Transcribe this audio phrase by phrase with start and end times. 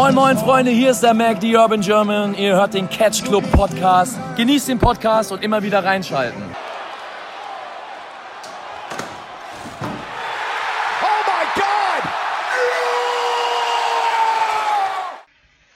[0.00, 2.32] Moin moin Freunde, hier ist der Mac, die Urban German.
[2.36, 4.16] Ihr hört den Catch Club Podcast.
[4.36, 6.40] Genießt den Podcast und immer wieder reinschalten.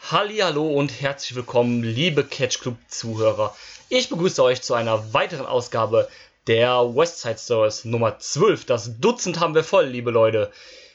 [0.08, 3.57] Hallo und herzlich willkommen, liebe Catch Club Zuhörer.
[3.89, 6.09] Ich begrüße euch zu einer weiteren Ausgabe
[6.46, 8.66] der Westside Stories Nummer 12.
[8.66, 10.52] Das Dutzend haben wir voll, liebe Leute.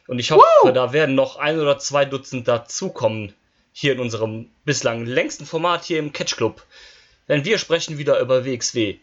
[0.07, 0.71] Und ich hoffe, Woo!
[0.71, 3.33] da werden noch ein oder zwei Dutzend dazukommen.
[3.73, 6.63] Hier in unserem bislang längsten Format hier im Catch Club.
[7.27, 8.97] Denn wir sprechen wieder über WXW.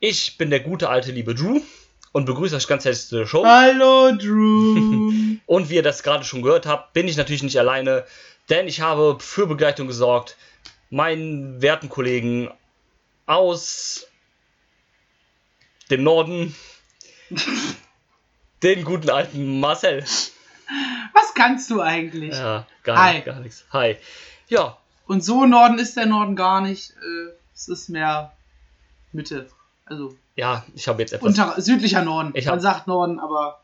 [0.00, 1.60] Ich bin der gute alte liebe Drew
[2.10, 3.44] und begrüße euch ganz herzlich zu der Show.
[3.44, 5.36] Hallo Drew!
[5.46, 8.04] und wie ihr das gerade schon gehört habt, bin ich natürlich nicht alleine,
[8.48, 10.36] denn ich habe für Begleitung gesorgt.
[10.90, 12.50] Meinen werten Kollegen
[13.26, 14.06] aus
[15.90, 16.54] dem Norden,
[18.62, 20.02] den guten alten Marcel.
[20.02, 22.34] Was kannst du eigentlich?
[22.34, 23.14] Ja, gar, Hi.
[23.14, 23.64] Nicht, gar nichts.
[23.72, 23.96] Hi.
[24.48, 24.78] Ja.
[25.06, 26.90] Und so Norden ist der Norden gar nicht.
[26.90, 28.32] Äh, es ist mehr
[29.12, 29.48] Mitte.
[29.84, 30.16] Also.
[30.36, 31.28] Ja, ich habe jetzt etwas.
[31.28, 32.30] Unter, südlicher Norden.
[32.34, 33.60] Ich hab, Man sagt Norden, aber.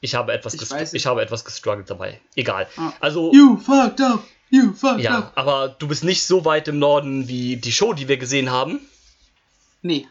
[0.00, 2.20] Ich habe etwas, ich, ich habe etwas gestruggelt dabei.
[2.34, 2.66] Egal.
[2.76, 2.92] Ah.
[3.00, 3.32] Also.
[3.32, 4.22] You fucked up.
[4.50, 5.32] You fucked ja, up.
[5.34, 8.80] aber du bist nicht so weit im Norden wie die Show, die wir gesehen haben.
[9.80, 10.06] Nee.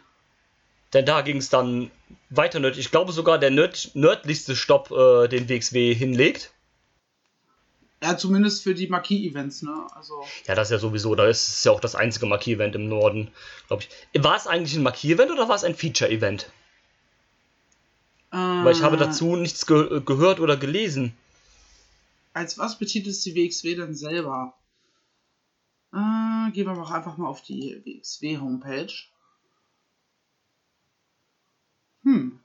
[0.93, 1.89] Denn da ging es dann
[2.29, 2.85] weiter nördlich.
[2.85, 6.51] Ich glaube sogar der nörd nördlichste Stopp äh, den WXW hinlegt.
[8.03, 9.87] Ja, zumindest für die Marquis-Events, ne?
[9.93, 12.89] Also ja, das ist ja sowieso, da ist es ja auch das einzige Marquis-Event im
[12.89, 13.29] Norden,
[13.67, 14.23] glaube ich.
[14.23, 16.51] War es eigentlich ein Marquis-Event oder war es ein Feature-Event?
[18.31, 21.13] Äh, Weil ich habe dazu nichts ge gehört oder gelesen.
[22.33, 24.53] Als was betitelt die WXW denn selber?
[25.93, 28.93] Äh, gehen wir doch einfach mal auf die WXW-Homepage.
[32.03, 32.39] Hm.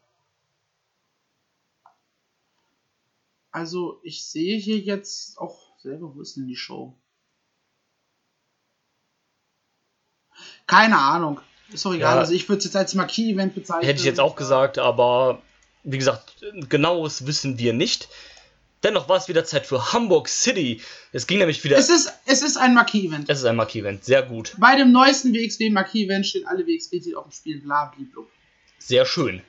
[3.51, 6.95] Also, ich sehe hier jetzt auch selber, wo ist denn die Show?
[10.67, 11.41] Keine Ahnung.
[11.73, 12.17] Ist doch egal.
[12.17, 13.87] Ja, also, ich würde es jetzt als Marquis-Event bezeichnen.
[13.87, 15.43] Hätte ich jetzt auch gesagt, aber
[15.85, 18.09] wie gesagt, genaues wissen wir nicht.
[18.83, 20.83] Dennoch war es wieder Zeit für Hamburg City.
[21.13, 21.79] Es ging nämlich wieder.
[21.79, 23.29] Es ist, es ist ein Marquis-Event.
[23.29, 24.55] Es ist ein Marquis-Event, sehr gut.
[24.59, 28.05] Bei dem neuesten WXW Marquis-Event stehen alle WXW-Titel auf dem Spiel, bla, bla,
[28.79, 29.43] Sehr schön.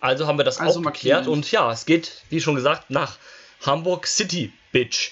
[0.00, 3.18] Also haben wir das also auch geklärt und ja, es geht, wie schon gesagt, nach
[3.64, 5.10] Hamburg City, Bitch.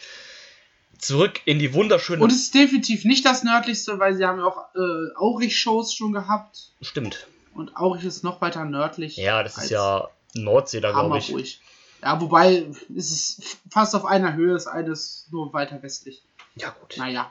[0.99, 2.23] Zurück in die wunderschöne.
[2.23, 6.13] Und es ist definitiv nicht das nördlichste, weil sie haben ja auch äh, Aurich-Shows schon
[6.13, 6.73] gehabt.
[6.83, 7.29] Stimmt.
[7.55, 9.17] Und Aurich ist noch weiter nördlich.
[9.17, 11.31] Ja, das ist ja Nordsee da, glaube ich.
[11.33, 11.61] Ruhig.
[12.03, 16.23] Ja, wobei es ist fast auf einer Höhe, ist eines nur weiter westlich.
[16.57, 16.97] Ja, gut.
[16.97, 17.31] Naja.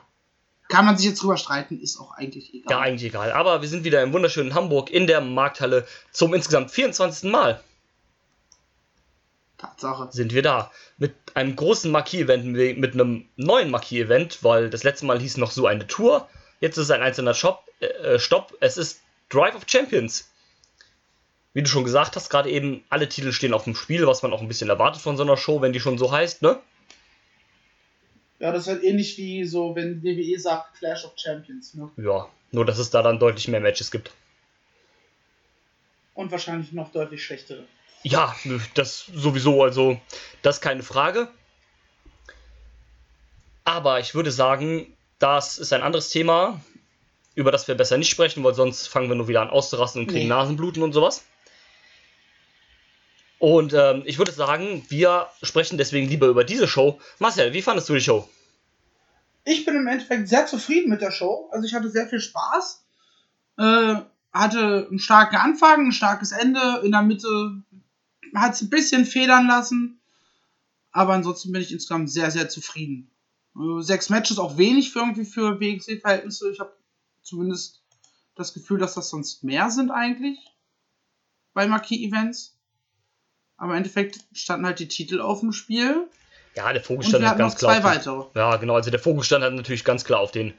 [0.68, 2.70] Kann man sich jetzt drüber streiten, ist auch eigentlich egal.
[2.70, 3.32] Ja, eigentlich egal.
[3.32, 7.30] Aber wir sind wieder im wunderschönen Hamburg in der Markthalle zum insgesamt 24.
[7.30, 7.60] Mal.
[9.56, 10.08] Tatsache.
[10.12, 10.70] Sind wir da.
[10.98, 15.66] Mit einem großen Marquis-Event, mit einem neuen Marquis-Event, weil das letzte Mal hieß noch so
[15.66, 16.28] eine Tour.
[16.60, 18.54] Jetzt ist es ein einzelner Shop, äh, Stopp.
[18.60, 19.00] Es ist
[19.30, 20.30] Drive of Champions.
[21.54, 24.32] Wie du schon gesagt hast, gerade eben, alle Titel stehen auf dem Spiel, was man
[24.32, 26.60] auch ein bisschen erwartet von so einer Show, wenn die schon so heißt, ne?
[28.38, 31.90] Ja, das ist halt ähnlich wie so, wenn WWE sagt Clash of Champions, ne?
[31.96, 34.12] Ja, nur dass es da dann deutlich mehr Matches gibt.
[36.14, 37.64] Und wahrscheinlich noch deutlich schlechtere.
[38.02, 38.34] Ja,
[38.74, 40.00] das sowieso, also
[40.42, 41.28] das ist keine Frage.
[43.64, 46.60] Aber ich würde sagen, das ist ein anderes Thema,
[47.34, 50.06] über das wir besser nicht sprechen, weil sonst fangen wir nur wieder an auszurasten und
[50.08, 50.28] kriegen nee.
[50.28, 51.24] Nasenbluten und sowas.
[53.38, 57.00] Und ähm, ich würde sagen, wir sprechen deswegen lieber über diese Show.
[57.18, 58.28] Marcel, wie fandest du die Show?
[59.44, 61.48] Ich bin im Endeffekt sehr zufrieden mit der Show.
[61.52, 62.84] Also ich hatte sehr viel Spaß.
[63.58, 63.94] Äh,
[64.32, 66.82] hatte einen starken Anfang, ein starkes Ende.
[66.84, 67.62] In der Mitte
[68.34, 70.00] hat es ein bisschen federn lassen.
[70.90, 73.10] Aber ansonsten bin ich insgesamt sehr, sehr zufrieden.
[73.56, 76.50] Äh, sechs Matches auch wenig für irgendwie für WXW-Verhältnisse.
[76.50, 76.76] Ich habe
[77.22, 77.82] zumindest
[78.34, 80.38] das Gefühl, dass das sonst mehr sind eigentlich
[81.54, 82.57] bei Marquis-Events.
[83.58, 86.06] Aber im Endeffekt standen halt die Titel auf dem Spiel.
[86.54, 87.74] Ja, der Fokus stand halt ganz klar.
[87.74, 88.24] Zwei weitere.
[88.34, 88.74] Ja, genau.
[88.74, 90.54] Also der Fokus stand halt natürlich ganz klar auf den,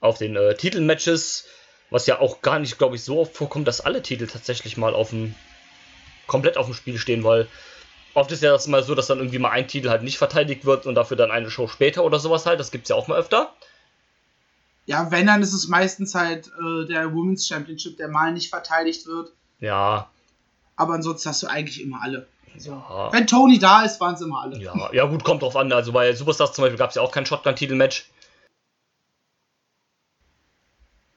[0.00, 1.44] auf den äh, Titelmatches.
[1.90, 4.92] Was ja auch gar nicht, glaube ich, so oft vorkommt, dass alle Titel tatsächlich mal
[4.92, 5.34] auf dem,
[6.26, 7.46] komplett auf dem Spiel stehen, weil
[8.14, 10.64] oft ist ja das mal so, dass dann irgendwie mal ein Titel halt nicht verteidigt
[10.64, 12.58] wird und dafür dann eine Show später oder sowas halt.
[12.58, 13.54] Das gibt es ja auch mal öfter.
[14.86, 19.06] Ja, wenn, dann ist es meistens halt äh, der Women's Championship, der mal nicht verteidigt
[19.06, 19.32] wird.
[19.60, 20.10] Ja,
[20.76, 22.28] aber ansonsten hast du eigentlich immer alle.
[22.54, 23.12] Also, ja.
[23.12, 24.58] Wenn Tony da ist, waren es immer alle.
[24.58, 25.72] Ja, ja, gut, kommt drauf an.
[25.72, 28.10] Also bei Superstars zum Beispiel gab es ja auch kein Shotgun-Titelmatch.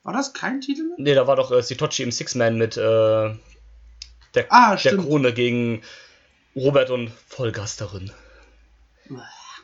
[0.03, 0.99] War das kein Titelmatch?
[0.99, 5.81] Nee, da war doch äh, Sitochi im Six-Man mit äh, der, ah, der Krone gegen
[6.55, 8.11] Robert und Vollgasterin.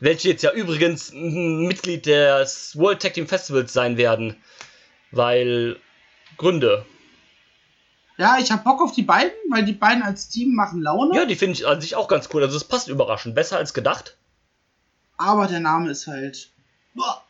[0.00, 4.36] welche jetzt ja übrigens Mitglied des World Tag Team Festivals sein werden.
[5.10, 5.78] Weil
[6.36, 6.84] Gründe.
[8.18, 11.14] Ja, ich hab Bock auf die beiden, weil die beiden als Team machen Laune.
[11.14, 12.42] Ja, die finde ich an sich auch ganz cool.
[12.42, 13.34] Also es passt überraschend.
[13.34, 14.16] Besser als gedacht.
[15.18, 16.50] Aber der Name ist halt.
[16.94, 17.22] Boah.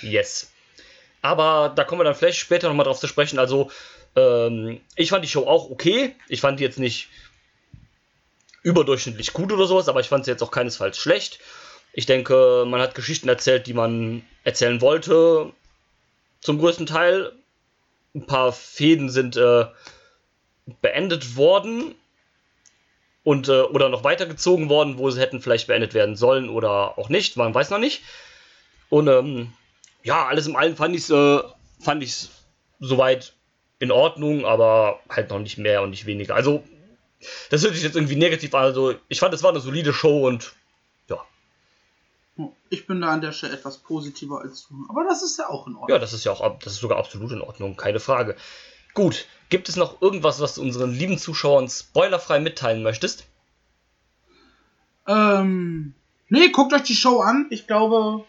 [0.00, 0.50] Yes.
[1.20, 3.38] Aber da kommen wir dann vielleicht später nochmal drauf zu sprechen.
[3.38, 3.70] Also,
[4.16, 6.14] ähm, ich fand die Show auch okay.
[6.28, 7.08] Ich fand die jetzt nicht
[8.62, 11.40] überdurchschnittlich gut oder sowas, aber ich fand sie jetzt auch keinesfalls schlecht.
[11.92, 15.52] Ich denke, man hat Geschichten erzählt, die man erzählen wollte.
[16.40, 17.32] Zum größten Teil.
[18.14, 19.66] Ein paar Fäden sind äh,
[20.80, 21.94] beendet worden
[23.24, 27.08] und äh, oder noch weitergezogen worden, wo sie hätten vielleicht beendet werden sollen oder auch
[27.08, 27.36] nicht.
[27.36, 28.02] Man weiß noch nicht.
[28.88, 29.52] Und ähm,
[30.02, 31.42] ja, alles im Allen fand ich es äh,
[31.80, 32.30] fand ich's
[32.80, 33.34] soweit
[33.78, 36.34] in Ordnung, aber halt noch nicht mehr und nicht weniger.
[36.34, 36.62] Also,
[37.50, 38.64] das hört sich jetzt irgendwie negativ an.
[38.64, 40.52] Also, ich fand, es war eine solide Show und
[41.08, 41.18] ja.
[42.70, 44.86] Ich bin da an der Stelle etwas positiver als du.
[44.88, 45.90] Aber das ist ja auch in Ordnung.
[45.90, 48.36] Ja, das ist ja auch, das ist sogar absolut in Ordnung, keine Frage.
[48.94, 53.26] Gut, gibt es noch irgendwas, was du unseren lieben Zuschauern spoilerfrei mitteilen möchtest?
[55.06, 55.94] Ähm,
[56.28, 57.46] nee, guckt euch die Show an.
[57.50, 58.24] Ich glaube,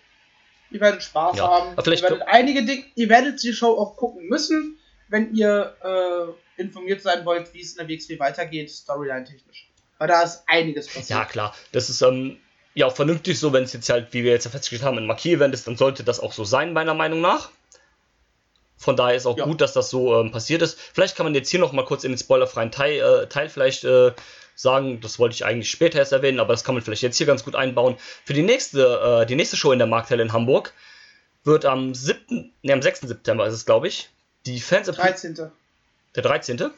[0.72, 1.72] ihr werdet Spaß Ja, haben.
[1.74, 4.80] aber vielleicht ihr werdet einige Dinge, ihr werdet die Show auch gucken müssen,
[5.10, 9.70] wenn ihr äh, informiert sein wollt, wie es in der WXW weitergeht, Storyline-technisch.
[10.00, 11.10] Weil da ist einiges passiert.
[11.10, 11.56] Ja, klar.
[11.72, 12.38] Das ist ähm,
[12.74, 15.54] ja auch vernünftig so, wenn es jetzt halt, wie wir jetzt festgestellt haben, ein Markier-Event
[15.54, 17.52] ist, dann sollte das auch so sein, meiner Meinung nach.
[18.84, 19.46] Von daher ist auch Ja.
[19.46, 20.78] gut, dass das so ähm, passiert ist.
[20.80, 23.84] Vielleicht kann man jetzt hier noch mal kurz in den spoilerfreien Teil, äh, Teil vielleicht
[23.86, 24.12] äh,
[24.56, 27.26] sagen, das wollte ich eigentlich später erst erwähnen, aber das kann man vielleicht jetzt hier
[27.26, 27.96] ganz gut einbauen.
[28.26, 30.74] Für die nächste, äh, die nächste Show in der Markthalle in Hamburg
[31.44, 33.02] wird am 7., ne, am 6.
[33.02, 34.10] September ist es, glaube ich,
[34.46, 35.50] die Fans 13.
[36.16, 36.72] der 13.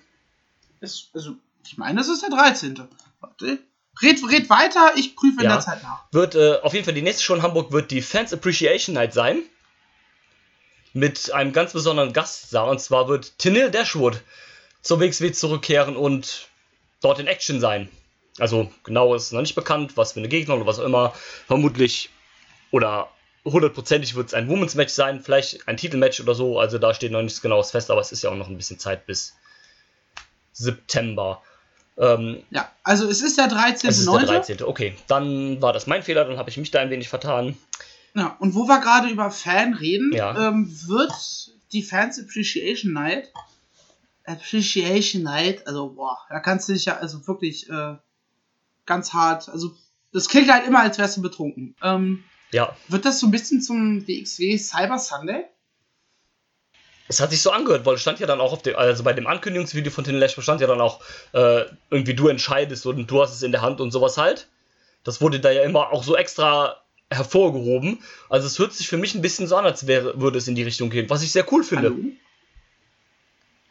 [0.82, 1.32] Ist, also,
[1.66, 2.88] ich meine, es ist der 13.
[3.20, 3.60] Warte.
[4.02, 5.54] Red, red weiter, ich prüfe in Ja.
[5.54, 6.04] der Zeit nach.
[6.12, 9.14] wird äh, auf jeden Fall die nächste Show in Hamburg wird die Fans Appreciation Night
[9.14, 9.42] sein.
[10.96, 12.68] Mit einem ganz besonderen Gaststar.
[12.68, 14.22] Und zwar wird Tenil Dashwood
[14.82, 16.48] zur WXW zurückkehren und
[17.02, 17.90] dort in Action sein.
[18.40, 21.14] Also genau ist noch nicht bekannt, was für eine Gegner oder was auch immer.
[21.48, 22.12] Vermutlich
[22.72, 23.10] oder
[23.44, 26.60] hundertprozentig wird es ein Women's Match sein, vielleicht ein Titelmatch oder so.
[26.60, 28.80] Also da steht noch nichts genaues fest, aber es ist ja auch noch ein bisschen
[28.80, 29.36] Zeit bis
[30.54, 31.42] September.
[31.98, 33.90] Ähm, Ja, also es ist der 13.
[33.90, 34.64] es ist der 13.
[34.64, 37.58] Okay, dann war das mein Fehler, dann habe ich mich da ein wenig vertan.
[38.16, 40.48] Ja, und wo wir gerade über Fan reden, Ja.
[40.50, 41.12] ähm, wird
[41.74, 43.32] die Fans Appreciation Night,
[44.26, 47.96] Appreciation Night, also boah, da kannst du dich ja also wirklich äh,
[48.86, 49.76] ganz hart, also
[50.14, 51.76] das klingt halt immer, als wärst du betrunken.
[51.84, 55.46] Ähm, Ja, wird das so ein bisschen zum WXW Cyber Sunday?
[57.08, 59.14] es hat sich so angehört, weil es stand ja dann auch auf dem, also bei
[59.14, 61.02] dem Ankündigungsvideo von Tin Lash stand ja dann auch,
[61.34, 64.48] äh, irgendwie du entscheidest und du hast es in der Hand und sowas halt.
[65.04, 66.78] Das wurde da ja immer auch so extra
[67.16, 68.04] hervorgehoben.
[68.30, 70.56] Also es hört sich für mich ein bisschen so an, als wäre, würde es in
[70.56, 71.90] die Richtung gehen, was ich sehr cool finde.
[71.90, 72.04] Hallo?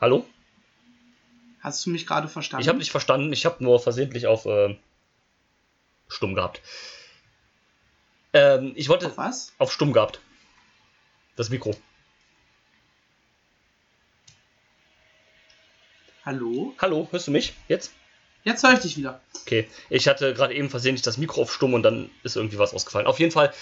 [0.01, 0.27] Hallo?
[1.61, 2.63] Hast du mich gerade verstanden?
[2.63, 4.77] Ich habe nicht verstanden, ich habe nur versehentlich auf äh,
[6.09, 6.61] stumm gehabt.
[8.33, 9.53] Ähm, ich wollte Auf was?
[9.59, 10.21] auf stumm gehabt.
[11.37, 11.75] Das Mikro.
[16.25, 16.75] Hallo?
[16.79, 17.93] Hallo, hörst du mich jetzt?
[18.45, 19.21] Jetzt höre ich dich wieder.
[19.43, 22.75] Okay, ich hatte gerade eben versehentlich das Mikro auf stumm und dann ist irgendwie was
[22.75, 23.07] ausgefallen.
[23.07, 23.53] Auf jeden Fall,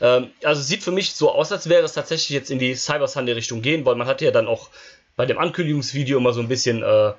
[0.00, 3.06] ähm, also sieht für mich so aus, als wäre es tatsächlich jetzt in die Cyber
[3.06, 4.70] Sunday Richtung gehen, weil man hatte ja dann auch
[5.16, 7.12] bei dem Ankündigungsvideo immer so ein bisschen äh,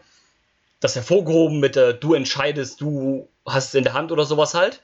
[0.80, 4.82] das hervorgehoben mit äh, du entscheidest, du hast es in der Hand oder sowas halt.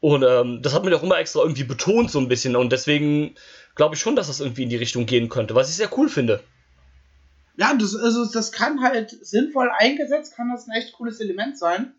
[0.00, 3.34] Und ähm, das hat man auch immer extra irgendwie betont so ein bisschen und deswegen
[3.74, 6.08] glaube ich schon, dass das irgendwie in die Richtung gehen könnte, was ich sehr cool
[6.08, 6.40] finde.
[7.58, 11.92] Ja, das, also das kann halt sinnvoll eingesetzt, kann das ein echt cooles Element sein.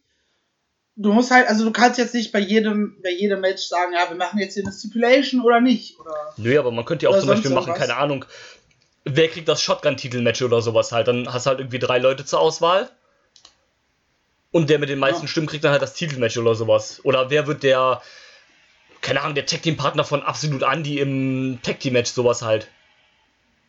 [0.95, 4.09] Du musst halt, also du kannst jetzt nicht bei jedem, bei jedem Match sagen, ja,
[4.09, 5.99] wir machen jetzt hier eine Stipulation oder nicht.
[5.99, 7.87] Oder Nö, aber man könnte ja auch zum Beispiel machen, irgendwas.
[7.87, 8.23] keine Ahnung,
[9.03, 11.09] wer kriegt das Shotgun-Titel-Match oder sowas halt.
[11.09, 12.89] Dann hast du halt irgendwie drei Leute zur Auswahl.
[14.51, 15.27] Und der mit den meisten Ja.
[15.27, 17.01] Stimmen kriegt dann halt das Titelmatch oder sowas.
[17.03, 18.01] Oder wer wird der,
[19.01, 22.69] keine Ahnung, der Tag-Team-Partner von Absolut Andy im Tag-Team-Match, sowas halt.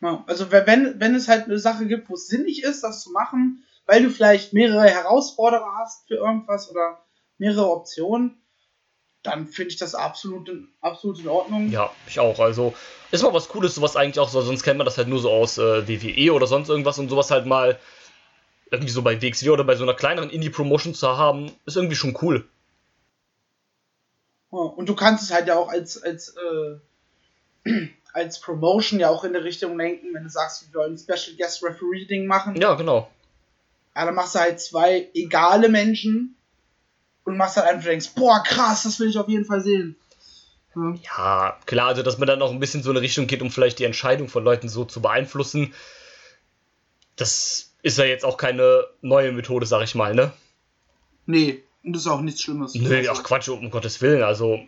[0.01, 3.11] Ja, also wenn, wenn es halt eine Sache gibt, wo es sinnig ist, das zu
[3.11, 7.03] machen, weil du vielleicht mehrere Herausforderer hast für irgendwas oder
[7.37, 8.41] mehrere Optionen,
[9.23, 11.69] dann finde ich das absolut in, absolut in Ordnung.
[11.69, 12.39] Ja, ich auch.
[12.39, 12.73] Also,
[13.11, 14.41] ist mal was Cooles, sowas eigentlich auch so.
[14.41, 17.29] Sonst kennt man das halt nur so aus äh, WWE oder sonst irgendwas und sowas
[17.29, 17.77] halt mal
[18.71, 22.17] irgendwie so bei WXW oder bei so einer kleineren Indie-Promotion zu haben, ist irgendwie schon
[22.21, 22.47] cool.
[24.51, 26.79] Ja, und du kannst es halt ja auch als, als, äh,
[28.13, 31.35] als Promotion ja auch in der Richtung lenken, wenn du sagst, wir wollen ein Special
[31.37, 32.55] Guest Referee Ding machen.
[32.55, 33.09] Ja, genau.
[33.95, 36.35] Ja, dann machst du halt zwei egale Menschen
[37.23, 39.95] und machst halt einfach denkst, boah, krass, das will ich auf jeden Fall sehen.
[40.73, 40.99] Hm.
[41.03, 43.79] Ja, klar, also dass man dann auch ein bisschen so eine Richtung geht, um vielleicht
[43.79, 45.73] die Entscheidung von Leuten so zu beeinflussen.
[47.17, 50.31] Das ist ja jetzt auch keine neue Methode, sag ich mal, ne?
[51.25, 52.73] Nee, und das ist auch nichts Schlimmes.
[52.73, 54.59] Nee, also, ach Quatsch, um Gottes Willen, also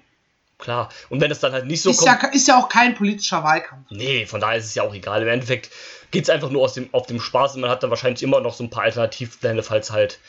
[0.64, 0.90] klar.
[1.10, 2.24] Und wenn es dann halt nicht so ist kommt.
[2.24, 3.92] Ja, ist ja auch kein politischer Wahlkampf.
[3.92, 5.22] Nee, von daher ist es ja auch egal.
[5.22, 5.70] Im Endeffekt
[6.10, 8.40] geht es einfach nur aus dem, auf dem Spaß und man hat dann wahrscheinlich immer
[8.40, 10.20] noch so ein paar Alternativpläne, falls halt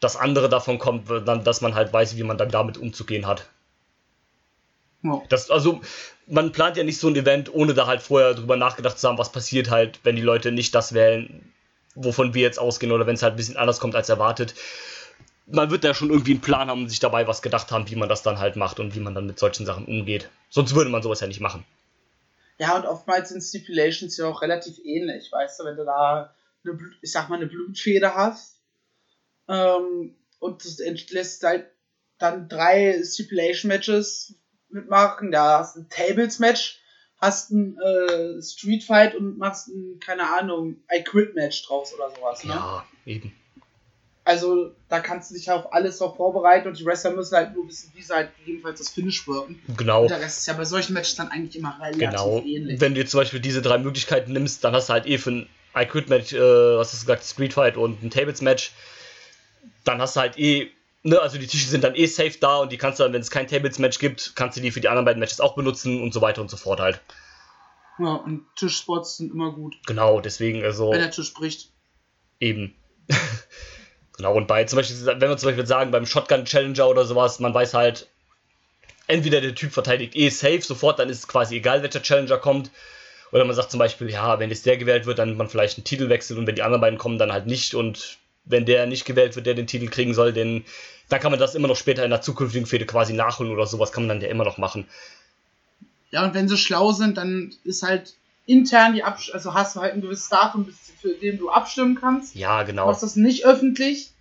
[0.00, 3.46] das andere davon kommt, dann, dass man halt weiß, wie man dann damit umzugehen hat.
[5.02, 5.22] Ja.
[5.28, 5.80] Das, also,
[6.26, 9.18] man plant ja nicht so ein Event, ohne da halt vorher drüber nachgedacht zu haben,
[9.18, 11.52] was passiert halt, wenn die Leute nicht das wählen,
[11.94, 14.54] wovon wir jetzt ausgehen, oder wenn es halt ein bisschen anders kommt als erwartet.
[15.46, 17.96] Man wird da schon irgendwie einen Plan haben und sich dabei was gedacht haben, wie
[17.96, 20.28] man das dann halt macht und wie man dann mit solchen Sachen umgeht.
[20.50, 21.64] Sonst würde man sowas ja nicht machen.
[22.58, 26.34] Ja, und oftmals sind Stipulations ja auch relativ ähnlich, weißt du, wenn du da
[26.64, 28.56] eine, ich sag mal, eine Blutfeder hast
[29.48, 31.66] ähm, und das entlässt halt
[32.18, 34.34] dann drei Stipulation-Matches
[34.70, 35.30] mitmachen.
[35.30, 36.80] Da hast du ein Tables-Match,
[37.18, 42.44] hast ein äh, Street-Fight und machst ein, keine Ahnung, I-Quit-Match draus oder sowas.
[42.44, 42.54] Ne?
[42.54, 43.32] Ja, eben.
[44.26, 47.68] Also da kannst du dich auf alles drauf vorbereiten und die Wrestler müssen halt nur
[47.68, 49.62] wissen, wie sie halt jedenfalls das Finish wirken.
[49.76, 50.02] Genau.
[50.02, 52.42] Und der Rest ist ja bei solchen Matches dann eigentlich immer relativ genau.
[52.44, 52.80] ähnlich.
[52.80, 55.30] Wenn du jetzt zum Beispiel diese drei Möglichkeiten nimmst, dann hast du halt eh für
[55.30, 58.72] ein I-Quit-Match, äh, was hast du gesagt, Street Fight und ein Tables-Match,
[59.84, 60.72] dann hast du halt eh
[61.04, 63.20] ne, also die Tische sind dann eh safe da und die kannst du dann, wenn
[63.20, 66.12] es kein Tables-Match gibt, kannst du die für die anderen beiden Matches auch benutzen und
[66.12, 67.00] so weiter und so fort halt.
[68.00, 69.76] Ja, und Tischspots sind immer gut.
[69.86, 70.90] Genau, deswegen, also.
[70.90, 71.70] Wenn der Tisch bricht.
[72.40, 72.74] Eben.
[74.16, 77.40] genau, und bei zum Beispiel, wenn wir zum Beispiel sagen, beim Shotgun Challenger oder sowas,
[77.40, 78.08] man weiß halt,
[79.06, 82.70] entweder der Typ verteidigt eh safe sofort, dann ist es quasi egal, welcher Challenger kommt.
[83.32, 85.84] Oder man sagt zum Beispiel, ja, wenn jetzt der gewählt wird, dann man vielleicht einen
[85.84, 87.74] Titelwechsel und wenn die anderen beiden kommen, dann halt nicht.
[87.74, 90.64] Und wenn der nicht gewählt wird, der den Titel kriegen soll, den
[91.08, 93.92] dann kann man das immer noch später in der zukünftigen Fehde quasi nachholen oder sowas
[93.92, 94.86] kann man dann ja immer noch machen.
[96.10, 98.14] Ja, und wenn sie schlau sind, dann ist halt
[98.46, 100.66] intern die Abstimmung, also hast du halt ein gewisses Datum,
[101.00, 102.34] für den du abstimmen kannst.
[102.34, 102.84] Ja, genau.
[102.84, 104.12] Du machst das nicht öffentlich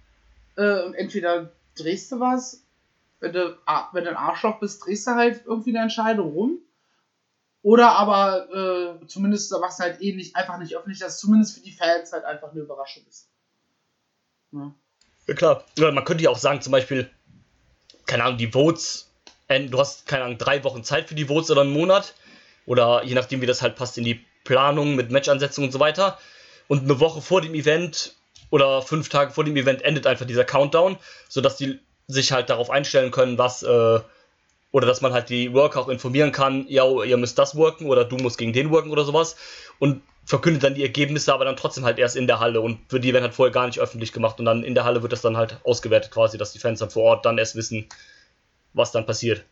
[0.57, 2.63] äh, entweder drehst du was,
[3.19, 3.57] wenn du,
[3.91, 6.59] wenn du ein Arschloch bist, drehst du halt irgendwie eine Entscheidung rum.
[7.61, 11.61] Oder aber äh, zumindest machst du halt eh nicht, einfach nicht öffentlich, dass zumindest für
[11.61, 13.27] die Fans halt einfach eine Überraschung ist.
[14.51, 14.73] Ja.
[15.27, 15.63] Ja, klar.
[15.77, 17.09] Ja, man könnte ja auch sagen, zum Beispiel,
[18.05, 19.09] keine Ahnung, die Votes,
[19.49, 22.13] du hast, keine Ahnung, drei Wochen Zeit für die Votes oder einen Monat.
[22.65, 26.17] Oder je nachdem, wie das halt passt in die Planung mit Matchansetzungen und so weiter.
[26.67, 28.15] Und eine Woche vor dem Event
[28.49, 32.69] oder fünf Tage vor dem Event endet einfach dieser Countdown, sodass die sich halt darauf
[32.69, 33.99] einstellen können, was, äh,
[34.71, 38.05] oder dass man halt die Worker auch informieren kann, ja, ihr müsst das worken oder
[38.05, 39.35] du musst gegen den worken oder sowas.
[39.79, 42.99] Und verkündet dann die Ergebnisse, aber dann trotzdem halt erst in der Halle und für
[42.99, 45.21] die werden halt vorher gar nicht öffentlich gemacht und dann in der Halle wird das
[45.21, 47.87] dann halt ausgewertet quasi, dass die Fans dann vor Ort dann erst wissen,
[48.73, 49.45] was dann passiert.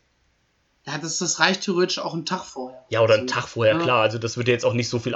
[0.86, 2.84] Ja, das, das reicht theoretisch auch einen Tag vorher.
[2.90, 3.80] Ja, oder einen Tag vorher, ja.
[3.80, 4.02] klar.
[4.02, 5.14] Also das würde jetzt auch nicht so viel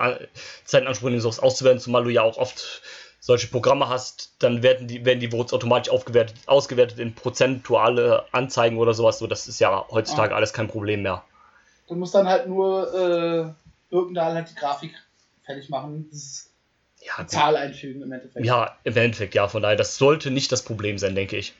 [0.65, 2.83] Zeit in Anspruch nehmen, sowas auszuwerten, zumal du ja auch oft
[3.21, 8.79] solche Programme hast, dann werden die, werden die Votes automatisch aufgewertet, ausgewertet in prozentuale Anzeigen
[8.79, 9.19] oder sowas.
[9.19, 10.37] So, das ist ja heutzutage ja.
[10.37, 11.25] alles kein Problem mehr.
[11.89, 14.95] Du musst dann halt nur äh, irgendeine halt die Grafik
[15.45, 16.07] fertig machen.
[16.11, 16.51] Das ist
[17.01, 18.45] ja, Zahl einfügen im Endeffekt.
[18.45, 19.49] Ja, im Endeffekt, ja.
[19.49, 21.55] Von daher, das sollte nicht das Problem sein, denke ich.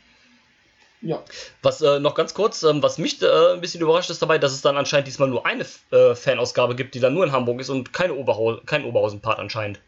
[1.01, 1.23] Ja.
[1.63, 4.53] Was äh, noch ganz kurz, ähm, was mich äh, ein bisschen überrascht ist dabei, dass
[4.53, 7.69] es dann anscheinend diesmal nur eine äh, Fanausgabe gibt, die dann nur in Hamburg ist
[7.69, 9.81] und keine Oberhau kein Oberhausen-Part anscheinend.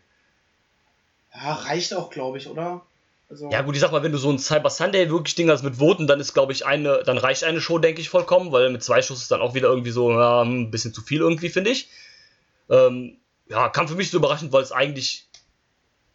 [1.35, 2.83] Ja, reicht auch, glaube ich, oder?
[3.29, 5.63] Also ja, gut, ich sag mal, wenn du so ein Cyber Sunday wirklich Ding hast
[5.63, 8.71] mit Voten, dann ist, glaube ich, eine, dann reicht eine Show, denke ich, vollkommen, weil
[8.71, 11.49] mit zwei Shows ist dann auch wieder irgendwie so ja, ein bisschen zu viel irgendwie,
[11.49, 11.89] finde ich.
[12.69, 15.29] Ähm, ja, kam für mich so überraschend, weil es eigentlich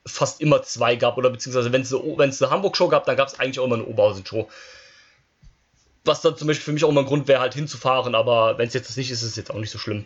[0.06, 3.40] fast immer zwei gab, oder beziehungsweise wenn es eine, eine Hamburg-Show gab, dann gab es
[3.40, 4.50] eigentlich auch immer eine Oberhausen-Show.
[6.06, 8.68] Was dann zum Beispiel für mich auch immer ein Grund wäre, halt hinzufahren, aber wenn
[8.68, 10.06] es jetzt das nicht ist, ist es jetzt auch nicht so schlimm.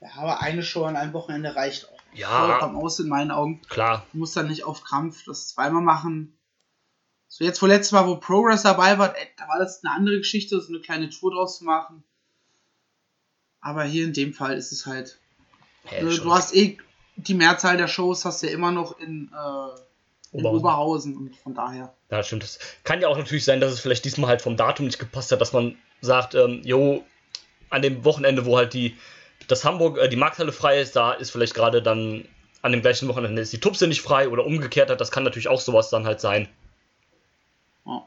[0.00, 1.98] Ja, aber eine Show an einem Wochenende reicht auch.
[2.12, 2.46] Ja.
[2.46, 3.62] Vollkommen aus in meinen Augen.
[3.68, 4.06] Klar.
[4.12, 6.36] Du musst dann nicht auf Krampf das zweimal machen.
[7.26, 10.18] So, jetzt wo letztes Mal, wo Progress dabei war, ey, da war das eine andere
[10.18, 12.04] Geschichte, so eine kleine Tour draus zu machen.
[13.60, 15.18] Aber hier in dem Fall ist es halt
[15.84, 16.78] Hä, äh, du hast eh
[17.16, 19.93] die Mehrzahl der Shows hast du ja immer noch in, äh, in
[20.34, 20.60] Oberhausen.
[20.60, 21.16] Oberhausen.
[21.16, 21.94] und von daher.
[22.10, 22.42] Ja, stimmt.
[22.42, 25.32] Das kann ja auch natürlich sein, dass es vielleicht diesmal halt vom Datum nicht gepasst
[25.32, 27.04] hat, dass man sagt, ähm, jo,
[27.70, 28.96] an dem Wochenende, wo halt die
[29.48, 32.26] das Hamburg, äh, die Markthalle frei ist, da ist vielleicht gerade dann
[32.62, 35.48] an dem gleichen Wochenende ist die Tupse nicht frei oder umgekehrt hat, das kann natürlich
[35.48, 36.48] auch sowas dann halt sein.
[37.84, 38.00] Oh.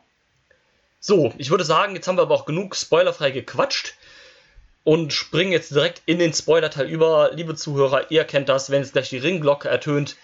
[0.99, 3.93] So, ich würde sagen, jetzt haben wir aber auch genug spoilerfrei gequatscht
[4.83, 7.31] und springen jetzt direkt in den Spoiler-Teil über.
[7.33, 10.15] Liebe Zuhörer, ihr kennt das, wenn jetzt gleich die Ringglocke ertönt,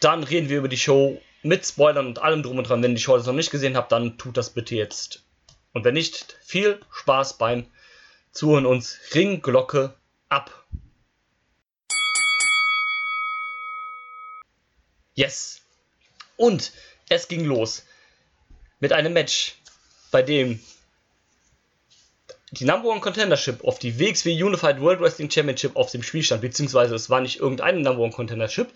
[0.00, 2.82] dann reden wir über die Show mit Spoilern und allem drum und dran.
[2.82, 5.22] Wenn ihr die Show noch nicht gesehen habt, dann tut das bitte jetzt
[5.72, 7.66] Und wenn nicht, viel Spaß beim
[8.32, 9.94] Zuhören uns Ringglocke
[10.28, 10.64] ab.
[15.14, 15.60] Yes.
[16.36, 16.72] Und
[17.08, 17.84] es ging los
[18.78, 19.56] mit einem Match,
[20.10, 20.60] bei dem
[22.52, 26.40] die Number One Contendership auf die WXW Unified World Wrestling Championship auf dem Spiel stand,
[26.40, 28.72] beziehungsweise es war nicht irgendeine Number One Contendership,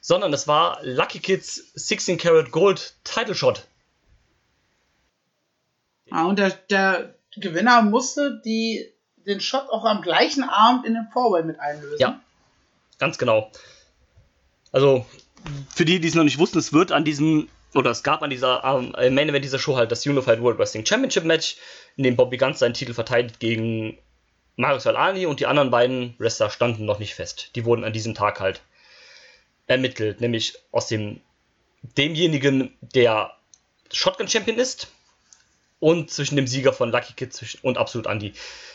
[0.00, 3.66] sondern es war Lucky Kids 16 Karat Gold Title Shot.
[6.06, 8.92] Ja, und der, der Gewinner musste die,
[9.26, 11.98] den Shot auch am gleichen Abend in den Vorway mit einlösen.
[11.98, 12.20] Ja,
[12.98, 13.50] ganz genau.
[14.72, 15.06] Also,
[15.74, 18.30] für die, die es noch nicht wussten, es wird an diesem, oder es gab an
[18.30, 21.56] dieser ähm, Main Event dieser Show halt das Unified World Wrestling Championship Match,
[21.96, 23.98] in dem Bobby Ganz seinen Titel verteidigt gegen
[24.56, 27.50] Marius Alani und die anderen beiden Wrestler standen noch nicht fest.
[27.54, 28.60] Die wurden an diesem Tag halt
[29.68, 31.20] ermittelt, nämlich aus dem
[31.82, 33.32] demjenigen, der
[33.92, 34.88] Shotgun Champion ist
[35.78, 38.32] und zwischen dem Sieger von Lucky Kid und Absolut Andy.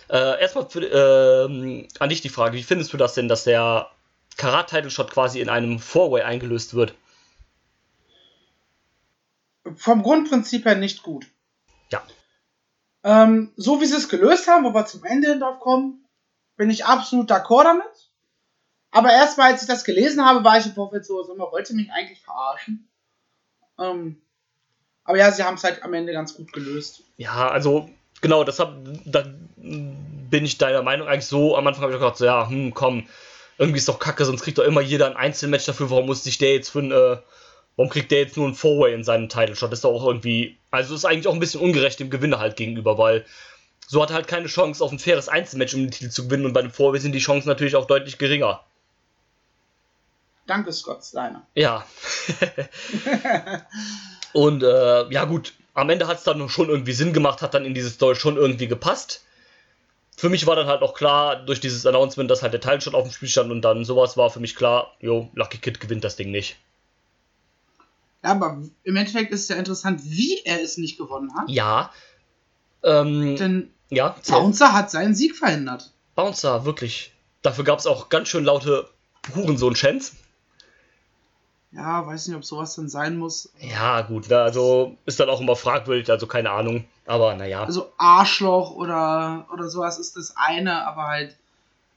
[0.10, 3.90] Äh, erstmal für, äh, an dich die Frage, wie findest du das denn, dass der
[4.38, 6.96] Karat-Title-Shot quasi in einem Four-Way eingelöst wird?
[9.76, 11.26] Vom Grundprinzip her nicht gut.
[11.92, 12.04] Ja.
[13.04, 16.06] Ähm, so wie sie es gelöst haben, wo wir zum Ende drauf kommen,
[16.58, 18.13] bin ich absolut d'accord damit.
[18.94, 21.74] Aber erstmal, als ich das gelesen habe, war ich im Vorfeld so, so man wollte
[21.74, 22.88] mich eigentlich verarschen.
[23.80, 24.22] Ähm,
[25.04, 27.02] aber ja, sie haben es halt am Ende ganz gut gelöst.
[27.18, 27.90] Ja, also
[28.22, 28.72] genau, deshalb
[29.06, 29.26] da
[29.58, 31.58] bin ich deiner Meinung eigentlich so.
[31.58, 33.08] Am Anfang habe ich gedacht, so, ja, hm, komm,
[33.58, 35.90] irgendwie ist doch kacke, sonst kriegt doch immer jeder ein Einzelmatch dafür.
[35.90, 37.18] Warum muss sich der jetzt für ein, äh,
[37.76, 39.72] warum kriegt der jetzt nur ein Four-Way in seinem Title Shot?
[39.72, 42.58] Das ist doch auch irgendwie, also ist eigentlich auch ein bisschen ungerecht dem Gewinner halt
[42.58, 43.26] gegenüber, weil
[43.88, 46.46] so hat er halt keine Chance auf ein faires Einzelmatch, um den Titel zu gewinnen
[46.46, 48.64] und bei dem Four-Way sind die Chancen natürlich auch deutlich geringer.
[50.46, 51.46] Danke, Scott Steiner.
[51.56, 51.86] Ja.
[54.34, 57.66] und äh, ja gut, am Ende hat es dann schon irgendwie Sinn gemacht, hat dann
[57.66, 59.24] in diese Story schon irgendwie gepasst.
[60.16, 63.04] Für mich war dann halt auch klar, durch dieses Announcement, dass halt der Teilshot auf
[63.04, 66.16] dem Spiel stand und dann sowas war für mich klar, jo, Lucky Kid gewinnt das
[66.16, 66.58] Ding nicht.
[68.24, 71.50] Ja, aber im Endeffekt ist es ja interessant, wie er es nicht gewonnen hat.
[71.50, 71.92] Ja.
[72.84, 75.92] Ähm, Denn ja, Bouncer hat seinen Sieg verhindert.
[76.16, 77.12] Bouncer, wirklich.
[77.42, 78.88] Dafür gab es auch ganz schön laute
[79.36, 80.14] Hurensohn-Chants.
[81.76, 83.52] Ja, weiß nicht, ob sowas dann sein muss.
[83.60, 86.86] Ja, gut, ne, also ist dann auch immer fragwürdig, also keine Ahnung.
[87.06, 87.64] Aber naja.
[87.64, 91.36] Also Arschloch oder, oder sowas ist das eine, aber halt.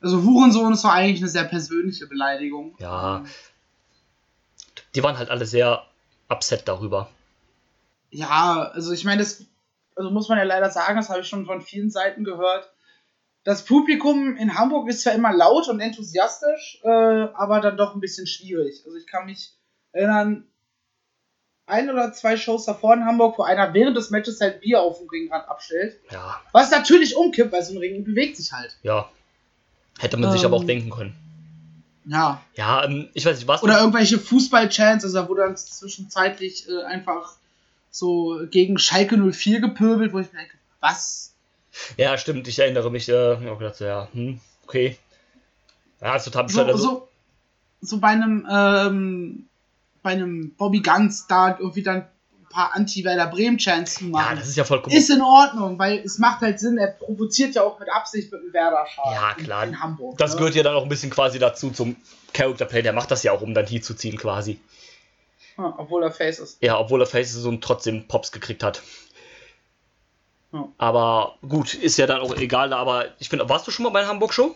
[0.00, 2.74] Also Hurensohn ist doch eigentlich eine sehr persönliche Beleidigung.
[2.78, 3.24] Ja.
[4.94, 5.84] Die waren halt alle sehr
[6.28, 7.08] upset darüber.
[8.10, 9.44] Ja, also ich meine, das
[9.94, 12.70] also muss man ja leider sagen, das habe ich schon von vielen Seiten gehört.
[13.44, 18.00] Das Publikum in Hamburg ist zwar immer laut und enthusiastisch, äh, aber dann doch ein
[18.00, 18.82] bisschen schwierig.
[18.84, 19.56] Also ich kann mich
[19.96, 20.44] erinnern,
[21.66, 24.98] ein oder zwei Shows davor in Hamburg, wo einer während des Matches halt Bier auf
[24.98, 25.98] dem Ringrand abstellt.
[26.10, 26.40] Ja.
[26.52, 28.76] Was natürlich umkippt, weil so ein Ring bewegt sich halt.
[28.82, 29.08] Ja.
[29.98, 30.46] Hätte man sich Ähm.
[30.46, 31.16] aber auch denken können.
[32.04, 32.40] Ja.
[32.54, 33.62] Ja, ähm, ich weiß nicht, was.
[33.64, 37.34] Oder irgendwelche Fußball-Chants, also da wurde dann zwischenzeitlich äh, einfach
[37.90, 41.34] so gegen Schalke 04 gepöbelt, wo ich mir denke, was?
[41.96, 43.08] Ja, stimmt, ich erinnere mich.
[43.08, 44.96] Äh, ich hab auch gedacht, so, ja, hm, okay.
[46.00, 46.48] Ja, ist total.
[46.48, 47.08] So, Also, so,
[47.80, 49.48] so bei einem, ähm,
[50.06, 54.36] bei einem Bobby Ganz da irgendwie dann ein paar Anti-Werder Bremen-Chants zu ja, machen.
[54.36, 54.94] das ist ja vollkommen.
[54.94, 58.40] ist in Ordnung, weil es macht halt Sinn, er provoziert ja auch mit Absicht mit
[58.40, 59.64] dem Werder-Schal Ja, klar.
[59.64, 60.16] in, in Hamburg.
[60.18, 60.38] das ne?
[60.38, 61.96] gehört ja dann auch ein bisschen quasi dazu zum
[62.32, 62.82] Character Play.
[62.82, 64.60] Der macht das ja auch, um dann hier zu ziehen quasi.
[65.58, 66.62] Ja, obwohl er Face ist.
[66.62, 68.82] Ja, obwohl er Faces und trotzdem Pops gekriegt hat.
[70.52, 70.68] Ja.
[70.78, 72.72] Aber gut, ist ja dann auch egal.
[72.72, 74.54] Aber ich finde, warst du schon mal bei der Hamburg-Show?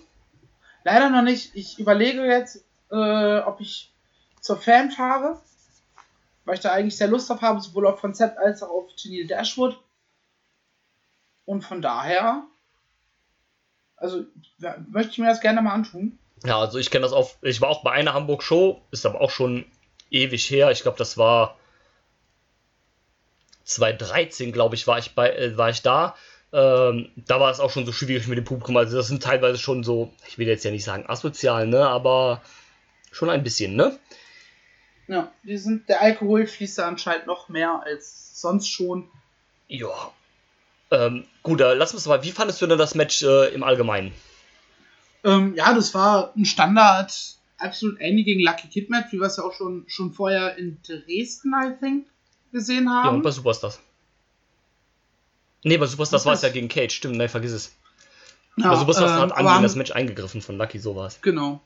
[0.85, 1.51] Leider noch nicht.
[1.55, 3.90] Ich überlege jetzt, äh, ob ich
[4.41, 5.41] zur Fan fahre,
[6.45, 9.27] weil ich da eigentlich sehr Lust drauf habe, sowohl auf Konzept als auch auf Janine
[9.27, 9.79] Dashwood.
[11.45, 12.45] Und von daher,
[13.97, 14.25] also
[14.59, 16.19] ja, möchte ich mir das gerne mal antun.
[16.45, 17.31] Ja, also ich kenne das auch.
[17.43, 19.67] Ich war auch bei einer Hamburg-Show, ist aber auch schon
[20.11, 20.71] ewig her.
[20.71, 21.57] Ich glaube, das war
[23.65, 26.15] 2013, glaube ich, war ich bei, äh, war ich da.
[26.53, 28.77] Ähm, da war es auch schon so schwierig mit dem Publikum.
[28.77, 32.43] Also das sind teilweise schon so, ich will jetzt ja nicht sagen asozial, ne, aber
[33.13, 33.99] schon ein bisschen, ne?
[35.11, 39.09] Ja, die sind, der Alkohol fließt da anscheinend noch mehr als sonst schon.
[39.67, 40.13] Ja.
[40.93, 42.23] Ähm, gut, äh, lass uns mal.
[42.23, 44.13] Wie fandest du denn das Match äh, im Allgemeinen?
[45.25, 47.13] Ähm, ja, das war ein Standard,
[47.59, 50.79] absolut ähnlich gegen Lucky Kid Match, wie wir es ja auch schon, schon vorher in
[50.87, 52.07] Dresden, I think,
[52.53, 53.23] gesehen Ja, und haben.
[53.23, 53.81] bei Superstars.
[55.65, 57.73] Nee, bei Superstars war es ja gegen Cage, stimmt, nein, vergiss es.
[58.57, 61.09] Ja, bei Superstars ähm, hat Andy in haben- das Match eingegriffen von Lucky, so war
[61.09, 61.21] es.
[61.21, 61.61] Genau.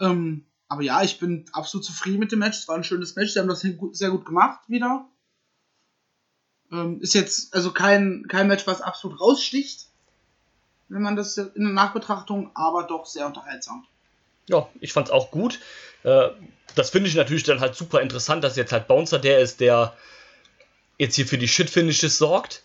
[0.00, 2.58] Ähm, aber ja, ich bin absolut zufrieden mit dem Match.
[2.58, 3.32] Es war ein schönes Match.
[3.32, 5.04] Sie haben das sehr gut, gemacht wieder.
[6.70, 9.88] Ähm, ist jetzt also kein, kein Match, was absolut raussticht,
[10.88, 13.84] wenn man das in der Nachbetrachtung, aber doch sehr unterhaltsam.
[14.48, 15.58] Ja, ich fand's auch gut.
[16.04, 16.28] Äh,
[16.76, 19.96] das finde ich natürlich dann halt super interessant, dass jetzt halt Bouncer der ist, der
[20.98, 22.62] jetzt hier für die Shit-Finishes sorgt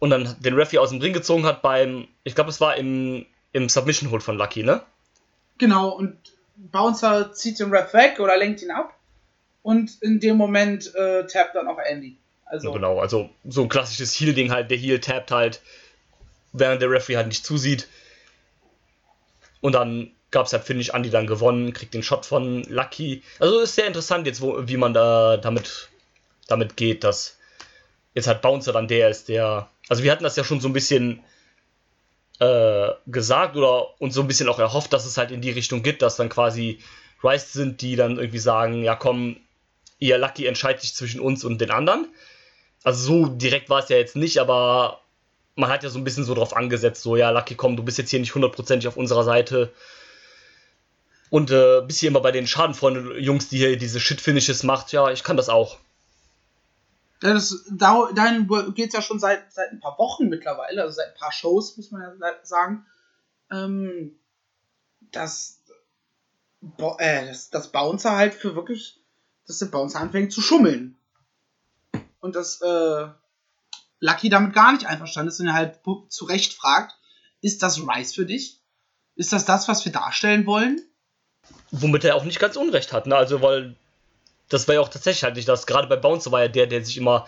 [0.00, 3.24] und dann den Referee aus dem Ring gezogen hat beim, ich glaube, es war im,
[3.52, 4.82] im Submission Hold von Lucky, ne?
[5.56, 8.94] Genau, und Bouncer zieht den Ref weg oder lenkt ihn ab
[9.62, 12.16] und in dem Moment äh, tappt dann auch Andy.
[12.44, 15.60] Also genau, also so ein klassisches Heal-Ding halt, der Heal tappt halt,
[16.52, 17.88] während der Referee halt nicht zusieht.
[19.60, 23.22] Und dann gab es halt Finish, Andy dann gewonnen, kriegt den Shot von Lucky.
[23.40, 25.88] Also ist sehr interessant jetzt, wo, wie man da damit,
[26.46, 27.36] damit geht, dass
[28.14, 29.68] jetzt halt Bouncer dann der ist, der.
[29.88, 31.22] Also wir hatten das ja schon so ein bisschen
[32.38, 35.82] äh, gesagt oder uns so ein bisschen auch erhofft, dass es halt in die Richtung
[35.82, 36.80] geht, dass dann quasi
[37.22, 39.36] Rice sind, die dann irgendwie sagen, ja komm,
[39.98, 42.06] ihr Lucky entscheidet sich zwischen uns und den anderen.
[42.84, 45.00] Also so direkt war es ja jetzt nicht, aber
[45.54, 47.98] man hat ja so ein bisschen so drauf angesetzt, so ja Lucky, komm, du bist
[47.98, 49.72] jetzt hier nicht hundertprozentig auf unserer Seite.
[51.30, 55.10] Und äh, bist hier immer bei den Schadenfreunden Jungs, die hier diese Shit-Finishes macht, ja,
[55.10, 55.78] ich kann das auch.
[57.20, 61.08] Das, da, dahin geht es ja schon seit, seit ein paar Wochen mittlerweile, also seit
[61.08, 62.86] ein paar Shows, muss man ja sagen,
[63.50, 64.18] ähm,
[65.12, 65.62] dass,
[66.98, 69.00] äh, dass, dass Bouncer halt für wirklich,
[69.46, 70.96] dass der Bouncer anfängt zu schummeln.
[72.20, 73.08] Und dass äh,
[74.00, 76.98] Lucky damit gar nicht einverstanden ist und er halt zu Recht fragt,
[77.40, 78.60] ist das Rice für dich?
[79.14, 80.82] Ist das das, was wir darstellen wollen?
[81.70, 83.16] Womit er auch nicht ganz unrecht hat, ne?
[83.16, 83.76] Also, weil
[84.48, 85.66] das war ja auch tatsächlich halt nicht das.
[85.66, 87.26] Gerade bei Bouncer war ja der, der sich immer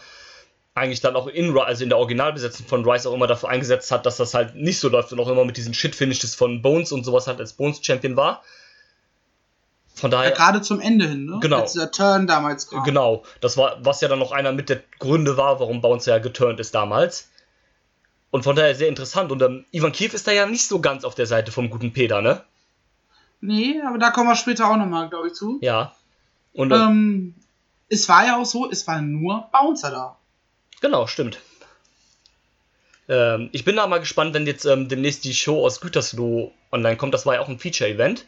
[0.74, 4.06] eigentlich dann auch in, also in der Originalbesetzung von Rice auch immer dafür eingesetzt hat,
[4.06, 7.04] dass das halt nicht so läuft und auch immer mit diesen Shit-Finishes von Bones und
[7.04, 8.42] sowas halt als Bones-Champion war.
[9.94, 10.30] Von daher.
[10.30, 11.38] Ja, gerade zum Ende hin, ne?
[11.40, 11.60] Genau.
[11.60, 12.84] Als der Turn damals kam.
[12.84, 13.24] Genau.
[13.40, 16.60] Das war, was ja dann noch einer mit der Gründe war, warum Bouncer ja geturnt
[16.60, 17.30] ist damals.
[18.30, 19.32] Und von daher sehr interessant.
[19.32, 21.92] Und ähm, Ivan Kiew ist da ja nicht so ganz auf der Seite vom guten
[21.92, 22.44] Peter, ne?
[23.40, 25.58] Nee, aber da kommen wir später auch nochmal, glaube ich, zu.
[25.60, 25.94] Ja.
[26.52, 27.34] Und, ähm,
[27.88, 30.18] es war ja auch so, es war nur Bouncer da.
[30.80, 31.40] Genau, stimmt.
[33.08, 36.96] Ähm, ich bin da mal gespannt, wenn jetzt ähm, demnächst die Show aus Gütersloh online
[36.96, 37.14] kommt.
[37.14, 38.26] Das war ja auch ein Feature-Event.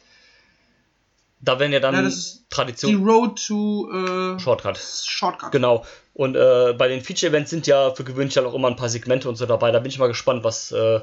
[1.42, 2.10] Da werden ja dann ja,
[2.50, 2.90] Tradition.
[2.90, 4.78] Die Road to äh, Shortcut.
[4.78, 5.52] Shortcut.
[5.52, 5.86] Genau.
[6.12, 9.36] Und äh, bei den Feature-Events sind ja für gewöhnlich auch immer ein paar Segmente und
[9.36, 9.70] so dabei.
[9.70, 11.00] Da bin ich mal gespannt, was äh,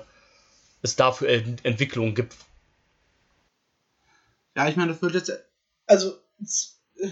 [0.81, 2.35] es da für Ent Entwicklungen gibt.
[4.55, 5.31] Ja, ich meine, das wird jetzt.
[5.87, 6.17] Also,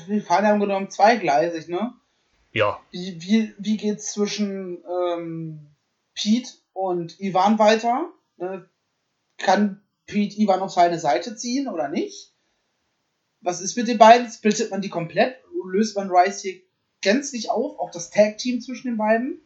[0.08, 1.94] wir fahren ja im genommen zweigleisig, ne?
[2.52, 2.80] Ja.
[2.92, 5.68] Wie, wie, wie geht's zwischen ähm,
[6.14, 8.10] Pete und Ivan weiter?
[8.38, 8.68] Ne?
[9.38, 12.32] Kann Pete Ivan auf seine Seite ziehen oder nicht?
[13.42, 14.30] Was ist mit den beiden?
[14.30, 15.38] Splittet man die komplett?
[15.68, 16.62] Löst man Rice hier
[17.02, 17.78] gänzlich auf?
[17.80, 19.42] Auch das Tag-Team zwischen den beiden?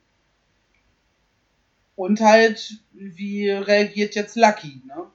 [1.95, 5.08] Und halt, wie reagiert jetzt Lucky, ne?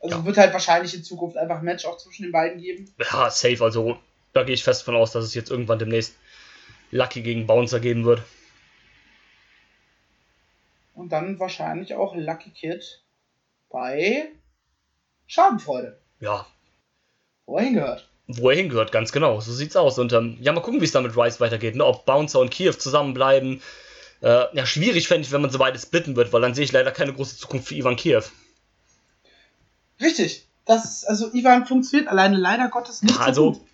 [0.00, 0.24] Also ja.
[0.24, 2.90] wird halt wahrscheinlich in Zukunft einfach ein Match auch zwischen den beiden geben.
[2.98, 3.62] Ja, safe.
[3.62, 3.98] Also
[4.32, 6.14] da gehe ich fest von aus, dass es jetzt irgendwann demnächst
[6.90, 8.22] Lucky gegen Bouncer geben wird.
[10.94, 13.02] Und dann wahrscheinlich auch Lucky Kid
[13.70, 14.28] bei
[15.26, 15.98] Schadenfreude.
[16.20, 16.46] Ja.
[17.46, 18.08] Wo er hingehört.
[18.26, 19.40] Wo er hingehört, ganz genau.
[19.40, 19.98] So sieht's aus.
[19.98, 21.76] Und ähm, ja, mal gucken, wie es da mit Rice weitergeht.
[21.76, 21.84] Ne?
[21.84, 23.62] Ob Bouncer und Kiew zusammenbleiben.
[24.20, 26.72] Äh, ja, schwierig fände ich, wenn man so beide splitten wird, weil dann sehe ich
[26.72, 28.22] leider keine große Zukunft für Ivan Kiew.
[30.00, 30.46] Richtig.
[30.66, 33.18] Das, also Ivan funktioniert alleine leider Gottes nicht.
[33.18, 33.66] Also, so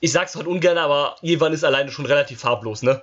[0.00, 3.02] ich sag's halt ungern, aber Ivan ist alleine schon relativ farblos, ne?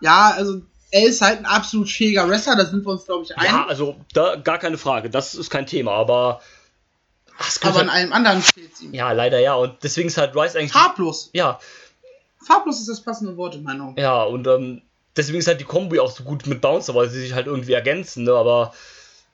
[0.00, 3.36] Ja, also er ist halt ein absolut fähiger Wrestler, da sind wir uns, glaube ich,
[3.36, 3.44] ein.
[3.44, 6.40] Ja, also da gar keine Frage, das ist kein Thema, aber.
[7.38, 8.94] Ach, aber halt, in allem anderen steht's ihm.
[8.94, 10.72] Ja, leider ja, und deswegen ist halt Rice eigentlich.
[10.72, 11.30] Farblos!
[11.32, 11.58] Ja.
[12.46, 13.96] Farblos ist das passende Wort in meiner Meinung.
[13.98, 14.82] Ja, und ähm,
[15.16, 17.72] deswegen ist halt die Kombi auch so gut mit Bouncer, weil sie sich halt irgendwie
[17.72, 18.34] ergänzen, ne?
[18.34, 18.72] Aber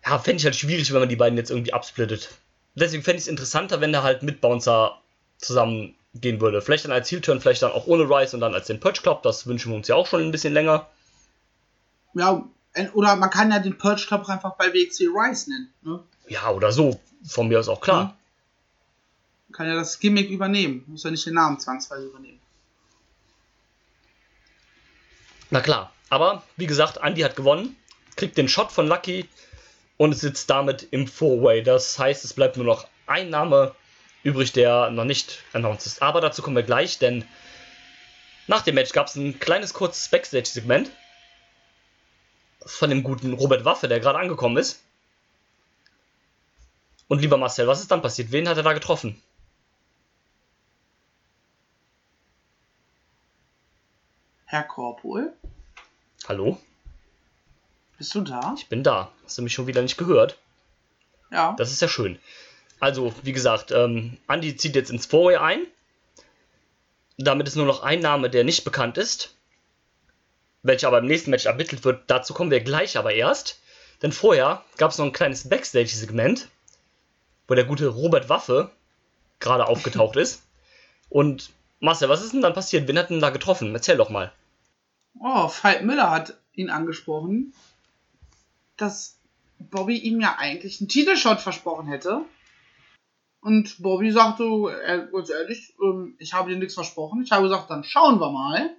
[0.06, 2.30] ja, fände ich halt schwierig, wenn man die beiden jetzt irgendwie absplittet.
[2.74, 4.98] Deswegen fände ich es interessanter, wenn der halt mit Bouncer
[5.40, 6.62] zusammengehen würde.
[6.62, 9.22] Vielleicht dann als Heel-Turn, vielleicht dann auch ohne Rice und dann als den Purge Club.
[9.22, 10.88] Das wünschen wir uns ja auch schon ein bisschen länger.
[12.14, 12.44] Ja,
[12.94, 15.72] oder man kann ja den Purge Club einfach bei WXC Rice nennen.
[15.82, 16.02] Ne?
[16.28, 17.00] Ja, oder so.
[17.26, 18.16] Von mir aus auch klar.
[19.48, 20.84] Man kann ja das Gimmick übernehmen.
[20.86, 22.40] Muss ja nicht den Namen zwangsweise übernehmen.
[25.50, 25.92] Na klar.
[26.08, 27.76] Aber wie gesagt, Andy hat gewonnen,
[28.16, 29.28] kriegt den Shot von Lucky
[29.96, 31.62] und sitzt damit im Four-Way.
[31.62, 33.74] Das heißt, es bleibt nur noch ein Name
[34.22, 36.02] übrig, der noch nicht announced ist.
[36.02, 37.26] Aber dazu kommen wir gleich, denn
[38.46, 40.90] nach dem Match gab es ein kleines kurzes Backstage-Segment
[42.64, 44.82] von dem guten Robert Waffe, der gerade angekommen ist.
[47.08, 48.30] Und lieber Marcel, was ist dann passiert?
[48.30, 49.20] Wen hat er da getroffen?
[54.44, 55.32] Herr Korpol.
[56.28, 56.60] Hallo?
[57.98, 58.54] Bist du da?
[58.56, 59.12] Ich bin da.
[59.24, 60.38] Hast du mich schon wieder nicht gehört?
[61.30, 61.54] Ja.
[61.56, 62.18] Das ist ja schön.
[62.80, 65.66] Also, wie gesagt, ähm, Andy zieht jetzt ins Foray ein.
[67.18, 69.34] Damit ist nur noch ein Name, der nicht bekannt ist.
[70.62, 72.04] Welcher aber im nächsten Match ermittelt wird.
[72.06, 73.60] Dazu kommen wir gleich aber erst.
[74.02, 76.48] Denn vorher gab es noch ein kleines Backstage-Segment,
[77.46, 78.70] wo der gute Robert Waffe
[79.40, 80.42] gerade aufgetaucht ist.
[81.10, 82.88] Und Marcel, was ist denn dann passiert?
[82.88, 83.74] Wen hat denn da getroffen?
[83.74, 84.32] Erzähl doch mal.
[85.18, 87.52] Oh, Veit Miller hat ihn angesprochen,
[88.76, 89.16] dass
[89.58, 92.22] Bobby ihm ja eigentlich einen Titelshot versprochen hätte.
[93.40, 97.22] Und Bobby sagte, äh, ganz ehrlich, ähm, ich habe dir nichts versprochen.
[97.22, 98.70] Ich habe gesagt, dann schauen wir mal.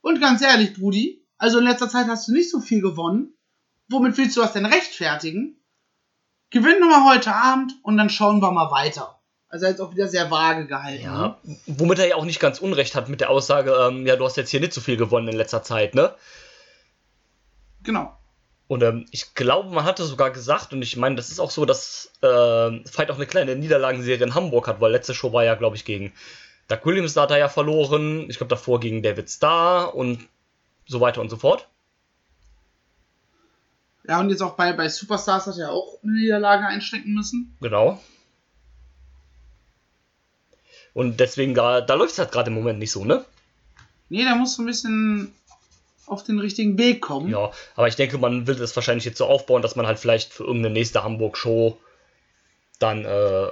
[0.00, 3.34] Und ganz ehrlich, Brudi, also in letzter Zeit hast du nicht so viel gewonnen.
[3.88, 5.60] Womit willst du das denn rechtfertigen?
[6.50, 9.20] Gewinn wir heute Abend und dann schauen wir mal weiter.
[9.48, 11.04] Also jetzt auch wieder sehr vage gehalten.
[11.04, 11.56] Ja, Ne?
[11.66, 14.36] womit er ja auch nicht ganz unrecht hat mit der Aussage, ähm, ja, du hast
[14.36, 16.14] jetzt hier nicht so viel gewonnen in letzter Zeit, ne?
[17.82, 18.16] Genau.
[18.68, 21.64] Und ähm, ich glaube, man hatte sogar gesagt, und ich meine, das ist auch so,
[21.64, 25.54] dass äh, Fight auch eine kleine Niederlagenserie in Hamburg hat, weil letzte Show war ja,
[25.54, 26.12] glaube ich, gegen
[26.68, 28.28] Doug Williams, da hat er ja verloren.
[28.28, 30.26] Ich glaube, davor gegen David Starr und
[30.86, 31.68] so weiter und so fort.
[34.08, 37.56] Ja, und jetzt auch bei, bei Superstars hat er auch eine Niederlage einstecken müssen.
[37.60, 38.00] Genau.
[40.92, 43.24] Und deswegen, da, da läuft es halt gerade im Moment nicht so, ne?
[44.08, 45.32] Nee, da musst du ein bisschen
[46.06, 47.28] auf den richtigen Weg kommen.
[47.30, 50.32] Ja, aber ich denke, man will das wahrscheinlich jetzt so aufbauen, dass man halt vielleicht
[50.32, 51.78] für irgendeine nächste Hamburg-Show
[52.78, 53.48] dann äh,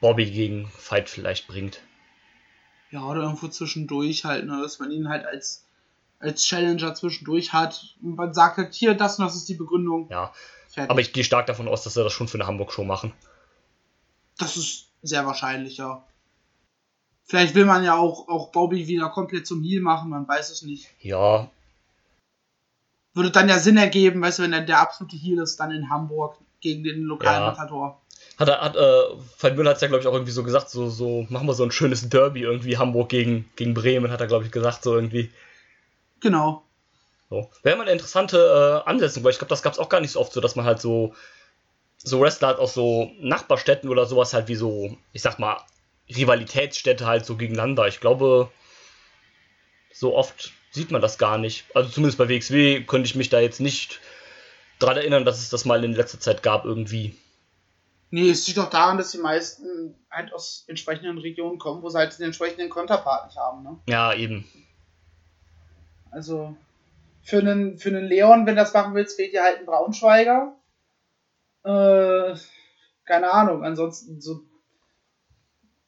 [0.00, 1.80] Bobby gegen Fight vielleicht bringt.
[2.90, 5.66] Ja, oder irgendwo zwischendurch halt, ne, dass man ihn halt als,
[6.18, 7.96] als Challenger zwischendurch hat.
[8.02, 10.08] Und man sagt halt, hier, das und das ist die Begründung.
[10.10, 10.32] Ja,
[10.68, 10.90] Fertig.
[10.90, 13.12] aber ich gehe stark davon aus, dass sie das schon für eine Hamburg-Show machen.
[14.38, 16.04] das ist sehr wahrscheinlich, ja.
[17.26, 20.62] Vielleicht will man ja auch, auch Bobby wieder komplett zum Heal machen, man weiß es
[20.62, 20.88] nicht.
[21.00, 21.50] Ja,
[23.14, 25.88] Würde dann ja Sinn ergeben, weißt du, wenn er der absolute Heal ist, dann in
[25.88, 27.50] Hamburg gegen den lokalen Ja.
[27.50, 28.00] Matador.
[28.38, 29.02] hat er, hat, äh,
[29.38, 31.54] Veit Müller hat es ja, glaube ich, auch irgendwie so gesagt, so, so, machen wir
[31.54, 34.94] so ein schönes Derby irgendwie, Hamburg gegen, gegen Bremen, hat er, glaube ich, gesagt, so
[34.94, 35.30] irgendwie.
[36.20, 36.64] Genau.
[37.30, 37.50] So.
[37.62, 40.12] Wäre mal eine interessante äh, Ansetzung, weil ich glaube, das gab es auch gar nicht
[40.12, 41.14] so oft so, dass man halt so,
[41.98, 45.58] so Wrestler hat aus so Nachbarstädten oder sowas halt wie so, ich sag mal,
[46.08, 47.86] Rivalitätsstädte halt so gegeneinander.
[47.86, 48.50] Ich glaube,
[49.92, 51.64] so oft sieht man das gar nicht.
[51.74, 54.00] Also zumindest bei WXW könnte ich mich da jetzt nicht
[54.80, 57.16] dran erinnern, dass es das mal in letzter Zeit gab irgendwie.
[58.10, 61.98] Nee, es liegt doch daran, dass die meisten halt aus entsprechenden Regionen kommen, wo sie
[61.98, 63.78] halt den entsprechenden Konterpart nicht haben, ne?
[63.88, 64.44] Ja, eben.
[66.10, 66.56] Also
[67.22, 70.56] für einen, für einen Leon, wenn du das machen willst, fehlt dir halt ein Braunschweiger.
[71.64, 72.36] Äh,
[73.04, 74.42] keine Ahnung, ansonsten so.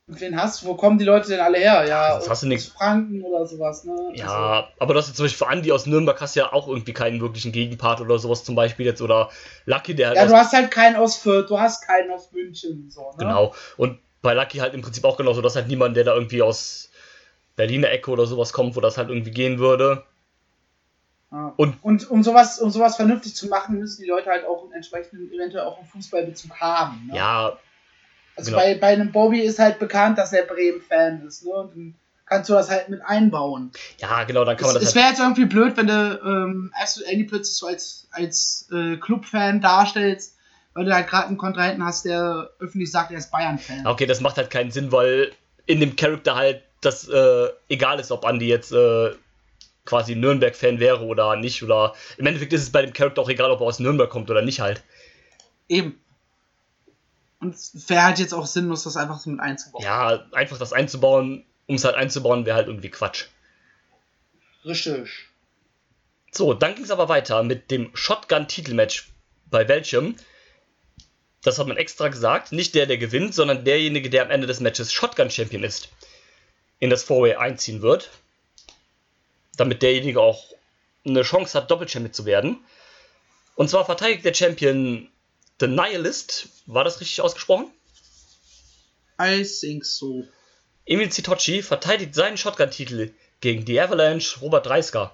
[0.08, 0.66] Wen hast du?
[0.66, 1.84] Wo kommen die Leute denn alle her?
[1.84, 2.66] Ja, Das hast du aus nix.
[2.66, 3.92] Franken oder sowas, ne?
[3.92, 6.68] Also, Ja, aber das ist zum Beispiel für Andy aus Nürnberg hast du ja auch
[6.68, 9.02] irgendwie keinen wirklichen Gegenpart oder sowas zum Beispiel jetzt.
[9.02, 9.30] Oder
[9.64, 12.30] Lucky, der halt ja, aus du hast halt keinen aus Fürth, du hast keinen aus
[12.30, 13.16] München, so, ne?
[13.18, 13.52] Genau.
[13.76, 16.88] Und bei Lucky halt im Prinzip auch genauso, dass halt niemand, der da irgendwie aus
[17.56, 20.04] Berliner Ecke oder sowas kommt, wo das halt irgendwie gehen würde.
[21.32, 21.52] Ja.
[21.56, 24.72] Und- und um sowas, um sowas vernünftig zu machen, müssen die Leute halt auch einen
[24.74, 27.08] entsprechenden, eventuell auch einen Fußballbezug haben.
[27.10, 27.16] Ne?
[27.16, 27.58] Ja,
[28.36, 28.62] Also genau.
[28.62, 31.52] bei, bei einem Bobby ist halt bekannt, dass er Bremen-Fan ist, ne?
[31.52, 31.94] Und dann
[32.26, 33.70] kannst du das halt mit einbauen.
[33.98, 34.96] ja, genau, dann kann Es, man das es halt.
[35.04, 39.60] wäre jetzt irgendwie blöd, wenn du ähm, erst irgendwie plötzlich so als, als äh, Club-Fan
[39.60, 40.36] darstellst,
[40.74, 43.86] weil du halt gerade einen Kontrahenten hast, der öffentlich sagt, er ist Bayern-Fan.
[43.86, 45.32] Okay, das macht halt keinen Sinn, weil
[45.66, 49.10] in dem Charakter halt das äh, egal ist, ob Andy jetzt äh,
[49.86, 51.62] quasi Nürnberg-Fan wäre oder nicht.
[51.62, 54.30] Oder im Endeffekt ist es bei dem Charakter auch egal, ob er aus Nürnberg kommt
[54.30, 54.82] oder nicht halt.
[55.68, 55.98] Eben.
[57.40, 59.84] Und es wäre halt jetzt auch sinnlos, das einfach so mit einzubauen.
[59.84, 63.26] Ja, einfach das einzubauen, um es halt einzubauen, wäre halt irgendwie Quatsch.
[64.64, 65.26] Richtig.
[66.32, 69.08] So, dann ging es aber weiter mit dem Shotgun-Titelmatch.
[69.50, 70.16] Bei welchem?
[71.42, 72.52] Das hat man extra gesagt.
[72.52, 75.88] Nicht der, der gewinnt, sondern derjenige, der am Ende des Matches Shotgun-Champion ist.
[76.78, 78.10] In das Four-Way einziehen wird.
[79.56, 80.44] Damit derjenige auch
[81.06, 82.58] eine Chance hat, Doppel-Champion zu werden.
[83.54, 85.08] Und zwar verteidigt der Champion
[85.58, 86.48] The Nihilist.
[86.66, 87.70] War das richtig ausgesprochen?
[89.20, 90.24] I think so.
[90.84, 95.12] Emil Zitochi verteidigt seinen Shotgun-Titel gegen die Avalanche Robert Dreisker.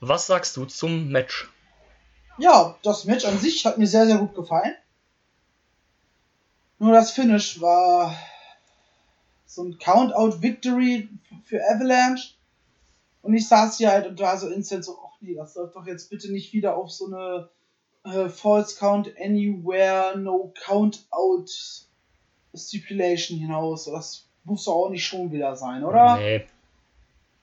[0.00, 1.48] Was sagst du zum Match?
[2.38, 4.74] Ja, das Match an sich hat mir sehr, sehr gut gefallen.
[6.78, 8.14] Nur das Finish war
[9.46, 11.08] so ein Count-Out-Victory
[11.44, 12.34] für Avalanche.
[13.22, 15.86] Und ich saß hier halt und war so instant so, ach nee, das läuft doch
[15.86, 17.48] jetzt bitte nicht wieder auf so eine
[18.06, 21.50] äh, False Count Anywhere, No Count-Out
[22.54, 23.84] Stipulation hinaus.
[23.84, 26.16] Das muss doch auch nicht schon wieder sein, oder?
[26.16, 26.46] Nee.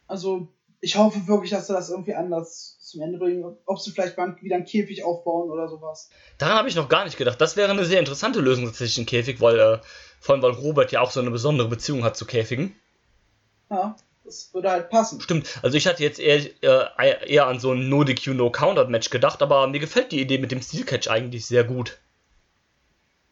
[0.07, 0.47] Also
[0.81, 3.55] ich hoffe wirklich, dass sie das irgendwie anders zum Ende bringen.
[3.65, 6.09] Ob sie vielleicht mal wieder einen Käfig aufbauen oder sowas.
[6.37, 7.39] Daran habe ich noch gar nicht gedacht.
[7.39, 9.79] Das wäre eine sehr interessante Lösung tatsächlich, ein Käfig, weil, äh,
[10.19, 12.75] vor allem weil Robert ja auch so eine besondere Beziehung hat zu Käfigen.
[13.69, 15.21] Ja, das würde halt passen.
[15.21, 18.87] Stimmt, also ich hatte jetzt eher, äh, eher an so ein No DQ No Counter
[18.87, 21.97] Match gedacht, aber mir gefällt die Idee mit dem Steel Catch eigentlich sehr gut.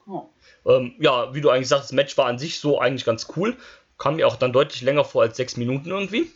[0.08, 0.23] Oh.
[0.65, 3.56] Ähm, ja, wie du eigentlich sagst, das Match war an sich so eigentlich ganz cool.
[3.97, 6.32] Kam mir auch dann deutlich länger vor als sechs Minuten irgendwie.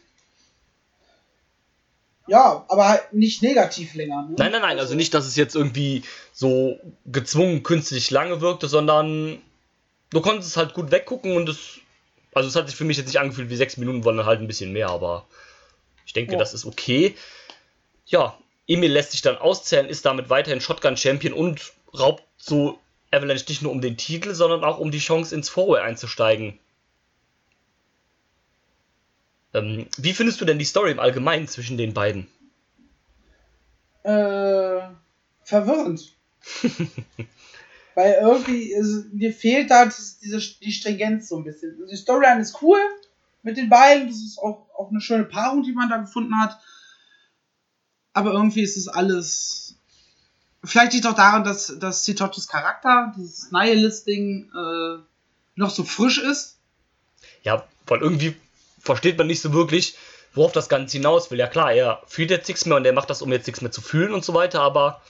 [2.28, 4.24] Ja, aber halt nicht negativ länger.
[4.24, 4.36] Ne?
[4.38, 9.40] Nein, nein, nein, also nicht, dass es jetzt irgendwie so gezwungen künstlich lange wirkte, sondern
[10.10, 11.80] du konntest es halt gut weggucken und es.
[12.36, 14.48] Also es hat sich für mich jetzt nicht angefühlt wie sechs Minuten, sondern halt ein
[14.48, 15.26] bisschen mehr, aber
[16.06, 16.38] ich denke, Ja.
[16.38, 17.16] das ist okay.
[18.06, 22.78] Ja, Emil lässt sich dann auszählen, ist damit weiterhin Shotgun-Champion und raubt so
[23.12, 26.60] Avalanche nicht nur um den Titel, sondern auch um die Chance ins Fourway einzusteigen.
[29.54, 32.28] Ähm, wie findest du denn die Story im Allgemeinen zwischen den beiden?
[34.04, 34.82] Äh,
[35.44, 36.12] verwirrend.
[37.96, 41.72] Weil irgendwie, ist, mir fehlt da diese, die Stringenz so ein bisschen.
[41.72, 42.80] Also die Storyline ist cool
[43.42, 44.08] mit den beiden.
[44.08, 46.60] Das ist auch, auch eine schöne Paarung, die man da gefunden hat.
[48.12, 49.78] Aber irgendwie ist es alles.
[50.64, 55.00] Vielleicht liegt auch daran, dass, dass Sitoches Charakter, dieses Nihilist-Ding, äh,
[55.56, 56.58] noch so frisch ist.
[57.44, 58.36] Ja, weil irgendwie
[58.80, 59.96] versteht man nicht so wirklich,
[60.34, 61.40] worauf das Ganze hinaus will.
[61.40, 63.72] Ja klar, er fühlt jetzt nichts mehr und er macht das, um jetzt nichts mehr
[63.72, 65.02] zu fühlen und so weiter, aber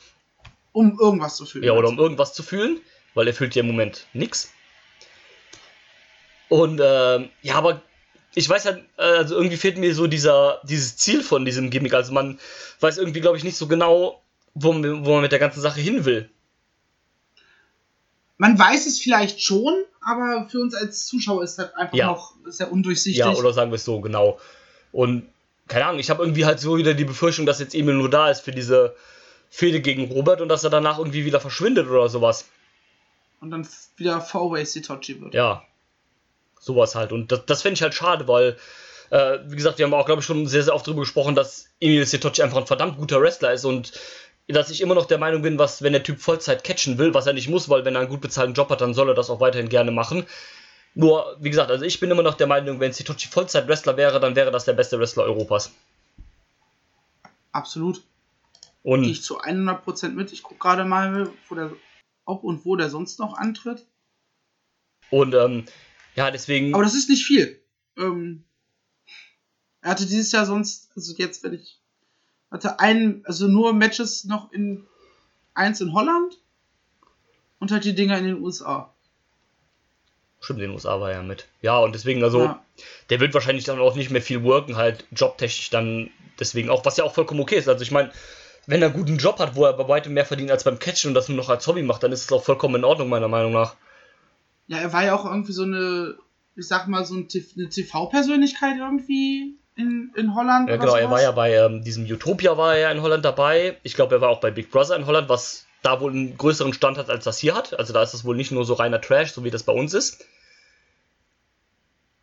[0.75, 1.63] Um irgendwas zu fühlen.
[1.63, 2.81] ja, oder um irgendwas zu fühlen,
[3.13, 4.51] weil er fühlt ja im Moment nichts.
[6.49, 7.81] Und ähm, ja, aber
[8.35, 11.93] ich weiß halt, also irgendwie fehlt mir so dieser, dieses Ziel von diesem Gimmick.
[11.93, 12.39] Also man
[12.81, 14.21] weiß irgendwie, glaube ich, nicht so genau,
[14.53, 16.29] wo, man- wo man mit der ganzen Sache hin will.
[18.37, 22.07] Man weiß es vielleicht schon, aber für uns als Zuschauer ist das einfach Ja.
[22.07, 23.19] noch sehr undurchsichtig.
[23.19, 24.39] Ja, oder sagen wir es so, genau.
[24.91, 25.25] Und
[25.69, 28.29] keine Ahnung, ich habe irgendwie halt so wieder die Befürchtung, dass jetzt Emil nur da
[28.29, 28.93] ist für diese
[29.55, 32.49] Fehde gegen Robert und dass er danach irgendwie wieder verschwindet oder sowas.
[33.39, 33.65] Und dann
[33.95, 35.33] wieder Four-Way Sitochi wird.
[35.33, 35.63] Ja.
[36.59, 37.13] Sowas halt.
[37.13, 38.57] Und das, das fände ich halt schade, weil,
[39.11, 41.69] äh, wie gesagt, wir haben auch, glaube ich, schon sehr, sehr oft darüber gesprochen, dass
[41.79, 43.93] Emil Sitochi einfach ein verdammt guter Wrestler ist und
[44.49, 47.25] dass ich immer noch der Meinung bin, was, wenn der Typ Vollzeit catchen will, was
[47.25, 49.29] er nicht muss, weil wenn er einen gut bezahlten Job hat, dann soll er das
[49.29, 50.25] auch weiterhin gerne machen.
[50.95, 54.35] Nur, wie gesagt, also ich bin immer noch der Meinung, wenn Sitochi Vollzeit-Wrestler wäre, dann
[54.35, 55.71] wäre das der beste Wrestler Europas.
[57.53, 58.01] Absolut.
[58.85, 60.31] Und Gehe ich zu 100% mit.
[60.31, 61.71] Ich gucke gerade mal, wo der,
[62.23, 63.83] ob und wo der sonst noch antritt.
[65.09, 65.65] Und ähm,
[66.13, 66.71] ja, deswegen.
[66.75, 67.59] Aber das ist nicht viel.
[67.97, 68.43] Ähm,
[69.81, 71.81] er hatte dieses Jahr sonst, also jetzt, wenn ich,
[72.51, 74.85] hatte ein, also nur Matches noch in,
[75.55, 76.39] eins in Holland
[77.57, 78.93] und halt die Dinger in den USA.
[80.41, 81.47] Stimmt, in den USA war er mit.
[81.63, 82.63] Ja, und deswegen, also, Ja.
[83.09, 86.97] der wird wahrscheinlich dann auch nicht mehr viel worken, halt jobtechnisch dann deswegen auch, was
[86.97, 87.67] ja auch vollkommen okay ist.
[87.67, 88.11] Also ich meine,
[88.67, 91.09] wenn er einen guten Job hat, wo er bei weitem mehr verdient als beim Catchen
[91.09, 93.27] und das nur noch als Hobby macht, dann ist es auch vollkommen in Ordnung, meiner
[93.27, 93.75] Meinung nach.
[94.67, 96.15] Ja, er war ja auch irgendwie so eine,
[96.55, 100.69] ich sag mal, so eine TV-Persönlichkeit irgendwie in, in Holland.
[100.69, 103.77] Ja, genau, er war ja bei ähm, diesem Utopia war er ja in Holland dabei.
[103.83, 106.73] Ich glaube, er war auch bei Big Brother in Holland, was da wohl einen größeren
[106.73, 107.77] Stand hat, als das hier hat.
[107.77, 109.93] Also da ist es wohl nicht nur so reiner Trash, so wie das bei uns
[109.93, 110.25] ist.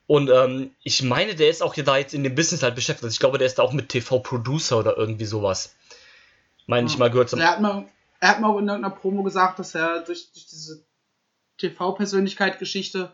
[0.09, 3.05] Und ähm, ich meine, der ist auch da jetzt in dem Business halt beschäftigt.
[3.05, 5.75] Also ich glaube, der ist da auch mit TV-Producer oder irgendwie sowas.
[6.67, 7.89] Meine ich mal gehört zu Er hat mal,
[8.21, 10.85] er hat mal in irgendeiner Promo gesagt, dass er durch, durch diese
[11.59, 13.13] TV-Persönlichkeit-Geschichte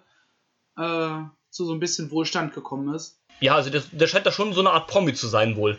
[0.76, 1.08] äh,
[1.50, 3.20] zu so ein bisschen Wohlstand gekommen ist.
[3.40, 5.78] Ja, also der, der scheint da schon so eine Art Promi zu sein wohl.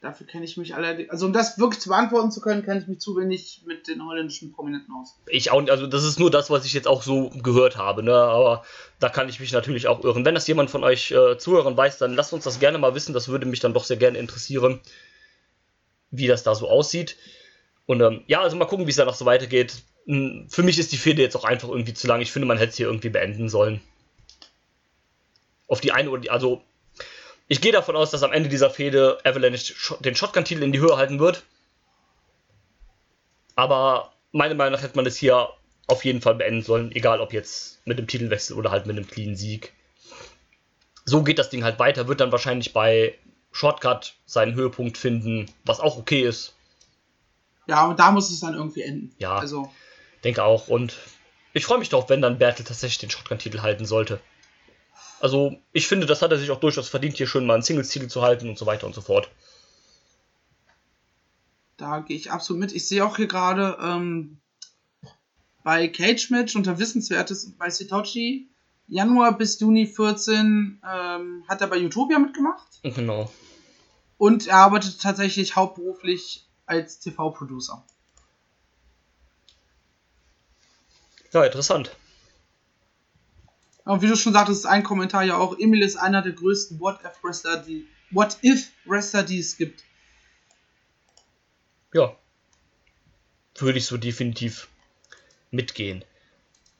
[0.00, 2.86] Dafür kenne ich mich allerdings, also um das wirklich zu beantworten zu können, kenne ich
[2.86, 5.18] mich zu wenig mit den holländischen Prominenten aus.
[5.26, 8.04] Ich auch, nicht- also das ist nur das, was ich jetzt auch so gehört habe,
[8.04, 8.14] ne?
[8.14, 8.64] Aber
[9.00, 10.24] da kann ich mich natürlich auch irren.
[10.24, 13.12] Wenn das jemand von euch äh, Zuhörern weiß, dann lasst uns das gerne mal wissen.
[13.12, 14.80] Das würde mich dann doch sehr gerne interessieren,
[16.12, 17.16] wie das da so aussieht.
[17.86, 19.82] Und ähm, ja, also mal gucken, wie es danach so weitergeht.
[20.06, 22.20] Hm, Für mich ist die Fehde jetzt auch einfach irgendwie zu lang.
[22.20, 23.80] Ich finde, man hätte es hier irgendwie beenden sollen.
[25.66, 26.62] Auf die eine oder die, also
[27.48, 30.96] ich gehe davon aus, dass am Ende dieser Fehde Avalanche den Shotgun-Titel in die Höhe
[30.96, 31.44] halten wird.
[33.56, 35.48] Aber meiner Meinung nach hätte man das hier
[35.86, 39.08] auf jeden Fall beenden sollen, egal ob jetzt mit dem Titelwechsel oder halt mit einem
[39.08, 39.72] clean Sieg.
[41.06, 43.18] So geht das Ding halt weiter, wird dann wahrscheinlich bei
[43.50, 46.54] Shortcut seinen Höhepunkt finden, was auch okay ist.
[47.66, 49.14] Ja, und da muss es dann irgendwie enden.
[49.18, 49.38] Ja.
[49.38, 49.72] Also,
[50.24, 50.68] Denke auch.
[50.68, 50.96] Und
[51.52, 54.20] ich freue mich drauf, wenn dann Bertel tatsächlich den Shotgun-Titel halten sollte.
[55.20, 58.08] Also, ich finde, das hat er sich auch durchaus verdient, hier schön mal einen Singles-Titel
[58.08, 59.28] zu halten und so weiter und so fort.
[61.76, 62.72] da gehe ich absolut mit.
[62.72, 64.38] Ich sehe auch hier gerade ähm,
[65.64, 68.48] bei Cage Match unter Wissenswertes bei Sitochi
[68.88, 72.66] Januar bis Juni 14 ähm, hat er bei Utopia mitgemacht.
[72.82, 73.30] Genau.
[74.16, 77.84] Und er arbeitet tatsächlich hauptberuflich als TV-Producer.
[81.32, 81.94] Ja, interessant.
[83.88, 86.78] Und wie du schon sagtest, ist ein Kommentar ja auch, Emil ist einer der größten
[86.78, 89.82] What-If-Wrestler, die, What-If-Wrestler, die es gibt.
[91.94, 92.14] Ja.
[93.56, 94.68] Würde ich so definitiv
[95.50, 96.04] mitgehen.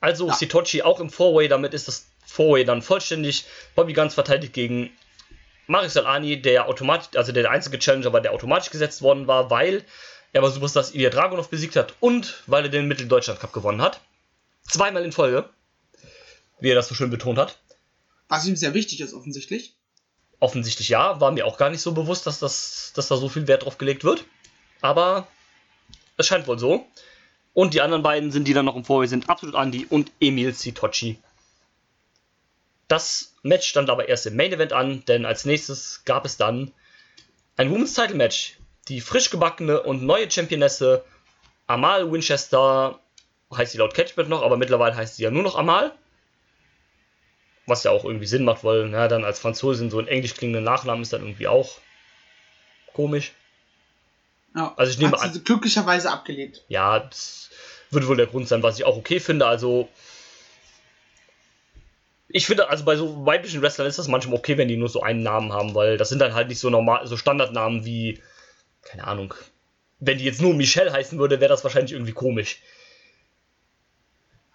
[0.00, 0.34] Also Ja.
[0.34, 3.46] Sitochi auch im Four-Way, damit ist das Four-Way dann vollständig.
[3.74, 4.90] Bobby Guns verteidigt gegen
[5.66, 9.82] Marius Alani, der automatisch, also der, einzige Challenger war, der automatisch gesetzt worden war, weil
[10.34, 14.02] er aber Superstars Ilya Dragunov besiegt hat und weil er den Mitteldeutschland Cup gewonnen hat.
[14.68, 15.48] Zweimal in Folge.
[16.61, 17.59] Wie er das so schön betont hat.
[18.28, 19.76] Was ihm sehr wichtig ist, offensichtlich.
[20.40, 23.48] Offensichtlich ja, war mir auch gar nicht so bewusst, dass, das, dass da so viel
[23.48, 24.24] Wert drauf gelegt wird.
[24.80, 25.26] Aber
[26.16, 26.86] es scheint wohl so.
[27.54, 30.54] Und die anderen beiden sind, die dann noch im Vorweg sind, Absolut Andy und Emil
[30.54, 31.18] Sitochi.
[32.86, 36.72] Das Match stand aber erst im Main Event an, denn als nächstes gab es dann
[37.56, 38.59] ein Women's Title Match.
[38.88, 41.04] Die frisch gebackene und neue Championesse
[41.66, 42.98] Amal Winchester,
[43.54, 45.94] heißt sie laut Catchbird noch, aber mittlerweile heißt sie ja nur noch Amal.
[47.68, 50.62] Was ja auch irgendwie Sinn macht, weil na, dann als Franzosin so ein englisch klingender
[50.62, 51.78] Nachname ist dann irgendwie auch
[52.94, 53.32] komisch.
[54.56, 54.72] Ja.
[54.76, 56.64] Also ich nehme Hat an- sie glücklicherweise abgelegt.
[56.68, 57.50] Ja, das
[57.90, 59.46] wird wohl der Grund sein, was ich auch okay finde.
[59.46, 59.88] Also,
[62.28, 65.02] ich finde, also bei so weiblichen Wrestlern ist das manchmal okay, wenn die nur so
[65.02, 68.22] einen Namen haben, weil das sind dann halt nicht so normal, so Standardnamen wie,
[68.82, 69.34] keine Ahnung.
[70.00, 72.60] Wenn die jetzt nur Michelle heißen würde, wäre das wahrscheinlich irgendwie komisch.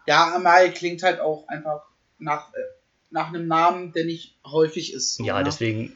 [0.06, 1.84] Ja, Amal klingt halt auch einfach
[2.20, 2.58] nach, äh,
[3.14, 5.16] nach einem Namen, der nicht häufig ist.
[5.16, 5.44] so, Ja, ne?
[5.46, 5.96] deswegen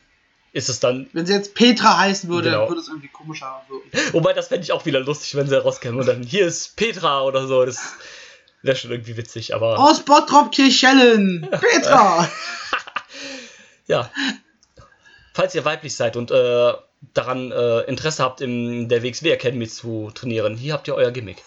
[0.54, 1.08] ist es dann.
[1.14, 2.68] Wenn sie jetzt Petra heißen würde, Genau.
[2.70, 4.14] würde es irgendwie komischer wirken.
[4.14, 7.22] Wobei, das fände ich auch wieder lustig, wenn sie herauskämen und dann hier ist Petra
[7.24, 7.66] oder so.
[7.66, 7.80] Das
[8.62, 9.78] wäre schon irgendwie witzig, aber.
[9.80, 11.48] Aus Bottrop Kirchhellen!
[11.52, 12.30] Petra!
[13.88, 14.12] Ja.
[15.34, 16.74] Falls ihr weiblich seid und äh,
[17.14, 21.38] daran äh, Interesse habt, in der WXW Academy zu trainieren, hier habt ihr euer Gimmick.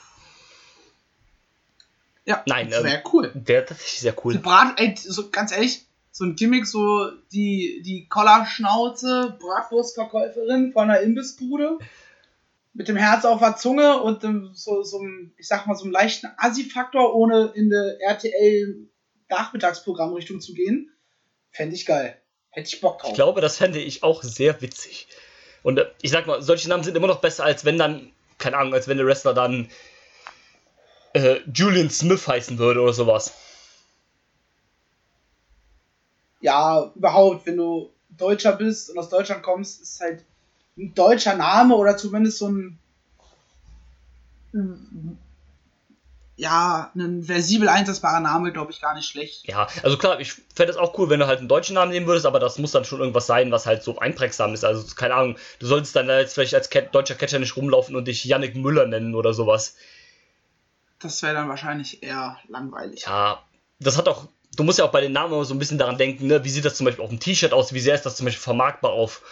[2.25, 3.33] Ja, Nein, das ähm, wäre cool.
[3.35, 4.39] Der tatsächlich sehr cool.
[4.39, 11.01] Brat, ey, so, ganz ehrlich, so ein Gimmick, so die, die Collarschnauze, Bratwurstverkäuferin von einer
[11.01, 11.79] Imbissbude
[12.73, 15.85] mit dem Herz auf der Zunge und dem, so, so einem, ich sag mal, so
[15.85, 20.93] einem leichten Assi-Faktor, ohne in der RTL-Nachmittagsprogrammrichtung zu gehen.
[21.51, 22.17] Fände ich geil.
[22.51, 23.11] Hätte ich Bock drauf.
[23.11, 25.09] Ich glaube, das fände ich auch sehr witzig.
[25.63, 28.57] Und äh, ich sag mal, solche Namen sind immer noch besser, als wenn dann, keine
[28.57, 29.69] Ahnung, als wenn der Wrestler dann
[31.15, 33.33] äh, Julian Smith heißen würde oder sowas.
[36.41, 40.25] ja, überhaupt, wenn du Deutscher bist und aus Deutschland kommst, ist halt
[40.77, 42.79] ein deutscher Name oder zumindest so ein
[46.37, 49.47] ja, ein versibel einsetzbarer Name, glaube ich, gar nicht schlecht.
[49.47, 52.07] Ja, also klar, ich fände es auch cool, wenn du halt einen deutschen Namen nehmen
[52.07, 54.65] würdest, aber das muss dann schon irgendwas sein, was halt so einprägsam ist.
[54.65, 58.25] Also, keine Ahnung, du solltest dann jetzt vielleicht als deutscher Catcher nicht rumlaufen und dich
[58.25, 59.77] Yannick Müller nennen oder sowas.
[61.01, 63.05] Das wäre dann wahrscheinlich eher langweilig.
[63.07, 63.43] Ja,
[63.81, 64.27] das hat auch,
[64.57, 66.45] du musst ja auch bei den Namen immer so ein bisschen daran denken, ne?
[66.45, 68.43] wie sieht das zum Beispiel auf dem T-Shirt aus, wie sehr ist das zum Beispiel
[68.43, 69.23] vermarktbar auf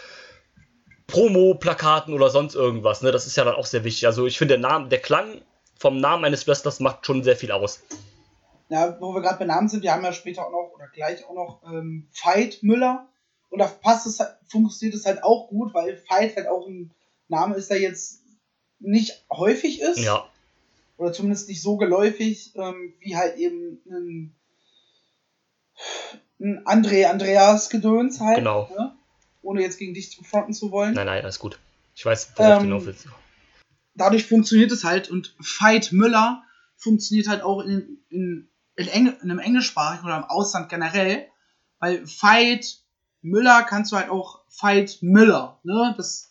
[1.07, 3.12] Promo-Plakaten oder sonst irgendwas, ne?
[3.12, 4.07] Das ist ja dann auch sehr wichtig.
[4.07, 5.41] Also ich finde, der Name, der Klang
[5.79, 7.83] vom Namen eines Wrestlers macht schon sehr viel aus.
[8.69, 11.25] Ja, wo wir gerade bei Namen sind, wir haben ja später auch noch, oder gleich
[11.25, 13.09] auch noch, ähm, Veit Müller.
[13.49, 16.91] Und da passt es, halt- funktioniert es halt auch gut, weil Veit halt auch ein
[17.29, 18.23] Name ist, der jetzt
[18.79, 19.99] nicht häufig ist.
[19.99, 20.27] Ja,
[20.99, 24.34] oder zumindest nicht so geläufig, ähm, wie halt eben ein,
[26.40, 28.38] ein André Andreas Gedöns halt.
[28.38, 28.68] Genau.
[28.76, 28.94] Ne?
[29.40, 30.94] Ohne jetzt gegen dich fronten zu wollen.
[30.94, 31.59] nein, nein, alles gut.
[31.94, 33.07] Ich weiß, worauf du Ähm, hinaus willst.
[33.94, 36.42] Dadurch funktioniert es halt und Veit Müller
[36.76, 41.26] funktioniert halt auch in, in, in, Eng, in einem englischsprachigen oder im Ausland generell.
[41.78, 42.78] Weil Veit
[43.22, 45.61] Müller kannst du halt auch Veit Müller.
[45.62, 45.94] Ne?
[45.96, 46.28] Das,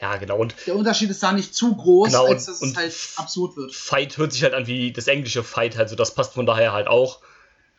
[0.00, 0.36] Ja, genau.
[0.36, 3.56] Und der Unterschied ist da nicht zu groß, Genau, als dass und- es halt absurd
[3.56, 3.74] wird.
[3.74, 6.86] Fight hört sich halt an wie das englische Fight, also das passt von daher halt
[6.86, 7.20] auch.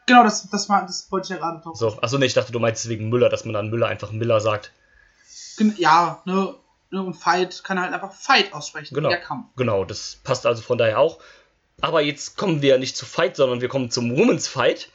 [0.07, 2.51] Genau, das, das, war, das wollte ich ja gerade doch So, achso, ne, ich dachte,
[2.51, 4.71] du meinst wegen Müller, dass man dann Müller einfach Miller sagt.
[5.77, 6.55] Ja, ne,
[6.91, 8.95] ne, und Fight kann halt einfach Fight aussprechen.
[8.95, 9.09] Genau.
[9.09, 9.47] Der Kampf.
[9.55, 11.19] Genau, das passt also von daher auch.
[11.81, 14.89] Aber jetzt kommen wir nicht zu Fight, sondern wir kommen zum Women's Fight.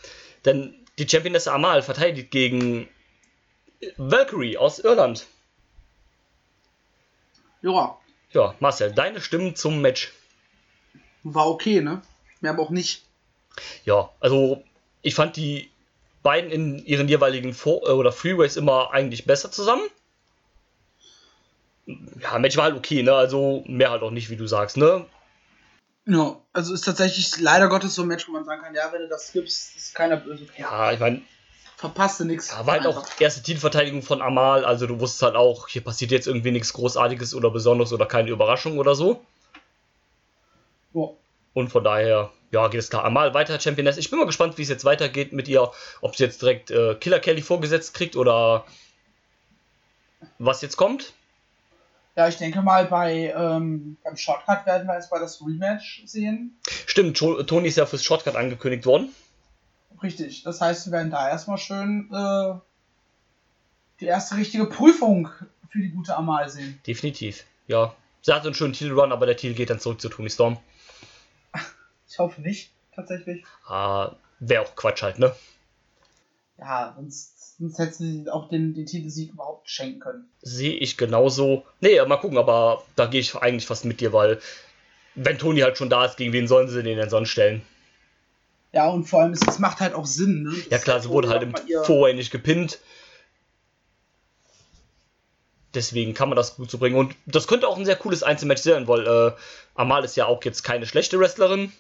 [0.45, 2.89] Denn die Championess Amal verteidigt gegen
[3.97, 5.27] Valkyrie aus Irland.
[7.63, 7.99] Ja,
[8.33, 10.13] Ja, Marcel, deine Stimmen zum Match.
[11.23, 12.03] war okay, ne?
[12.41, 13.05] Mehr aber auch nicht.
[13.85, 14.63] Ja, also
[15.03, 15.71] ich fand die
[16.23, 19.83] beiden in ihren jeweiligen Vor äh, oder Freeways immer eigentlich besser zusammen.
[21.87, 23.15] Ja, Match war halt okay, ne?
[23.15, 25.05] Also mehr halt auch nicht, wie du sagst, ne?
[26.07, 29.03] Ja, also ist tatsächlich leider Gottes so ein Match, wo man sagen kann, ja, wenn
[29.03, 30.47] du das gibst, ist keiner böse.
[30.57, 31.23] Ja, ich meine,
[31.83, 32.53] Verpasst du nichts.
[32.53, 36.13] ja, war halt auch erste Titelverteidigung von Amal, also du wusstest halt auch, hier passiert
[36.13, 39.21] jetzt irgendwie nichts Großartiges oder Besonderes oder keine Überraschung oder so.
[40.95, 41.09] Ja.
[41.55, 43.05] Und von daher, ja, geht es klar.
[43.05, 43.97] Amal weiter Championess.
[43.97, 45.73] Ich bin mal gespannt, wie es jetzt weitergeht mit ihr.
[46.01, 48.65] Ob sie jetzt direkt äh, Killer Kelly vorgesetzt kriegt oder
[50.39, 51.15] was jetzt kommt.
[52.15, 56.57] Ja, ich denke mal, bei ähm, beim Shortcut werden wir jetzt mal das Rematch sehen.
[56.87, 59.13] Stimmt, Tony ist ja fürs Shortcut angekündigt worden.
[60.03, 60.43] Richtig.
[60.43, 62.55] Das heißt, wir werden da erstmal schön äh,
[64.01, 65.29] die erste richtige Prüfung
[65.71, 66.81] für die gute Amal sehen.
[66.87, 67.45] Definitiv.
[67.67, 67.95] Ja.
[68.21, 70.59] Sie hat einen schönen Titelrun, aber der Titel geht dann zurück zu Tony Storm.
[72.09, 73.43] Ich hoffe nicht, tatsächlich.
[73.67, 75.35] Ah, Wäre auch Quatsch halt, ne?
[76.59, 80.29] Ja, sonst, sonst hätte sie auch den, den Titelsieg überhaupt schenken können.
[80.43, 81.65] Sehe ich genauso.
[81.81, 84.41] Nee, mal gucken, aber da gehe ich eigentlich fast mit dir, weil
[85.15, 87.63] wenn Tony halt schon da ist, gegen wen sollen sie den denn sonst stellen?
[88.73, 90.55] Ja, und vor allem, es, es macht halt auch Sinn, ne?
[90.71, 91.55] Ja klar, sie wurde halt im
[91.85, 92.79] Vorway nicht gepinnt.
[95.75, 96.97] Deswegen kann man das gut so bringen.
[96.97, 99.33] Und das könnte auch ein sehr cooles Einzelmatch sein, weil äh,
[99.75, 101.73] Amal ist ja auch jetzt keine schlechte Wrestlerin.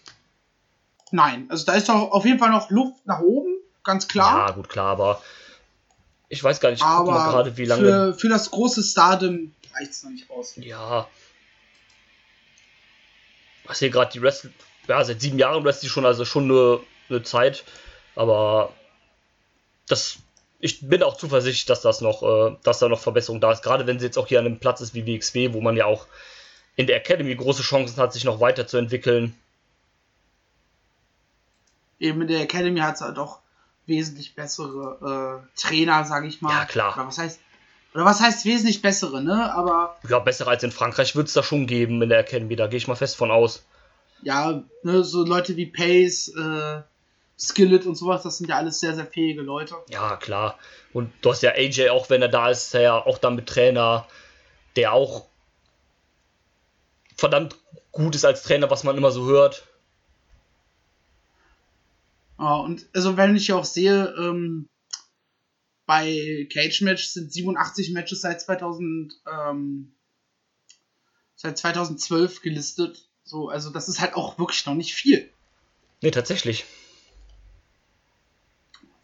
[1.10, 4.48] Nein, also da ist doch auf jeden Fall noch Luft nach oben, ganz klar.
[4.48, 5.22] Ja, gut, klar, aber
[6.30, 7.82] ich weiß gar nicht, aber gerade, wie lange.
[7.82, 10.54] für, für das große Stardom reicht es noch nicht aus.
[10.56, 11.06] Ja.
[13.64, 14.50] Was hier gerade die Wrestle.
[14.88, 17.64] Ja, seit sieben Jahren wrestelt sie schon, also schon eine, eine Zeit.
[18.14, 18.72] Aber
[19.88, 20.18] das.
[20.64, 23.62] Ich bin auch zuversichtlich, dass das noch, äh, dass da noch Verbesserung da ist.
[23.64, 25.86] Gerade wenn sie jetzt auch hier an einem Platz ist wie WXW, wo man ja
[25.86, 26.06] auch
[26.76, 29.34] in der Academy große Chancen hat, sich noch weiterzuentwickeln.
[31.98, 33.40] Eben in der Academy hat es halt auch
[33.86, 36.52] wesentlich bessere äh, Trainer, sage ich mal.
[36.52, 36.94] Ja, klar.
[36.96, 37.40] Oder was heißt,
[37.94, 39.52] oder was heißt wesentlich bessere, ne?
[39.54, 42.68] Aber Ja, besser als in Frankreich wird es da schon geben in der Academy, da
[42.68, 43.64] gehe ich mal fest von aus.
[44.22, 46.82] Ja, ne, so Leute wie Pace, äh,
[47.38, 49.74] Skillet und sowas, das sind ja alles sehr, sehr fähige Leute.
[49.88, 50.58] Ja, klar.
[50.92, 54.06] Und du hast ja AJ, auch wenn er da ist, ja auch dann mit Trainer,
[54.76, 55.26] der auch
[57.16, 57.56] verdammt
[57.90, 59.66] gut ist als Trainer, was man immer so hört.
[62.38, 64.68] Ja, und also wenn ich auch sehe, ähm,
[65.86, 69.94] bei Cage Match sind 87 Matches seit 2000, ähm,
[71.36, 73.08] seit 2012 gelistet.
[73.24, 75.30] So, also das ist halt auch wirklich noch nicht viel.
[76.00, 76.64] Nee, tatsächlich.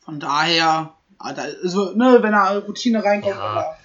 [0.01, 3.41] Von daher, ah, da, also, ne, wenn er Routine reinkommt, Ja.
[3.41, 3.79] aber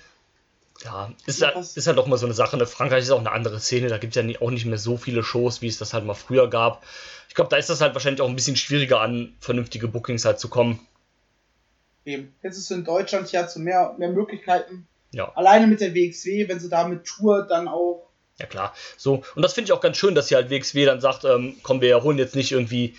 [0.83, 2.57] Ja, ist, Ja, halt, ist halt auch mal so eine Sache.
[2.57, 2.65] Ne?
[2.65, 4.97] Frankreich ist auch eine andere Szene, da gibt es ja nie, auch nicht mehr so
[4.97, 6.83] viele Shows, wie es das halt mal früher gab.
[7.29, 10.39] Ich glaube, da ist das halt wahrscheinlich auch ein bisschen schwieriger an vernünftige Bookings halt
[10.39, 10.85] zu kommen.
[12.05, 12.33] eben.
[12.41, 14.87] Jetzt ist in Deutschland hier zu mehr, mehr Möglichkeiten.
[15.11, 15.31] Ja.
[15.35, 18.09] Alleine mit der WXW, wenn sie da mit Tour dann auch.
[18.39, 18.73] Ja klar.
[18.97, 21.55] So, und das finde ich auch ganz schön, dass hier halt WXW dann sagt, ähm,
[21.63, 22.95] komm, wir holen jetzt nicht irgendwie,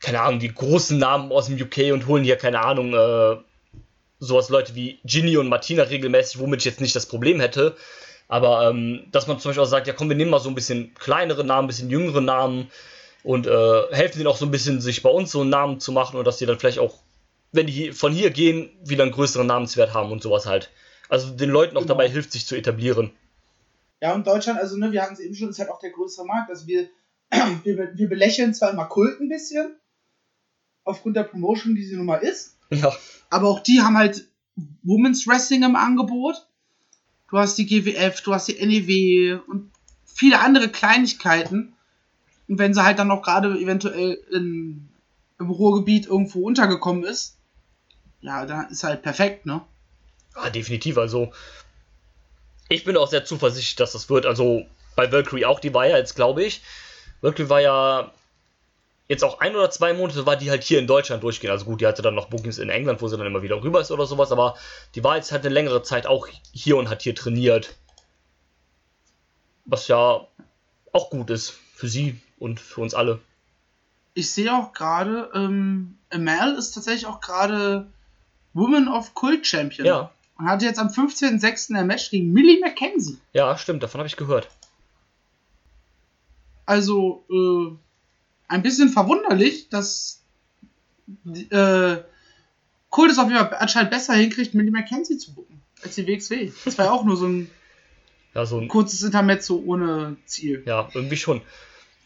[0.00, 3.36] keine Ahnung, die großen Namen aus dem UK und holen hier, keine Ahnung, äh,
[4.20, 7.76] sowas Leute wie Ginny und Martina regelmäßig, womit ich jetzt nicht das Problem hätte.
[8.28, 10.54] Aber ähm, dass man zum Beispiel auch sagt, ja komm, wir nehmen mal so ein
[10.54, 12.70] bisschen kleinere Namen, ein bisschen jüngere Namen
[13.22, 15.92] und äh, helfen denen auch so ein bisschen, sich bei uns so einen Namen zu
[15.92, 16.96] machen und dass die dann vielleicht auch,
[17.52, 20.68] wenn die von hier gehen, wieder einen größeren Namenswert haben und sowas halt.
[21.08, 21.94] Also den Leuten auch Genau.
[21.94, 23.12] dabei hilft, sich zu etablieren.
[24.00, 26.24] Ja, und Deutschland, also ne, wir hatten es eben schon, ist halt auch der größere
[26.26, 26.50] Markt.
[26.50, 26.88] Also wir,
[27.64, 29.76] wir, wir belächeln zwar immer Kult ein bisschen,
[30.84, 32.92] aufgrund der Promotion, die sie nun mal ist, Ja.
[33.30, 34.28] aber auch die haben halt
[34.82, 36.46] Women's Wrestling im Angebot.
[37.30, 39.70] Du hast die GWF, du hast die NEW und
[40.06, 41.74] viele andere Kleinigkeiten.
[42.48, 44.88] Und wenn sie halt dann noch gerade eventuell in,
[45.38, 47.36] im Ruhrgebiet irgendwo untergekommen ist,
[48.20, 49.60] ja, dann ist halt perfekt, ne?
[50.34, 50.96] Ja, definitiv.
[50.96, 51.32] Also,
[52.68, 54.26] ich bin auch sehr zuversichtlich, dass das wird.
[54.26, 54.66] Also,
[54.96, 56.62] bei Valkyrie auch, die war ja jetzt, glaube ich.
[57.20, 58.12] Valkyrie war ja
[59.08, 61.50] jetzt auch ein oder zwei Monate, war die halt hier in Deutschland durchgehen.
[61.50, 63.80] Also, gut, die hatte dann noch Bookings in England, wo sie dann immer wieder rüber
[63.80, 64.32] ist oder sowas.
[64.32, 64.56] Aber
[64.94, 67.76] die war jetzt halt eine längere Zeit auch hier und hat hier trainiert.
[69.64, 70.26] Was ja
[70.92, 73.20] auch gut ist für sie und für uns alle.
[74.14, 77.86] Ich sehe auch gerade, ähm, Amal ist tatsächlich auch gerade
[78.54, 79.86] Woman of Cult Champion.
[79.86, 81.74] Ja, Und hatte jetzt am 15.06.
[81.74, 83.18] ein Match gegen Millie McKenzie.
[83.32, 84.48] ja, stimmt, davon habe ich gehört.
[86.64, 87.76] Also, äh,
[88.48, 90.22] ein bisschen verwunderlich, dass
[91.50, 91.96] äh,
[92.90, 96.52] Kult es auf jeden Fall anscheinend besser hinkriegt, Millie McKenzie zu bucken, als die WXW.
[96.64, 97.50] Das war ja auch nur so ein
[98.34, 100.62] Ja, so ein kurzes Intermezzo ohne Ziel.
[100.66, 101.40] Ja, irgendwie schon.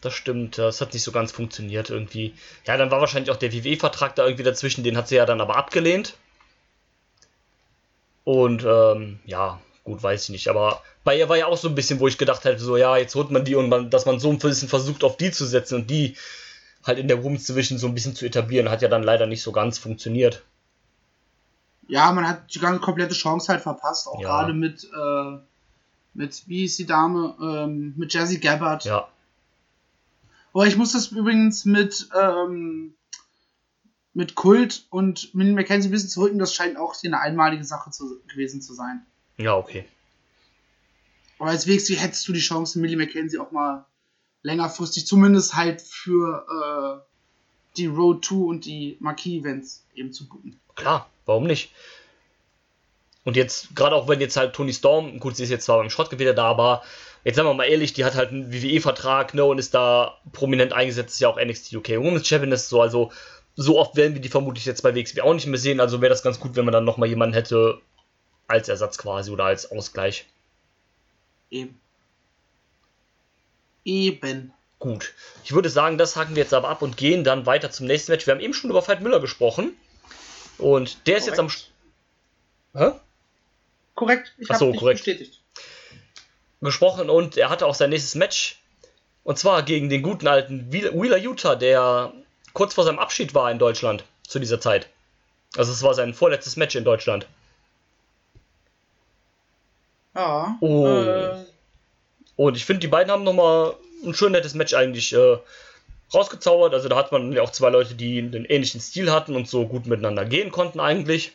[0.01, 2.33] Das stimmt, das hat nicht so ganz funktioniert irgendwie.
[2.65, 5.41] Ja, dann war wahrscheinlich auch der WWE-Vertrag da irgendwie dazwischen, den hat sie ja dann
[5.41, 6.17] aber abgelehnt.
[8.23, 10.47] Und ähm, ja, gut, weiß ich nicht.
[10.47, 12.95] Aber bei ihr war ja auch so ein bisschen, wo ich gedacht hätte, so, ja,
[12.97, 15.45] jetzt holt man die und man, dass man so ein bisschen versucht, auf die zu
[15.45, 16.15] setzen und die
[16.85, 19.41] halt in der Women's Division so ein bisschen zu etablieren, hat ja dann leider nicht
[19.41, 20.43] so ganz funktioniert.
[21.87, 24.29] Ja, man hat die ganze komplette Chance halt verpasst, auch Ja.
[24.29, 25.37] gerade mit, äh,
[26.13, 28.85] mit, wie hieß die Dame, ähm, mit Jazzy Gabbard.
[28.85, 29.07] Ja,
[30.53, 32.93] Aber ich muss das übrigens mit, ähm,
[34.13, 37.91] mit Kult und Millie McKenzie ein bisschen zurücken, das scheint auch hier eine einmalige Sache
[37.91, 39.05] zu, gewesen zu sein.
[39.37, 39.85] ja, okay.
[41.39, 43.85] Aber als WXW hättest du die Chance, Millie McKenzie auch mal
[44.43, 50.59] längerfristig, zumindest halt für äh, die Road 2 und die Marquis-Events eben zu buchen.
[50.75, 51.71] Klar, warum nicht?
[53.23, 55.89] Und jetzt, gerade auch wenn jetzt halt Tony Storm, gut, sie ist jetzt zwar beim
[55.89, 56.83] Schrottgewitter da, aber
[57.23, 60.73] jetzt sagen wir mal ehrlich, die hat halt einen WWE-Vertrag, ne, und ist da prominent
[60.73, 63.11] eingesetzt, ist ja auch NXT UK Women's Champion ist so, also
[63.55, 66.09] so oft werden wir die vermutlich jetzt bei WXW auch nicht mehr sehen, also wäre
[66.09, 67.79] das ganz gut, wenn man dann nochmal jemanden hätte
[68.47, 70.25] als Ersatz quasi oder als Ausgleich.
[71.49, 71.79] Eben.
[73.85, 74.53] Eben.
[74.79, 75.13] Gut.
[75.43, 78.11] Ich würde sagen, das haken wir jetzt aber ab und gehen dann weiter zum nächsten
[78.11, 78.25] Match.
[78.25, 79.77] Wir haben eben schon über Veit Müller gesprochen.
[80.57, 81.47] Und der ist jetzt am.
[81.47, 81.71] Korrekt.
[82.73, 82.99] Hä?
[83.95, 84.99] Korrekt, ich Ach habe so, dich korrekt.
[85.05, 85.39] bestätigt.
[86.61, 88.59] gesprochen und er hatte auch sein nächstes Match.
[89.23, 92.11] Und zwar gegen den guten alten Wheeler Utah, der
[92.53, 94.89] kurz vor seinem Abschied war in Deutschland zu dieser Zeit.
[95.57, 97.27] Also es war sein vorletztes Match in Deutschland.
[100.15, 100.57] Ja.
[100.61, 100.87] Oh.
[100.87, 101.45] Äh,
[102.35, 105.37] Und ich finde, die beiden haben nochmal ein schön nettes Match eigentlich äh,
[106.13, 106.73] rausgezaubert.
[106.73, 109.67] Also da hat man ja auch zwei Leute, die einen ähnlichen Stil hatten und so
[109.67, 111.33] gut miteinander gehen konnten eigentlich.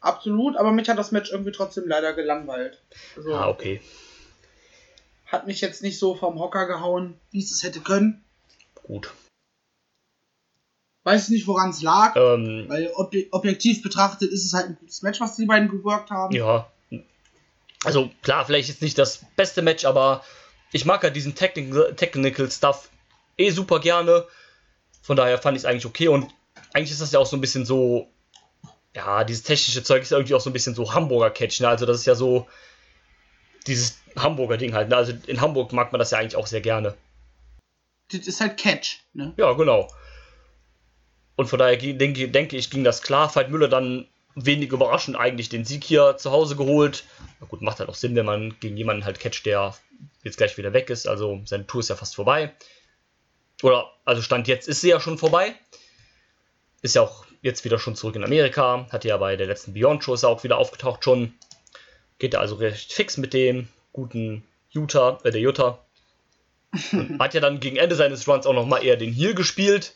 [0.00, 2.80] absolut, aber mich hat das Match irgendwie trotzdem leider gelangweilt.
[3.16, 3.80] Also, Ah, okay.
[5.26, 8.22] Hat mich jetzt nicht so vom Hocker gehauen, wie es es hätte können.
[8.92, 9.10] Gut.
[11.04, 15.00] Weiß nicht, woran es lag, Ähm, weil obje objektiv betrachtet ist es halt ein gutes
[15.00, 16.34] Match, was die beiden geworkt haben.
[16.34, 16.70] Ja.
[17.84, 20.22] Also klar, vielleicht ist nicht das beste Match, aber
[20.72, 22.90] ich mag ja diesen Technical, Technical Stuff
[23.38, 24.26] eh super gerne.
[25.00, 26.30] Von daher fand ich es eigentlich okay und
[26.74, 28.08] eigentlich ist das ja auch so ein bisschen so,
[28.94, 31.68] ja, dieses technische Zeug ist irgendwie auch so ein bisschen so Hamburger Catch, ne?
[31.68, 32.46] Also das ist ja so
[33.66, 34.96] dieses Hamburger Ding halt, ne?
[34.96, 36.94] Also in Hamburg mag man das ja eigentlich auch sehr gerne.
[38.12, 39.32] Das ist halt Catch, ne?
[39.36, 39.88] Ja, genau.
[41.36, 43.34] Und von daher denke, denke ich, ging das klar.
[43.34, 47.04] Veit Müller dann wenig überraschend eigentlich den Sieg hier zu Hause geholt.
[47.40, 49.74] Na gut, macht halt auch Sinn, wenn man gegen jemanden halt catcht, der
[50.22, 51.06] jetzt gleich wieder weg ist.
[51.06, 52.52] Also seine Tour ist ja fast vorbei.
[53.62, 55.54] Oder, also Stand jetzt ist sie ja schon vorbei.
[56.82, 58.86] Ist ja auch jetzt wieder schon zurück in Amerika.
[58.90, 61.34] Hat ja bei der letzten Beyond Show ist er auch wieder aufgetaucht schon.
[62.18, 65.81] Geht er also recht fix mit dem guten Utah, äh, der Utah.
[67.18, 69.94] Hat ja dann gegen Ende seines Runs auch nochmal eher den Heal gespielt.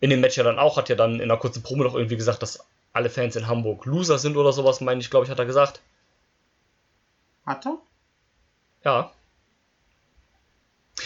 [0.00, 2.16] In dem Match ja dann auch, hat ja dann in einer kurzen Promo noch irgendwie
[2.16, 5.38] gesagt, dass alle Fans in Hamburg Loser sind oder sowas, meine ich, glaube ich, hat
[5.38, 5.80] er gesagt.
[7.46, 7.78] Hat er?
[8.84, 9.12] Ja.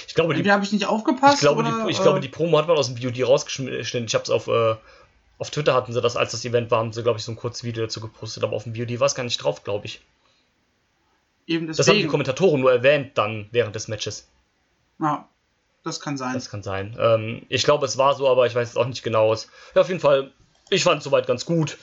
[0.07, 1.35] Ich glaube, die, habe ich nicht aufgepasst.
[1.35, 4.07] ich glaube, oder, die, ich äh, glaube, die Promo hat man aus dem BOD rausgeschnitten.
[4.07, 4.77] Ich habe es auf, äh,
[5.39, 7.37] auf Twitter hatten sie das, als das Event war, haben sie, glaube ich, so ein
[7.37, 10.01] kurzes Video dazu gepostet, aber auf dem BOD war es gar nicht drauf, glaube ich.
[11.47, 12.09] Eben Das haben die deswegen.
[12.11, 14.27] Kommentatoren nur erwähnt dann während des Matches.
[15.01, 15.29] Ja,
[15.85, 16.35] das kann sein.
[16.35, 16.97] Das kann sein.
[16.99, 19.35] Ähm, ich glaube, es war so, aber ich weiß es auch nicht genau.
[19.35, 20.33] Ja, auf jeden Fall,
[20.71, 21.79] ich fand es soweit ganz gut.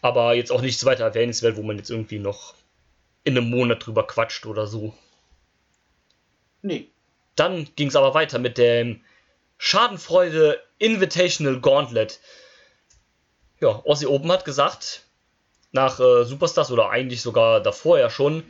[0.00, 2.54] Aber jetzt auch nichts weiter erwähnenswert, wo man jetzt irgendwie noch
[3.22, 4.94] in einem Monat drüber quatscht oder so.
[6.62, 6.88] Nee.
[7.36, 9.00] Dann ging es aber weiter mit dem
[9.58, 12.20] Schadenfreude Invitational Gauntlet.
[13.60, 15.02] Ja, Aussie Open hat gesagt,
[15.72, 18.44] nach äh, Superstars oder eigentlich sogar davor ja schon,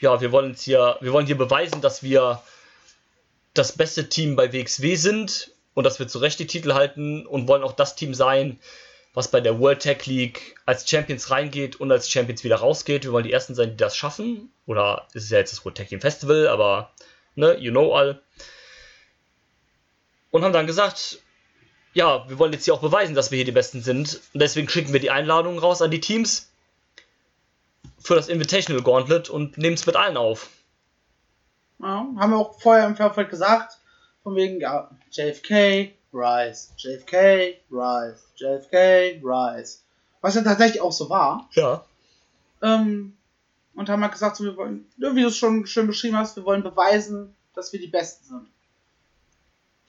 [0.00, 2.42] ja, wir wollen hier, wir wollen hier beweisen, dass wir
[3.54, 7.48] das beste Team bei WXW sind und dass wir zu Recht die Titel halten und
[7.48, 8.58] wollen auch das Team sein,
[9.14, 13.04] was bei der World Tag League als Champions reingeht und als Champions wieder rausgeht.
[13.04, 14.52] Wir wollen die Ersten sein, die das schaffen.
[14.66, 16.90] Oder es ist ja jetzt das World Tag Team Festival, aber
[17.36, 18.20] ne, you know all.
[20.32, 21.20] Und haben dann gesagt,
[21.92, 24.20] ja, wir wollen jetzt hier auch beweisen, dass wir hier die Besten sind.
[24.32, 26.50] Und deswegen schicken wir die Einladungen raus an die Teams
[28.04, 30.50] für das Invitational Gauntlet und nehmen es mit allen auf.
[31.80, 33.78] Ja, haben wir auch vorher im Vorfeld gesagt.
[34.22, 39.78] Von wegen, ja, JFK, Rise, JFK, Rise, JFK, Rise.
[40.20, 41.48] Was ja tatsächlich auch so war.
[41.52, 41.84] Ja.
[42.62, 43.16] Ähm,
[43.74, 46.44] und haben halt gesagt, so, wir wollen, wie du es schon schön beschrieben hast, wir
[46.44, 48.46] wollen beweisen, dass wir die Besten sind.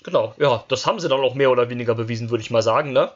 [0.04, 2.94] Genau, ja, das haben sie dann auch mehr oder weniger bewiesen, würde ich mal sagen,
[2.94, 3.12] ne?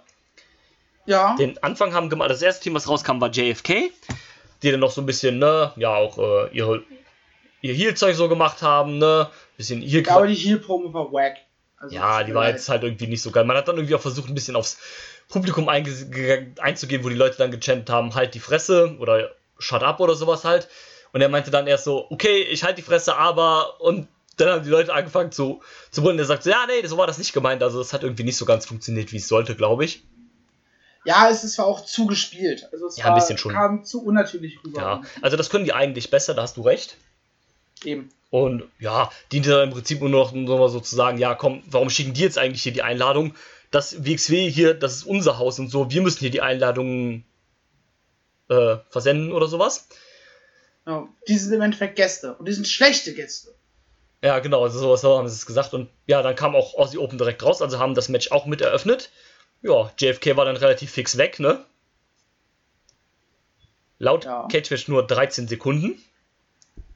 [1.05, 3.91] Ja, Den Anfang haben gemacht, das erste Team, was rauskam, war JFK,
[4.63, 6.83] die dann noch so ein bisschen, ne, ja, auch äh, ihre,
[7.61, 9.29] ihr Heal-Zeug so gemacht haben, ne?
[9.57, 11.37] Bisschen hier ja aber die Heal-Promo war wack.
[11.77, 12.55] Also, Ja, die war leid.
[12.55, 13.45] jetzt halt irgendwie nicht so geil.
[13.45, 14.77] Man hat dann irgendwie auch versucht, ein bisschen aufs
[15.29, 20.15] Publikum einzugehen, wo die Leute dann gechantet haben, halt die Fresse oder shut up oder
[20.15, 20.67] sowas halt.
[21.13, 24.07] Und er meinte dann erst so, okay, ich halte die Fresse, aber und
[24.37, 26.17] dann haben die Leute angefangen zu, zu brüllen.
[26.19, 27.61] Er sagt so, ja, nee, so war das nicht gemeint.
[27.61, 30.03] Also es hat irgendwie nicht so ganz funktioniert, wie es sollte, glaube ich.
[31.05, 32.67] Ja, es ist zwar auch zu gespielt.
[32.71, 33.53] Also es Ja, ein war, bisschen schon.
[33.53, 34.81] kam zu unnatürlich rüber.
[34.81, 36.97] Ja, also das können die eigentlich besser, da hast du recht.
[37.83, 38.09] Eben.
[38.31, 42.13] Und ja, diente dann im Prinzip nur noch so zu sagen, ja komm, warum schicken
[42.13, 43.33] die jetzt eigentlich hier die Einladung?
[43.71, 47.23] Das WXW hier, das ist unser Haus und so, wir müssen hier die Einladungen
[48.49, 49.87] äh, versenden oder sowas.
[50.85, 52.33] Ja, die sind im Endeffekt Gäste.
[52.35, 53.53] Und die sind schlechte Gäste.
[54.23, 55.73] Ja, genau, also sowas haben sie es gesagt.
[55.73, 58.61] Und ja, dann kam auch Aussie Open direkt raus, also haben das Match auch mit
[58.61, 59.11] eröffnet.
[59.61, 61.63] Ja, JFK war dann relativ fix weg, ne?
[63.97, 64.47] Laut Ja.
[64.49, 66.01] Cage Match nur 13 Sekunden.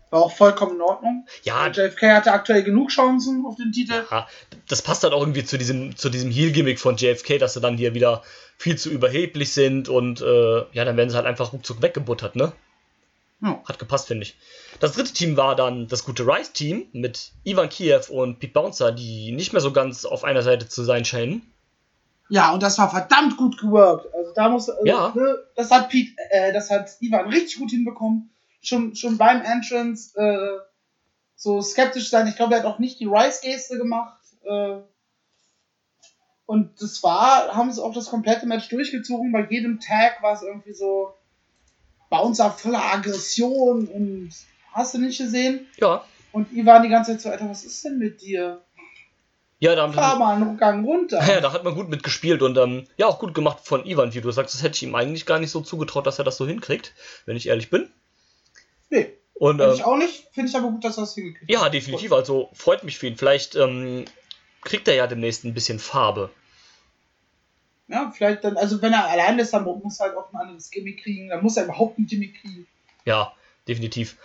[0.09, 1.27] War auch vollkommen in Ordnung.
[1.41, 4.05] Ja, JFK hatte aktuell genug Chancen auf den Titel.
[4.11, 4.27] Ja,
[4.67, 7.77] das passt halt auch irgendwie zu diesem, zu diesem Heel-Gimmick von JFK, dass sie dann
[7.77, 8.21] hier wieder
[8.57, 12.53] viel zu überheblich sind und äh, ja, dann werden sie halt einfach ruckzuck weggebuttert, ne?
[13.41, 13.61] Ja.
[13.65, 14.35] Hat gepasst, finde ich.
[14.79, 19.31] Das dritte Team war dann das gute Rice-Team mit Ivan Kiev und Pete Bouncer, die
[19.33, 21.52] nicht mehr so ganz auf einer Seite zu sein scheinen.
[22.29, 24.07] Ja, und das war verdammt gut geworkt.
[24.13, 25.11] Also da muss, also, Ja.
[25.15, 28.29] ne, das hat Pete, äh, das hat Ivan richtig gut hinbekommen.
[28.61, 30.59] Schon, schon beim Entrance äh,
[31.35, 32.27] so skeptisch sein.
[32.27, 34.19] Ich glaube, er hat auch nicht die Rice-Geste gemacht.
[34.45, 34.77] Äh,
[36.45, 39.31] und das war, haben sie auch das komplette Match durchgezogen.
[39.31, 41.13] Bei jedem Tag war es irgendwie so
[42.09, 44.29] Bouncer voller Aggression und
[44.71, 45.67] hast du nicht gesehen?
[45.77, 48.61] Ja, Und Ivan die ganze Zeit so, Alter, was ist denn mit dir?
[49.63, 51.23] Ja, da, Fahr haben, mal einen Gang runter.
[51.27, 54.19] ja, da hat man gut mitgespielt und ähm, ja, auch gut gemacht von Ivan, wie
[54.19, 54.53] du sagst.
[54.53, 56.93] Das hätte ich ihm eigentlich gar nicht so zugetraut, dass er das so hinkriegt,
[57.25, 57.89] wenn ich ehrlich bin.
[58.89, 60.27] Nee, Und Finde ähm, ich auch nicht.
[60.33, 62.11] Finde ich aber gut, dass er das hingekriegt Ja, definitiv.
[62.11, 63.15] Also freut mich für ihn.
[63.15, 64.03] Vielleicht ähm,
[64.63, 66.29] kriegt er ja demnächst ein bisschen Farbe.
[67.87, 70.71] Ja, vielleicht dann, also wenn er allein ist, dann muss er halt auch ein anderes
[70.71, 71.29] Gimmick kriegen.
[71.29, 72.67] Dann muss er überhaupt ein Gimmick kriegen.
[73.05, 73.31] Ja,
[73.65, 74.17] definitiv.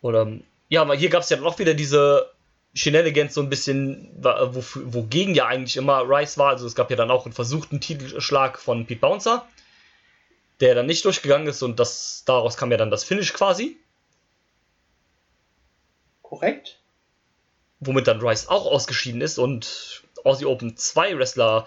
[0.00, 2.30] Und ähm, ja, aber hier gab es ja noch wieder diese
[2.74, 6.50] Shenanigans so ein bisschen, wofür- wogegen ja eigentlich immer Rice war.
[6.50, 9.46] Also es gab ja dann auch einen versuchten Titelschlag von Pete Bouncer,
[10.60, 13.76] der dann nicht durchgegangen ist und das daraus kam ja dann das Finish quasi,
[16.22, 16.78] Korrekt?
[17.80, 21.66] womit dann Rice auch ausgeschieden ist und Aussie Open zwei Wrestler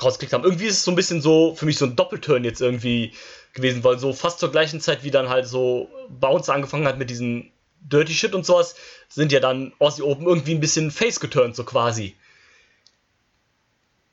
[0.00, 0.44] rausgekriegt haben.
[0.44, 3.12] Irgendwie ist es so ein bisschen so für mich so ein Doppelturn jetzt irgendwie
[3.54, 7.10] gewesen, weil so fast zur gleichen Zeit wie dann halt so Bounce angefangen hat mit
[7.10, 7.50] diesem
[7.84, 8.74] Dirty Shit und sowas,
[9.08, 12.16] sind ja dann Aussie Open irgendwie ein bisschen face geturnt, so quasi.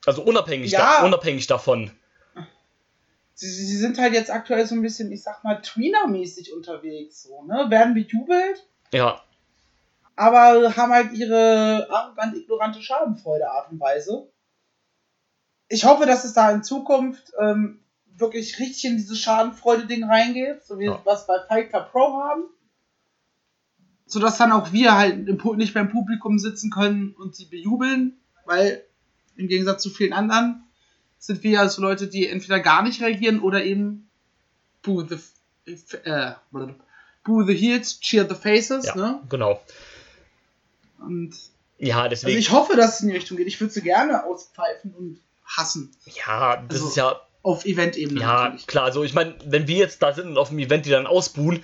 [0.06, 1.00] Also unabhängig, Ja.
[1.00, 1.92] da, unabhängig davon.
[3.36, 7.24] Sie, sie sind halt jetzt aktuell so ein bisschen, ich sag mal, Tweener-mäßig unterwegs.
[7.24, 7.68] So, ne?
[7.70, 9.22] Werden bejubelt, Ja,
[10.18, 14.28] aber haben halt ihre arrogant ignorante Schadenfreude Art und Weise.
[15.70, 17.80] Ich hoffe, dass es da in Zukunft ähm,
[18.18, 20.92] wirklich richtig in dieses Schadenfreude-Ding reingeht, so wie Ja.
[20.94, 22.44] wir was bei Fight Club Pro haben.
[24.10, 28.84] Sodass dann auch wir halt nicht beim Publikum sitzen können und sie bejubeln, weil
[29.38, 30.64] im Gegensatz zu vielen anderen
[31.20, 34.10] sind wir also Leute, die entweder gar nicht reagieren oder eben
[34.82, 35.18] boo the,
[36.04, 36.32] äh,
[37.24, 39.20] boo the heels, cheer the faces, ja, ne?
[39.30, 39.62] genau.
[41.00, 41.36] Und
[41.78, 42.40] Ja, also deswegen.
[42.40, 43.48] ich hoffe, dass es in die Richtung geht.
[43.48, 45.92] Ich würde sie gerne auspfeifen und hassen.
[46.06, 48.68] ja, das also- ist ja Auf Event-Ebene Ja, natürlich.
[48.68, 51.08] klar, also ich meine, wenn wir jetzt da sind und auf dem Event die dann
[51.08, 51.64] ausbuhen,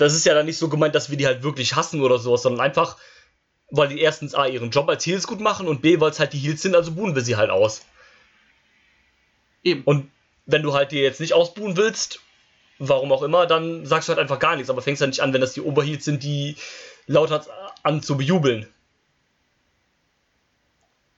[0.00, 2.42] das ist ja dann nicht so gemeint, dass wir die halt wirklich hassen oder sowas,
[2.42, 2.96] sondern einfach,
[3.70, 6.32] weil die erstens A ihren Job als Heels gut machen und B, weil es halt
[6.32, 7.82] die Heels sind, also buhen wir sie halt aus.
[9.62, 9.82] Eben.
[9.84, 10.10] Und
[10.46, 12.20] wenn du halt die jetzt nicht ausbuhen willst,
[12.78, 15.32] warum auch immer, dann sagst du halt einfach gar nichts, aber fängst halt nicht an,
[15.32, 16.56] wenn das die Oberheels sind, die
[17.06, 17.44] lauter
[17.82, 18.66] an zu bejubeln.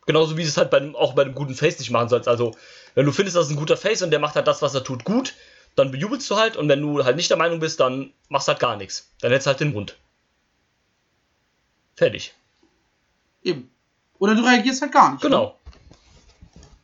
[0.07, 2.26] Genauso wie du es halt bei, einem- auch bei einem guten Face nicht machen sollst.
[2.28, 2.57] Also,
[2.95, 4.83] wenn du findest, das ist ein guter Face und der macht halt das, was er
[4.83, 5.35] tut, gut,
[5.77, 8.53] dann bejubelst du halt und wenn du halt nicht der Meinung bist, dann machst du
[8.53, 9.11] halt gar nichts.
[9.20, 9.97] Dann hältst du halt den Mund.
[11.95, 12.35] Fertig.
[13.43, 13.70] Eben.
[14.18, 15.23] Oder du reagierst halt gar nicht.
[15.23, 15.59] Genau.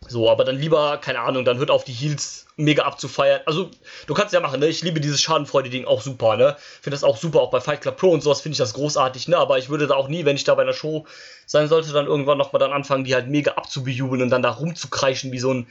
[0.09, 3.43] So, aber dann lieber, keine Ahnung, dann hört auf die Heels mega abzufeiern.
[3.45, 3.71] Also,
[4.07, 4.67] du kannst ja machen, ne?
[4.67, 6.57] Ich liebe dieses Schadenfreude-Ding auch super, ne?
[6.81, 9.29] Finde das auch super, auch bei Fight Club Pro und sowas finde ich das großartig,
[9.29, 9.37] ne?
[9.37, 11.07] Aber ich würde da auch nie, wenn ich da bei einer Show
[11.47, 15.31] sein sollte, dann irgendwann nochmal dann anfangen, die halt mega abzubejubeln und dann da rumzukreischen
[15.31, 15.67] wie so ein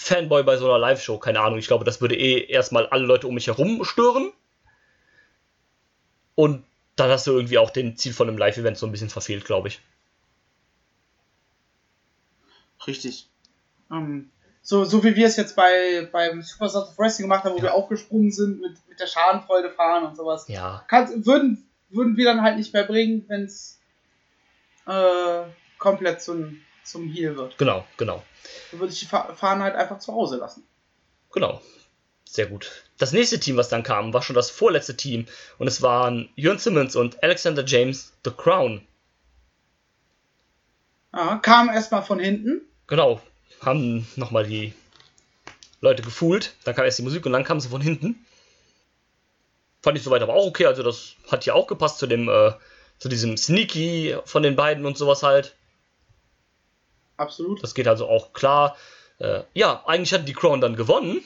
[0.00, 1.18] Fanboy bei so einer Live-Show.
[1.18, 4.32] Keine Ahnung, ich glaube, das würde eh erstmal alle Leute um mich herum stören.
[6.34, 6.64] Und
[6.96, 9.68] dann hast du irgendwie auch den Ziel von einem Live-Event so ein bisschen verfehlt, glaube
[9.68, 9.80] ich.
[12.86, 13.28] Richtig.
[13.90, 14.30] Ähm,
[14.62, 17.64] so, so wie wir es jetzt bei, beim Superstars of Wrestling gemacht haben, wo Ja.
[17.64, 20.46] wir aufgesprungen sind mit, mit der Schadenfreude fahren und sowas.
[20.48, 23.78] Ja, Kann, würden, würden wir dann halt nicht mehr bringen, wenn es
[24.86, 25.42] äh,
[25.78, 27.56] komplett zum, zum Heal wird.
[27.58, 28.22] genau, genau.
[28.70, 30.64] Dann würde ich die Fa- Fahnen halt einfach zu Hause lassen.
[31.32, 31.60] Genau.
[32.24, 32.70] Sehr gut.
[32.98, 35.26] Das nächste Team, was dann kam, war schon das vorletzte Team.
[35.58, 38.86] Und es waren Jörn Simmons und Alexander James, The Crown.
[41.12, 42.62] Ja, kam erstmal von hinten.
[42.86, 43.20] Genau.
[43.60, 44.72] Haben nochmal die
[45.80, 46.54] Leute gefühlt.
[46.64, 48.24] Dann kam erst die Musik und dann kam sie von hinten.
[49.82, 50.66] Fand ich soweit aber auch okay.
[50.66, 52.52] Also das hat ja auch gepasst zu dem, äh,
[52.98, 55.56] zu diesem Sneaky von den beiden und sowas halt.
[57.20, 57.62] Absolut.
[57.62, 58.76] Das geht also auch klar.
[59.18, 61.22] Äh, ja, eigentlich hat die Crown dann gewonnen.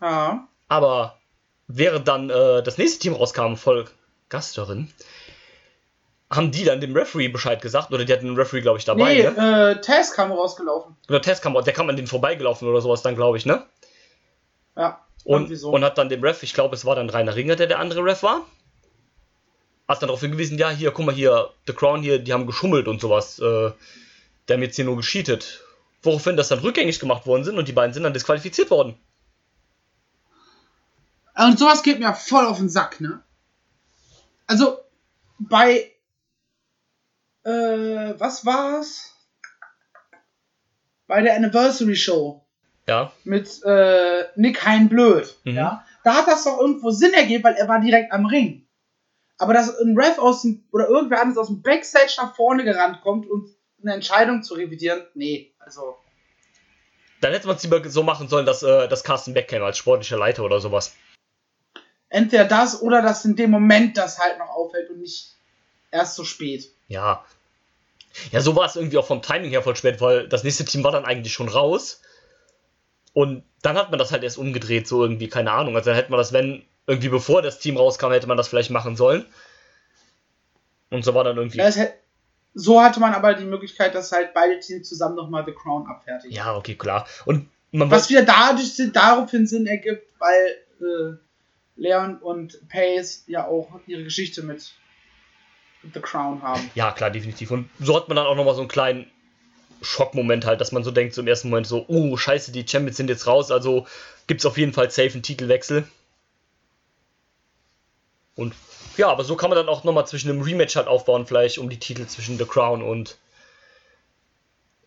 [0.00, 0.46] Ja.
[0.68, 1.18] Aber
[1.68, 3.86] während dann äh, das nächste Team rauskam, voll
[4.28, 4.92] Gasterin,
[6.30, 7.90] haben die dann dem Referee Bescheid gesagt.
[7.90, 9.14] Oder die hatten den Referee, glaube ich, dabei.
[9.14, 9.76] Nee, ne?
[9.78, 10.94] äh, Tess kam rausgelaufen.
[11.08, 13.64] Oder Test kam, der kam an denen vorbeigelaufen oder sowas dann, glaube ich, ne?
[14.76, 15.00] Ja.
[15.24, 15.70] Und, so.
[15.70, 18.04] und hat dann dem Ref, ich glaube, es war dann Rainer Ringer, der der andere
[18.04, 18.44] Ref war,
[19.88, 22.86] hat dann darauf hingewiesen, ja, hier, guck mal hier, The Crown hier, die haben geschummelt
[22.88, 23.38] und sowas.
[23.38, 23.72] Äh,
[24.48, 25.64] die haben jetzt hier nur gescheatet.
[26.02, 28.96] Woraufhin das dann rückgängig gemacht worden sind und die beiden sind dann disqualifiziert worden.
[31.34, 33.22] Und sowas geht mir voll auf den Sack, ne?
[34.46, 34.78] Also,
[35.38, 35.90] bei.
[37.44, 37.50] Äh,
[38.18, 39.14] was war's?
[41.06, 42.44] Bei der Anniversary Show
[42.86, 45.54] Ja, mit äh, Nick Hein Blöd, Mhm.
[45.54, 45.84] ja?
[46.04, 48.66] Da hat das doch irgendwo Sinn ergeben, weil er war direkt am Ring.
[49.38, 53.00] Aber dass ein Ref aus dem, oder irgendwer anderes aus dem Backstage nach vorne gerannt
[53.02, 55.96] kommt und eine Entscheidung zu revidieren, nee, also.
[57.20, 59.78] dann hätte man es lieber so machen sollen, dass, äh, dass Carsten Beck käme als
[59.78, 60.94] sportlicher Leiter oder sowas.
[62.08, 65.36] Entweder das oder dass in dem Moment das halt noch auffällt und nicht
[65.90, 66.70] erst so spät.
[66.88, 67.24] Ja.
[68.32, 70.82] Ja, so war es irgendwie auch vom Timing her voll spät, weil das nächste Team
[70.82, 72.00] war dann eigentlich schon raus.
[73.12, 75.76] Und dann hat man das halt erst umgedreht, so irgendwie, keine Ahnung.
[75.76, 78.70] Also dann hätte man das, wenn irgendwie bevor das Team rauskam, hätte man das vielleicht
[78.70, 79.24] machen sollen.
[80.90, 81.58] Und so war dann irgendwie.
[81.58, 81.94] Ja, es hätt-
[82.54, 86.34] so hatte man aber die Möglichkeit, dass halt beide Teams zusammen nochmal The Crown abfertigen.
[86.34, 87.06] Ja, okay, klar.
[87.26, 91.16] Und Was wieder dadurch daraufhin Sinn ergibt, weil äh,
[91.76, 94.72] Leon und Pace ja auch ihre Geschichte mit
[95.94, 96.70] The Crown haben.
[96.74, 97.50] Ja, klar, definitiv.
[97.50, 99.06] Und so hat man dann auch nochmal so einen kleinen
[99.82, 102.96] Schockmoment halt, dass man so denkt, so im ersten Moment so, oh, scheiße, die Champions
[102.96, 103.86] sind jetzt raus, also
[104.26, 105.86] gibt es auf jeden Fall safe einen Titelwechsel.
[108.38, 108.54] Und
[108.96, 111.68] ja, aber so kann man dann auch nochmal zwischen einem Rematch halt aufbauen, vielleicht um
[111.68, 113.18] die Titel zwischen The Crown und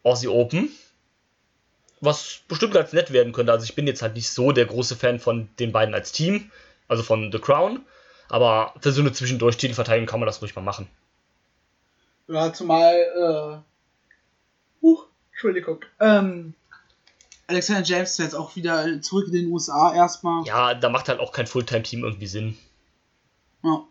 [0.03, 0.69] Aussie Open.
[1.99, 3.51] Was bestimmt ganz nett werden könnte.
[3.51, 6.49] Also ich bin jetzt halt nicht so der große Fan von den beiden als Team,
[6.87, 7.85] also von The Crown.
[8.29, 10.87] Aber für so eine zwischendurch Titelverteidigung kann man das ruhig mal machen.
[12.29, 16.53] Ja, zumal, äh, huch, Entschuldigung, ähm,
[17.47, 20.45] Alexander James ist jetzt auch wieder zurück in den USA erstmal.
[20.45, 22.57] Ja, da macht halt auch kein Fulltime-Team irgendwie Sinn.
[23.63, 23.87] Ja.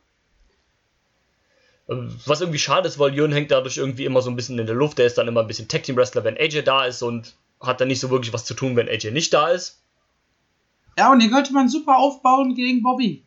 [1.89, 4.67] Ähm, Was irgendwie schade ist, weil Jürgen hängt dadurch irgendwie immer so ein bisschen in
[4.67, 4.99] der Luft.
[4.99, 8.01] Der ist dann immer ein bisschen Tag-Team-Wrestler, wenn AJ da ist und hat dann nicht
[8.01, 9.83] so wirklich was zu tun, wenn AJ nicht da ist.
[10.99, 13.25] Ja, und den könnte man super aufbauen gegen Bobby.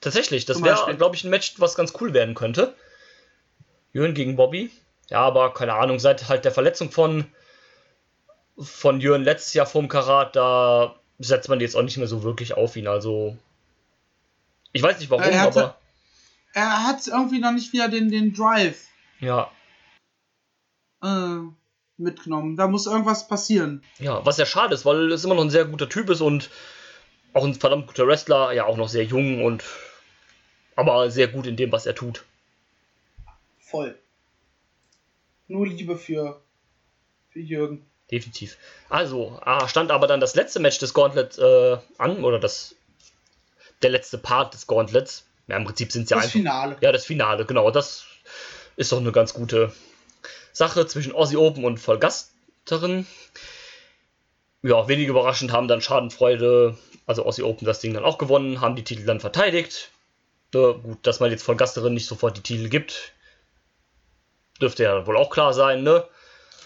[0.00, 2.74] Tatsächlich, das wäre, glaube ich, ein Match, was ganz cool werden könnte.
[3.92, 4.70] Jürgen gegen Bobby.
[5.08, 7.26] Ja, aber keine Ahnung, seit halt der Verletzung von,
[8.58, 12.54] von Jürgen letztes Jahr vorm Karat, da setzt man jetzt auch nicht mehr so wirklich
[12.54, 12.88] auf ihn.
[12.88, 13.36] Also,
[14.72, 15.78] ich weiß nicht warum, Er hatte- aber
[16.54, 18.86] Er hat irgendwie noch nicht wieder den, den Drive
[19.20, 19.50] ja,
[21.02, 21.38] äh,
[21.96, 22.56] mitgenommen.
[22.56, 23.82] Da muss irgendwas passieren.
[23.98, 26.50] Ja, was ja schade ist, weil es immer noch ein sehr guter Typ ist und
[27.32, 29.64] auch ein verdammt guter Wrestler, ja auch noch sehr jung und
[30.76, 32.24] aber sehr gut in dem, was er tut.
[33.58, 33.98] Voll.
[35.48, 36.42] Nur Liebe für,
[37.30, 37.86] für Jürgen.
[38.10, 38.58] Definitiv.
[38.90, 42.74] Also, ah, stand aber dann das letzte Match des Gauntlets äh, an, oder das
[43.82, 45.26] der letzte Part des Gauntlets.
[45.48, 46.38] Ja, im Prinzip sind es ja Das einfach.
[46.38, 46.76] Finale.
[46.80, 47.70] Ja, das Finale, genau.
[47.70, 48.04] Das
[48.76, 49.72] ist doch eine ganz gute
[50.52, 53.06] Sache zwischen Aussie Open und Vollgasterin.
[54.62, 58.76] Ja, wenig überraschend haben dann Schadenfreude, also Aussie Open das Ding dann auch gewonnen, haben
[58.76, 59.90] die Titel dann verteidigt.
[60.54, 63.12] Ja, gut, dass man jetzt Vollgasterin nicht sofort die Titel gibt,
[64.60, 66.06] dürfte ja wohl auch klar sein, ne?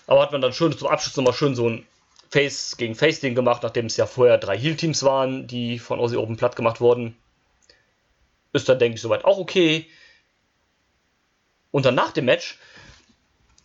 [0.06, 1.86] Aber hat man dann schön zum Abschluss nochmal schön so ein
[2.30, 5.98] Face gegen Face Ding gemacht, nachdem es ja vorher drei Heal Teams waren, die von
[6.00, 7.16] Aussie Open platt gemacht wurden.
[8.52, 9.86] Ist dann, denke ich, soweit auch okay.
[11.70, 12.58] Und dann nach dem Match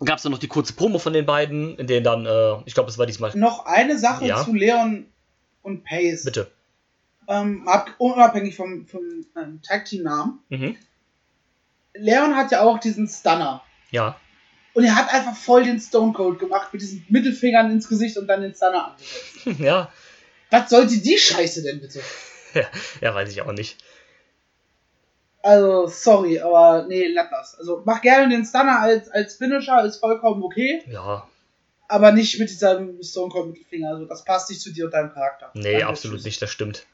[0.04, 2.74] gab es dann noch die kurze Promo von den beiden, in denen dann, äh, ich
[2.74, 3.32] glaube, es war diesmal.
[3.36, 4.44] Noch eine Sache Ja.
[4.44, 5.06] zu Leon
[5.62, 6.26] und Pace.
[6.26, 6.52] Bitte.
[7.28, 10.40] Ähm, ab, unabhängig vom, vom ähm, Tag-Team-Namen.
[10.50, 10.76] Mhm.
[11.94, 13.64] Leon hat ja auch diesen Stunner.
[13.92, 14.20] Ja.
[14.74, 18.28] Und er hat einfach voll den Stone Cold gemacht mit diesen Mittelfingern ins Gesicht und
[18.28, 19.60] dann den Stunner angesetzt.
[19.60, 19.92] ja.
[20.50, 22.02] Was sollte die Scheiße denn bitte?
[23.00, 23.78] Ja, weiß ich auch nicht.
[25.42, 27.60] Also, sorry, aber nee, lass das.
[27.60, 30.84] Also, mach gerne den Stunner als, als Finisher, ist vollkommen okay.
[30.88, 31.26] Ja.
[31.88, 33.90] aber nicht mit diesem Stone Cold Mittelfinger.
[33.90, 35.52] Also das passt nicht zu dir und deinem Charakter.
[35.54, 36.26] Nee, Danke, absolut tschüss.
[36.26, 36.86] nicht, das stimmt.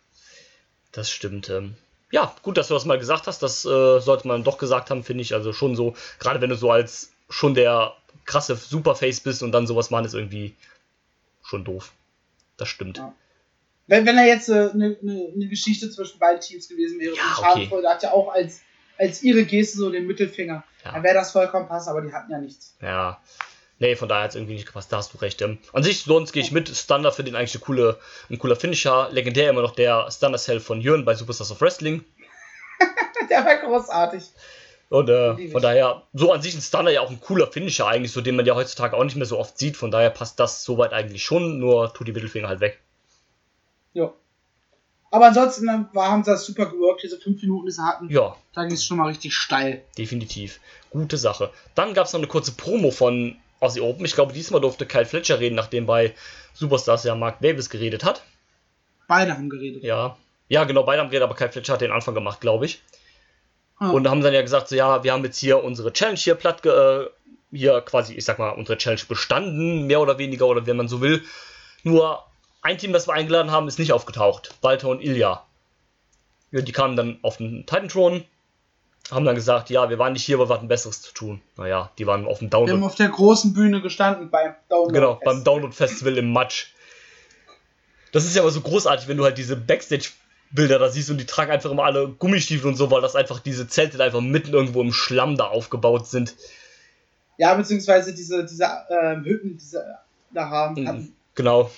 [0.92, 1.50] Das stimmt.
[1.50, 1.76] Ähm,
[2.12, 3.42] ja, gut, dass du das mal gesagt hast.
[3.44, 5.34] Das äh, sollte man doch gesagt haben, finde ich.
[5.34, 7.94] Also schon so, gerade wenn du so als schon der
[8.26, 10.56] krasse Superface bist und dann sowas machen, ist irgendwie
[11.44, 11.92] schon doof.
[12.58, 12.98] Das stimmt.
[12.98, 13.14] Ja.
[13.88, 17.16] Wenn, wenn da jetzt eine äh, ne, ne, ne Geschichte zwischen beiden Teams gewesen wäre,
[17.16, 17.42] Ja, und okay.
[17.42, 18.62] Schadenfreude hat ja auch als,
[18.98, 20.92] als ihre Geste so den Mittelfinger, Ja.
[20.92, 22.76] dann wäre das vollkommen passen, aber die hatten ja nichts.
[22.82, 23.22] Ja.
[23.80, 25.40] Nee, von daher hat es irgendwie nicht gepasst, da hast du recht.
[25.42, 26.68] Ähm, an sich, sonst gehe ich mit.
[26.76, 28.00] Standard für den eigentlich eine coole,
[28.30, 29.10] ein cooler Finisher.
[29.12, 32.04] Legendär immer noch der Standard Cell von Jörn bei Superstars of Wrestling.
[33.30, 34.24] Der war großartig.
[34.90, 38.14] Und äh, von daher, so an sich ein Stunner ja auch ein cooler Finisher eigentlich,
[38.14, 39.76] so den man ja heutzutage auch nicht mehr so oft sieht.
[39.76, 42.80] Von daher passt das soweit eigentlich schon, nur tut die Mittelfinger halt weg.
[43.94, 44.14] Ja.
[45.12, 48.10] Aber ansonsten war, haben sie das super geworkt, diese fünf Minuten, die sie hatten.
[48.10, 49.84] Ja, Da ging es schon mal richtig steil.
[49.98, 50.60] definitiv.
[50.90, 51.52] Gute Sache.
[51.76, 54.06] Dann gab es noch eine kurze Promo von Aussie Open.
[54.06, 56.14] Ich glaube, diesmal durfte Kyle Fletcher reden, nachdem bei
[56.54, 58.24] Superstars ja Mark Davis geredet hat.
[59.08, 59.84] Beide haben geredet.
[59.84, 60.18] Ja.
[60.50, 62.82] Ja, genau, beide haben geredet, aber Kyle Fletcher hat den Anfang gemacht, glaube ich.
[63.80, 63.92] Ah.
[63.92, 66.66] Und haben dann ja gesagt, so ja, wir haben jetzt hier unsere Challenge hier platt,
[66.66, 67.06] äh,
[67.52, 71.02] hier quasi, ich sag mal, unsere Challenge bestanden, mehr oder weniger, oder wenn man so
[71.02, 71.24] will.
[71.84, 72.24] Nur
[72.62, 74.56] ein Team, das wir eingeladen haben, ist nicht aufgetaucht.
[74.62, 75.46] Walter und Ilya.
[76.52, 78.24] Ja, die kamen dann auf den Titan Throne,
[79.12, 81.42] haben dann gesagt, ja, wir waren nicht hier, weil wir hatten Besseres zu tun.
[81.56, 82.86] Naja, die waren auf dem Wir haben Download.
[82.86, 84.94] auf der großen Bühne gestanden beim Download.
[84.94, 86.74] Genau, beim Download Festival im Matsch.
[88.12, 89.56] Das ist ja aber so großartig, wenn du halt diese
[90.48, 93.40] Backstage-Bilder da siehst und die tragen einfach immer alle Gummistiefel und so, weil das einfach
[93.40, 96.36] diese Zelte da einfach mitten irgendwo im Schlamm da aufgebaut sind.
[97.38, 99.84] Ja, beziehungsweise diese, diese ähm, Hütten, die sie
[100.32, 100.82] da haben.
[100.82, 101.14] Mhm.
[101.36, 101.70] Genau.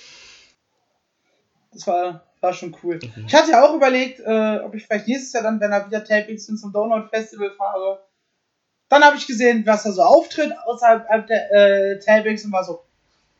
[1.72, 2.98] Das war, war schon cool.
[3.02, 3.26] Mhm.
[3.26, 6.02] Ich hatte ja auch überlegt, äh, ob ich vielleicht nächstes Jahr dann, wenn er wieder
[6.02, 8.00] Tapings sind, zum Download Festival fahre.
[8.88, 12.82] Dann habe ich gesehen, was da so auftritt außerhalb der äh, Tapings und war so,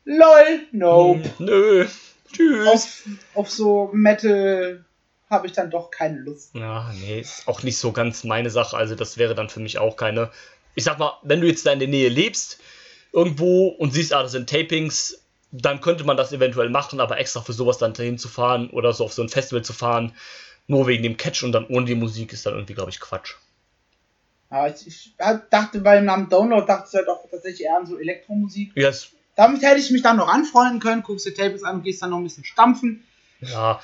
[0.04, 1.14] lol, no.
[1.14, 1.86] Hm, Nö.
[2.32, 2.68] Tschüss.
[2.68, 3.02] Auf,
[3.34, 4.84] auf so Metal
[5.30, 6.54] habe ich dann doch keine Lust.
[6.54, 8.76] Ja, nee, ist auch nicht so ganz meine Sache.
[8.76, 10.30] Also, das wäre dann für mich auch keine.
[10.74, 12.60] Ich sag mal, wenn du jetzt da in der Nähe lebst,
[13.12, 17.40] irgendwo und siehst, ah, das sind Tapings, dann könnte man das eventuell machen, aber extra
[17.40, 20.12] für sowas dann dahin zu fahren oder so auf so ein Festival zu fahren,
[20.68, 23.34] nur wegen dem Catch und dann ohne die Musik, ist dann irgendwie, glaube ich, Quatsch.
[24.48, 25.14] Aber ich, ich
[25.50, 28.72] dachte bei dem Namen Download, dachte ich halt auch tatsächlich eher an so Elektromusik.
[28.74, 31.82] Ja, es, Damit hätte ich mich dann noch anfreunden können, guckst dir Tapings an und
[31.82, 33.04] gehst dann noch ein bisschen stampfen.
[33.40, 33.80] ja.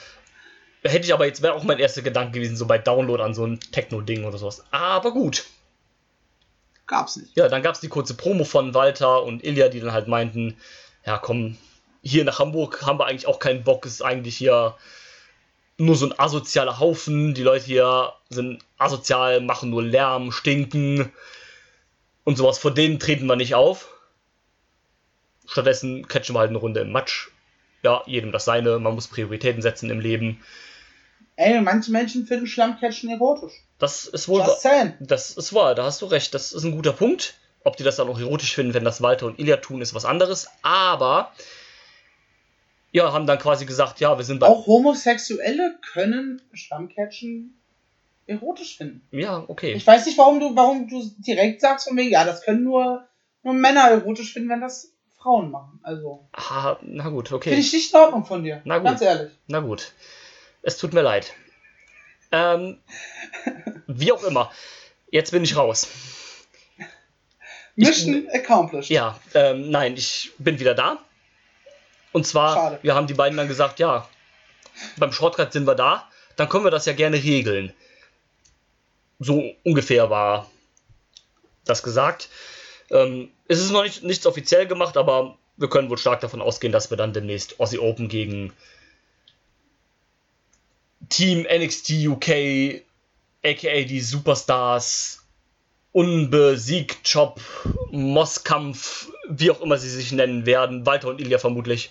[0.82, 3.44] Hätte ich aber jetzt, wäre auch mein erster Gedanke gewesen, so bei Download an so
[3.44, 4.64] ein Techno-Ding oder sowas.
[4.70, 5.44] Aber gut.
[6.86, 7.36] Gab's nicht.
[7.36, 10.56] Ja, dann gab es die kurze Promo von Walter und Ilja, die dann halt meinten,
[11.04, 11.56] ja komm,
[12.02, 14.76] hier nach Hamburg haben wir eigentlich auch keinen Bock, ist eigentlich hier
[15.78, 21.12] nur so ein asozialer Haufen, die Leute hier sind asozial, machen nur Lärm, stinken
[22.24, 23.92] und sowas, vor denen treten wir nicht auf.
[25.46, 27.30] Stattdessen catchen wir halt eine Runde im Match.
[27.86, 30.42] Ja, jedem das seine, man muss Prioritäten setzen im Leben.
[31.36, 33.52] Ey, manche Menschen finden Schlammcatchen erotisch.
[33.78, 34.40] Das ist wohl...
[34.40, 34.94] Just saying.
[34.98, 36.34] Das ist wahr, da hast du recht.
[36.34, 37.34] Das ist ein guter Punkt.
[37.62, 40.04] Ob die das dann auch erotisch finden, wenn das Walter und Ilya tun, ist was
[40.04, 40.48] anderes.
[40.62, 41.30] Aber
[42.90, 44.48] ja, haben dann quasi gesagt, ja, wir sind bei.
[44.48, 47.56] Auch Homosexuelle können Schlammcatchen
[48.26, 49.06] erotisch finden.
[49.12, 49.74] Ja, okay.
[49.74, 53.06] Ich weiß nicht, warum du, warum du direkt sagst von wegen, ja, das können nur,
[53.44, 55.80] nur Männer erotisch finden, wenn das Frauen machen.
[55.82, 57.54] Also, Ah, na gut, finde okay.
[57.54, 58.60] ich nicht in Ordnung von dir.
[58.64, 58.86] Na gut.
[58.86, 59.32] Ganz ehrlich.
[59.48, 59.92] Na gut.
[60.62, 61.32] Es tut mir leid.
[62.32, 62.78] Ähm,
[63.86, 64.50] wie auch immer.
[65.10, 65.88] Jetzt bin ich raus.
[67.76, 68.90] Ich- Mission accomplished.
[68.90, 70.98] Ja, ähm, nein, ich bin wieder da.
[72.12, 72.78] Und zwar, Schade.
[72.82, 74.08] wir haben die beiden dann gesagt, ja,
[74.96, 77.72] beim Shortcut sind wir da, dann können wir das ja gerne regeln.
[79.18, 80.50] So ungefähr war
[81.64, 82.28] das gesagt.
[82.90, 86.72] Ähm, es ist noch nicht, nichts offiziell gemacht, aber wir können wohl stark davon ausgehen,
[86.72, 88.52] dass wir dann demnächst Aussie Open gegen
[91.08, 92.82] Team NXT UK,
[93.44, 95.22] aka die Superstars,
[95.92, 97.40] Unbesiegt Job,
[97.90, 101.90] Mosskampf, wie auch immer sie sich nennen werden, Walter und Ilya vermutlich.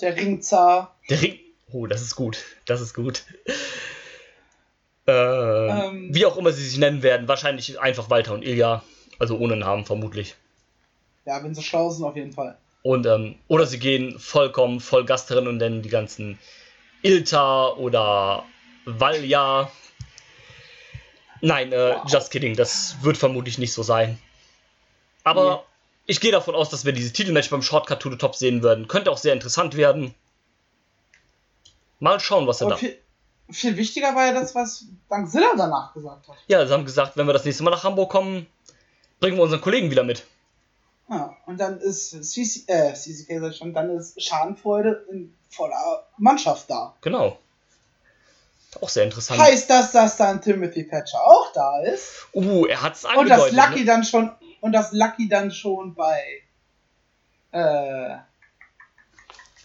[0.00, 0.94] Der Ringzar.
[1.08, 1.38] Der Ring.
[1.72, 2.44] Oh, das ist gut.
[2.66, 3.24] Das ist gut.
[5.06, 6.14] Ähm, Ähm.
[6.14, 8.84] wie auch immer sie sich nennen werden, wahrscheinlich einfach Walter und Ilya.
[9.20, 10.34] Also ohne Namen vermutlich.
[11.26, 12.58] Ja, wenn sie schlau sind, auf jeden Fall.
[12.82, 16.38] Und, ähm, oder sie gehen vollkommen voll Gast drin und nennen die ganzen
[17.02, 18.44] Ilta oder
[18.86, 19.70] Valja.
[21.42, 22.10] Nein, äh, Wow.
[22.10, 24.18] just kidding, das wird vermutlich nicht so sein.
[25.24, 25.60] Aber Nee.
[26.06, 28.88] ich gehe davon aus, dass wir dieses Titelmatch beim Shortcut to the Top sehen werden.
[28.88, 30.14] Könnte auch sehr interessant werden.
[31.98, 32.76] Mal schauen, was er da.
[32.76, 32.96] viel,
[33.50, 36.36] viel wichtiger war ja das, was Bankzilla danach gesagt hat.
[36.48, 38.46] Ja, sie haben gesagt, wenn wir das nächste Mal nach Hamburg kommen,
[39.20, 40.24] bringen wir unseren Kollegen wieder mit.
[41.08, 46.94] Ja, und dann ist CC, äh, CCK schon, dann ist Schadenfreude in voller Mannschaft da.
[47.00, 47.38] Genau.
[48.80, 49.40] Auch sehr interessant.
[49.40, 52.26] Heißt das, dass dann Timothy Thatcher auch da ist?
[52.34, 53.56] uh, er hat's Und das angedeutet.
[53.56, 53.84] Lucky ne?
[53.86, 56.22] dann schon und das Lucky dann schon bei
[57.50, 58.16] äh,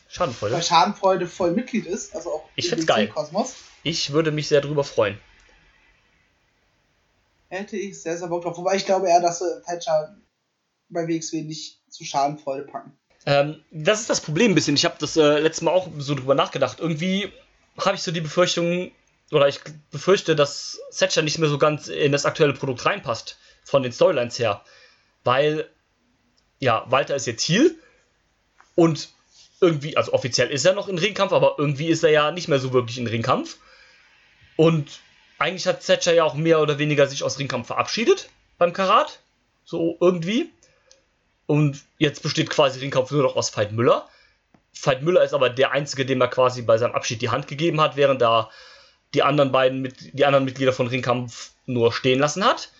[0.10, 0.56] Schadenfreude.
[0.56, 3.08] bei Schadenfreude voll Mitglied ist, also auch Ich in find's geil.
[3.10, 5.20] Kosmos, Ich würde mich sehr drüber freuen.
[7.50, 8.58] Hätte ich sehr, sehr Bock drauf.
[8.58, 10.16] Wobei ich glaube eher, dass äh, Thatcher
[10.90, 12.98] bei WXW nicht zu Schadenfreude packen.
[13.26, 14.76] Ähm, das ist das Problem ein bisschen.
[14.76, 16.80] Ich habe das äh, letzte Mal auch so drüber nachgedacht.
[16.80, 17.32] Irgendwie
[17.78, 18.92] habe ich so die Befürchtung,
[19.32, 19.60] oder ich
[19.92, 24.38] befürchte, dass Thatcher nicht mehr so ganz in das aktuelle Produkt reinpasst, von den Storylines
[24.38, 24.62] her.
[25.24, 25.68] Weil,
[26.60, 27.80] ja, Walter ist jetzt Ziel
[28.76, 29.10] und
[29.60, 32.60] irgendwie, also offiziell ist er noch in Ringkampf, aber irgendwie ist er ja nicht mehr
[32.60, 33.58] so wirklich in Ringkampf.
[34.56, 35.00] Und
[35.46, 39.20] eigentlich hat Thatcher ja auch mehr oder weniger sich aus Ringkampf verabschiedet beim Karat.
[39.64, 40.50] So irgendwie.
[41.46, 44.10] Und jetzt besteht quasi Ringkampf nur noch aus Veit Müller.
[44.74, 47.80] Veit Müller ist aber der Einzige, dem er quasi bei seinem Abschied die Hand gegeben
[47.80, 48.50] hat, während er
[49.14, 52.72] die anderen beiden, mit, die anderen Mitglieder von Ringkampf nur stehen lassen hat.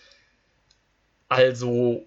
[1.28, 2.04] Also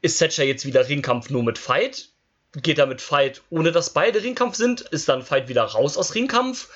[0.00, 2.08] ist Thatcher jetzt wieder Ringkampf nur mit Fight.
[2.52, 4.80] Geht er mit Fight, ohne dass beide Ringkampf sind?
[4.80, 6.68] Ist dann Fight wieder raus aus Ringkampf?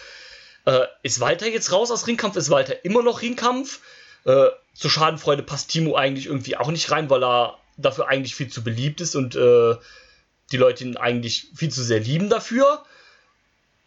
[0.71, 2.37] Äh, ist Walter jetzt raus aus Ringkampf?
[2.37, 3.81] Ist Walter immer noch Ringkampf?
[4.25, 8.49] Äh, zur Schadenfreude passt Timo eigentlich irgendwie auch nicht rein, weil er dafür eigentlich viel
[8.49, 9.75] zu beliebt ist und äh,
[10.53, 12.85] die Leute ihn eigentlich viel zu sehr lieben dafür.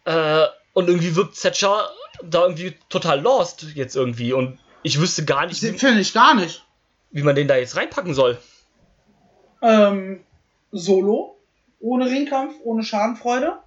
[0.04, 1.90] Äh, und irgendwie wirkt Thatcher
[2.22, 4.34] da irgendwie total lost jetzt irgendwie.
[4.34, 6.66] Und ich wüsste gar nicht, wie, Finde ich gar nicht.
[7.12, 8.38] wie man den da jetzt reinpacken soll.
[9.62, 10.26] Ähm,
[10.74, 11.40] Solo,
[11.80, 13.60] ohne Ringkampf, ohne Schadenfreude.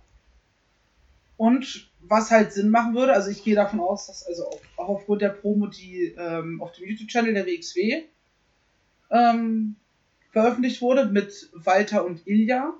[1.38, 4.88] Und was halt Sinn machen würde, also ich gehe davon aus, dass also auch, auch
[4.88, 8.02] aufgrund der Promo, die ähm, auf dem YouTube-Channel der WXW
[9.10, 9.76] ähm,
[10.32, 12.74] veröffentlicht wurde mit Walter und Ilja,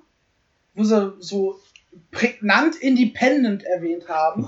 [0.75, 1.59] wo sie so
[2.11, 4.47] prägnant Independent erwähnt haben,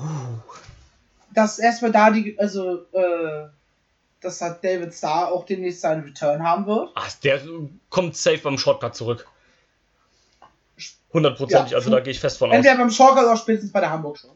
[1.34, 3.48] dass erstmal da die, also äh,
[4.22, 6.92] dass hat David Starr auch demnächst seinen Return haben wird.
[6.96, 7.42] Ach, der
[7.90, 9.28] kommt safe beim Shortcut zurück.
[11.12, 12.56] Hundertprozentig, Ja, also da gehe ich fest von aus.
[12.56, 14.32] Entweder beim Shortcut oder spätestens bei der Hamburg schon.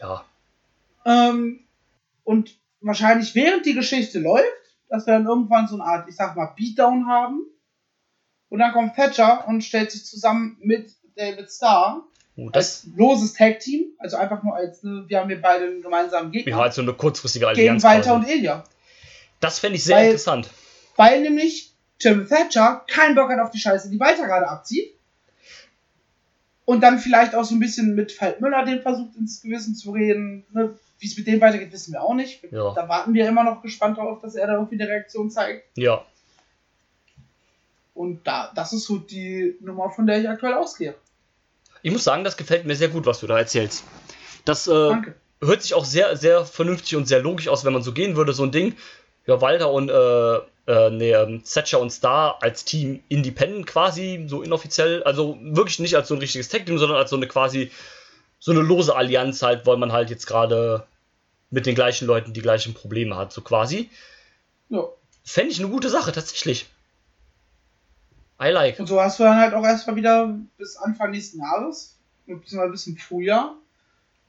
[0.00, 0.24] Ja.
[1.04, 1.60] Ähm,
[2.24, 4.46] und wahrscheinlich während die Geschichte läuft,
[4.88, 7.42] dass wir dann irgendwann so eine Art, ich sag mal, Beatdown haben.
[8.48, 12.04] Und dann kommt Thatcher und stellt sich zusammen mit David Starr
[12.38, 15.80] Oh, das als loses Tag-Team, also einfach nur als, ne, wir haben hier beide einen
[15.80, 17.82] gemeinsamen Gegner, ja, halt so eine kurzfristige gegen Allianz.
[17.82, 18.30] Walter quasi.
[18.32, 18.64] und Ilya.
[19.40, 20.50] Das fände ich sehr Weil- interessant.
[20.96, 24.95] Weil nämlich Jim Thatcher keinen Bock hat auf die Scheiße, die Walter gerade abzieht.
[26.66, 29.92] Und dann vielleicht auch so ein bisschen mit Veit Müller den versucht ins Gewissen zu
[29.92, 30.44] reden.
[30.52, 30.74] Ne?
[30.98, 32.42] Wie es mit dem weitergeht, wissen wir auch nicht.
[32.50, 32.74] Ja.
[32.74, 35.64] Da warten wir immer noch gespannt darauf, dass er da irgendwie eine Reaktion zeigt.
[35.76, 36.04] Ja.
[37.94, 40.94] Und da, das ist so die Nummer, von der ich aktuell ausgehe.
[41.82, 43.84] Ich muss sagen, das gefällt mir sehr gut, was du da erzählst.
[44.44, 44.92] Das äh,
[45.40, 48.32] hört sich auch sehr, sehr vernünftig und sehr logisch aus, wenn man so gehen würde.
[48.32, 48.74] So ein Ding,
[49.26, 54.42] ja, Walter und äh, äh, nee, ähm, Thatcher und Star als Team independent quasi, so
[54.42, 55.02] inoffiziell.
[55.04, 57.70] Also wirklich nicht als so ein richtiges Tag-Team, sondern als so eine quasi,
[58.38, 60.86] so eine lose Allianz halt, weil man halt jetzt gerade
[61.50, 63.90] mit den gleichen Leuten die gleichen Probleme hat, so quasi.
[64.68, 64.84] Ja.
[65.24, 66.66] Fände ich eine gute Sache, tatsächlich.
[68.40, 68.78] I like.
[68.78, 71.96] Und so hast du dann halt auch erstmal wieder bis Anfang nächsten Jahres,
[72.26, 73.54] beziehungsweise bis im Frühjahr,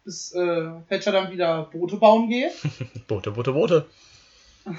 [0.06, 2.52] bis äh, Thatcher dann wieder Boote bauen geht.
[3.08, 3.86] Boote, Boote, Boote.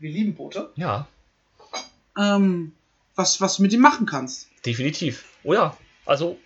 [0.00, 0.70] Wir lieben Boote.
[0.76, 1.06] Ja,
[2.18, 2.72] Ähm,
[3.14, 4.48] was, was du mit ihm machen kannst.
[4.66, 5.24] definitiv.
[5.44, 5.76] Oh ja,
[6.06, 6.38] also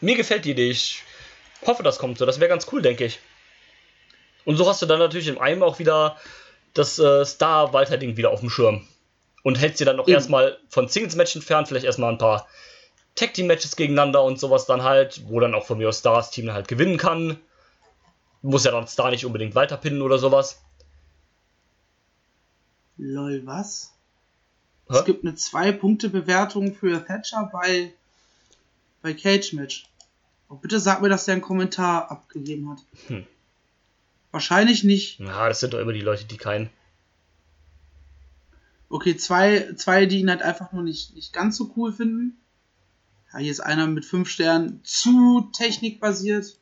[0.00, 0.70] mir gefällt die Idee.
[0.70, 1.02] Ich
[1.66, 2.26] hoffe, das kommt so.
[2.26, 3.20] Das wäre ganz cool, denke ich.
[4.44, 6.16] Und so hast du dann natürlich im einem auch wieder
[6.74, 8.86] das äh, Star-Walter-Ding wieder auf dem Schirm.
[9.42, 10.14] Und hältst dir dann noch Eben.
[10.14, 12.46] erstmal von Singles-Match entfernt, vielleicht erstmal ein paar
[13.14, 16.68] Tag-Team-Matches gegeneinander und sowas dann halt, wo dann auch von mir aus Stars Team halt
[16.68, 17.38] gewinnen kann.
[18.42, 20.62] Muss ja dann Star nicht unbedingt weiterpinnen oder sowas.
[22.96, 23.92] Lol, was?
[24.88, 24.98] Hä?
[24.98, 27.92] Es gibt eine 2-Punkte-Bewertung für Thatcher bei,
[29.02, 29.88] bei Cage Match.
[30.48, 32.78] Oh, bitte sag mir, dass der einen Kommentar abgegeben hat.
[33.08, 33.26] Hm.
[34.30, 35.20] Wahrscheinlich nicht.
[35.20, 36.70] Ja, das sind doch immer die Leute, die keinen.
[38.88, 42.36] Okay, zwei, zwei, die ihn halt einfach nur nicht, nicht ganz so cool finden.
[43.32, 46.56] Ja, hier ist einer mit 5 Sternen zu technikbasiert.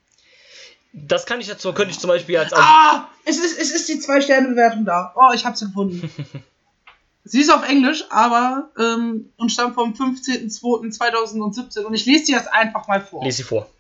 [0.92, 2.52] Das kann ich dazu, könnte ich zum Beispiel als.
[2.52, 3.08] Ah!
[3.24, 5.14] Es ist, es ist die 2-Sterne-Bewertung da.
[5.16, 6.10] Oh, ich hab's gefunden.
[7.24, 12.48] Sie ist auf Englisch, aber ähm, und stammt vom 15.02.2017 und ich lese dir das
[12.48, 13.22] einfach mal vor.
[13.24, 13.70] Lese sie vor.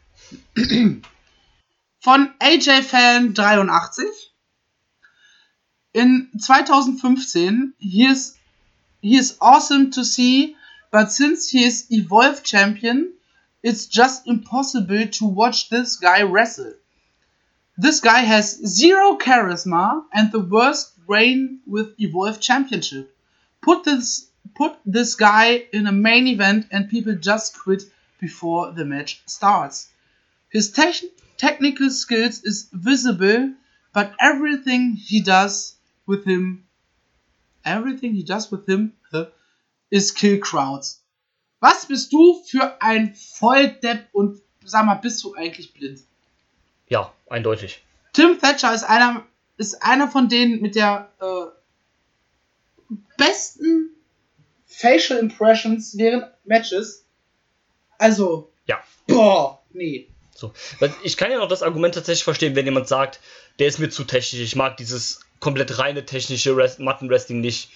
[1.98, 4.02] Von AJ-Fan83.
[5.92, 8.36] In 2015, he is,
[9.00, 10.56] he is awesome to see
[10.92, 13.14] but since he is Evolve Champion,
[13.62, 16.74] it's just impossible to watch this guy wrestle.
[17.76, 23.16] This guy has zero charisma and the worst reign with Evolve Championship.
[23.62, 27.84] Put this put this guy in a main event and people just quit
[28.20, 29.88] before the match starts.
[30.50, 33.54] His te- technical skills is visible,
[33.94, 35.76] but everything he does
[36.06, 36.64] with him
[37.64, 38.92] everything he does with him
[39.90, 41.00] is kill crowds.
[41.60, 46.00] Was bist du für ein Volldepp und sag mal, bist du eigentlich blind?
[46.92, 47.82] Ja, eindeutig.
[48.12, 49.24] Tim Thatcher ist einer,
[49.56, 53.88] ist einer von denen mit der äh, besten
[54.66, 57.06] Facial Impressions während Matches.
[57.96, 58.78] Also, Ja.
[59.06, 60.06] boah, nee.
[60.34, 60.52] So.
[61.02, 63.20] Ich kann ja noch das Argument tatsächlich verstehen, wenn jemand sagt,
[63.58, 67.70] der ist mir zu technisch, ich mag dieses komplett reine technische Rest Mattenwrestling nicht.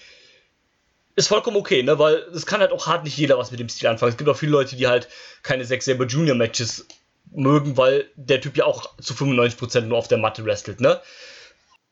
[1.15, 1.97] Ist vollkommen okay, ne?
[1.97, 4.11] Weil es kann halt auch hart nicht jeder was mit dem Stil anfangen.
[4.11, 5.07] Es gibt auch viele Leute, die halt
[5.41, 6.85] keine Zack Saber Junior Matches
[7.31, 10.99] mögen, weil der Typ ja auch zu 95% nur auf der Matte wrestelt, ne?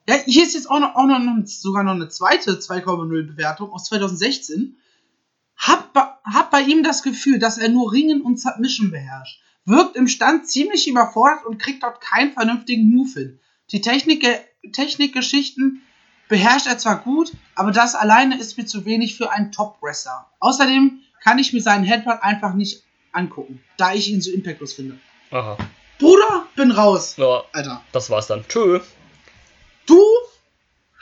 [0.07, 3.85] Ja, hier ist jetzt auch noch, auch noch sogar noch eine zweite 2,0 Bewertung aus
[3.85, 4.77] 2016.
[5.57, 9.39] Hab, bei- hab bei ihm das Gefühl, dass er nur Ringen und Submission beherrscht.
[9.65, 13.39] Wirkt im Stand ziemlich überfordert und kriegt dort keinen vernünftigen Move hin.
[13.71, 14.23] Die Technik,
[14.73, 15.81] Technikgeschichten
[16.29, 20.27] beherrscht er zwar gut, aber das alleine ist mir zu wenig für einen Top-Wrestler.
[20.39, 24.99] Außerdem kann ich mir seinen Headbutt einfach nicht angucken, da ich ihn so impactlos finde.
[25.31, 25.57] Aha.
[25.99, 27.15] Bruder, bin raus.
[27.17, 27.81] Ja, Alter.
[27.91, 28.45] das war's dann.
[28.47, 28.79] Tschö.
[29.85, 30.01] Du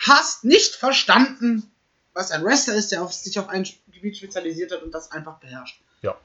[0.05, 1.71] hast nicht verstanden,
[2.13, 5.39] was ein Wrestler ist, der auf, sich auf ein Gebiet spezialisiert hat und das einfach
[5.39, 5.79] beherrscht.
[6.01, 6.15] Ja.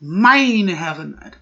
[0.00, 1.38] Meine Herren, Alter.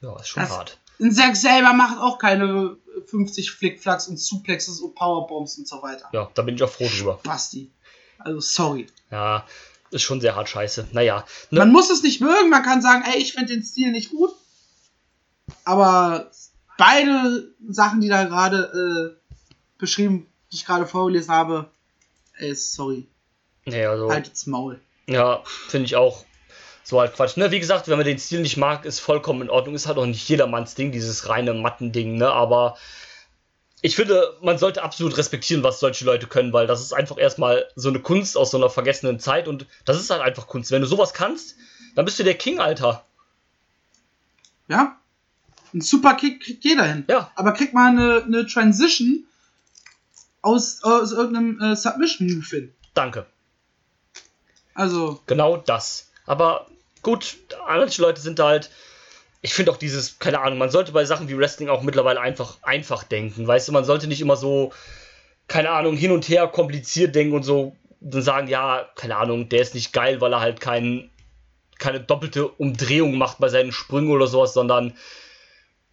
[0.00, 0.78] Ja, ist schon Das- hart.
[1.00, 6.08] Ein Zack selber macht auch keine 50 Flickflacks und Suplexes und Powerbombs und so weiter.
[6.12, 7.20] Ja, da bin ich auch froh drüber.
[7.22, 7.70] Basti.
[8.18, 8.88] Also sorry.
[9.12, 9.46] Ja,
[9.90, 10.88] ist schon sehr hart scheiße.
[10.92, 11.24] Naja.
[11.50, 11.60] Ne?
[11.60, 14.30] Man muss es nicht mögen, man kann sagen, ey, ich finde den Stil nicht gut.
[15.64, 16.30] Aber
[16.76, 19.32] beide Sachen, die da gerade äh,
[19.78, 21.70] beschrieben, die ich gerade vorgelesen habe,
[22.38, 23.06] ey, sorry.
[23.64, 24.10] Nee, also.
[24.10, 24.80] Haltet's Maul.
[25.06, 26.24] Ja, finde ich auch
[26.84, 27.36] so halt Quatsch.
[27.36, 29.74] Ne, wie gesagt, wenn man den Stil nicht mag, ist vollkommen in Ordnung.
[29.74, 32.30] Ist halt auch nicht jedermanns Ding, dieses reine Matten-Ding, ne?
[32.30, 32.78] Aber
[33.80, 37.66] ich finde, man sollte absolut respektieren, was solche Leute können, weil das ist einfach erstmal
[37.76, 40.70] so eine Kunst aus so einer vergessenen Zeit und das ist halt einfach Kunst.
[40.70, 41.56] Wenn du sowas kannst,
[41.94, 43.04] dann bist du der King, Alter.
[44.68, 44.98] Ja?
[45.72, 47.04] Ein super Kick kriegt jeder hin.
[47.08, 47.30] Ja.
[47.36, 49.24] Aber kriegt mal eine, eine Transition
[50.42, 52.74] aus, aus irgendeinem äh, Submission-Move hin.
[52.94, 53.26] Danke.
[54.74, 56.10] Also, Genau das.
[56.26, 56.66] Aber
[57.02, 57.36] gut,
[57.66, 58.70] manche Leute sind da halt.
[59.40, 62.58] Ich finde auch dieses, keine Ahnung, man sollte bei Sachen wie Wrestling auch mittlerweile einfach
[62.62, 63.46] einfach denken.
[63.46, 64.72] Weißt du, man sollte nicht immer so,
[65.46, 69.60] keine Ahnung, hin und her kompliziert denken und so dann sagen, ja, keine Ahnung, der
[69.60, 71.10] ist nicht geil, weil er halt kein,
[71.78, 74.94] keine doppelte Umdrehung macht bei seinen Sprüngen oder sowas, sondern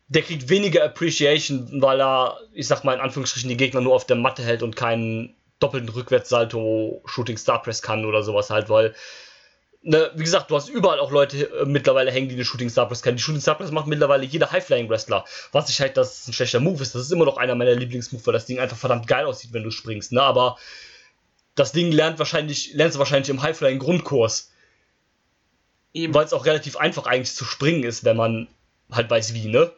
[0.08, 4.06] der kriegt weniger Appreciation, weil er, ich sag mal in Anführungsstrichen, die Gegner nur auf
[4.06, 8.94] der Matte hält und keinen doppelten Rückwärtssalto Shooting Star Press kann oder sowas halt, weil
[9.86, 12.88] ne, wie gesagt, du hast überall auch Leute äh, mittlerweile hängen, die eine Shooting Star
[12.88, 13.18] Press können.
[13.18, 15.24] Die Shooting Star Press macht mittlerweile jeder High-Flying Wrestler.
[15.52, 16.96] Was ich halt, dass es ein schlechter Move ist.
[16.96, 19.64] Das ist immer noch einer meiner Lieblingsmoves, weil das Ding einfach verdammt geil aussieht, wenn
[19.64, 20.12] du springst.
[20.12, 20.22] Ne?
[20.22, 20.58] Aber
[21.54, 24.52] das Ding lernt wahrscheinlich, lernst du wahrscheinlich im High-Flying Grundkurs.
[25.94, 28.48] Weil es auch relativ einfach eigentlich zu springen ist, wenn man
[28.92, 29.72] halt weiß wie, ne?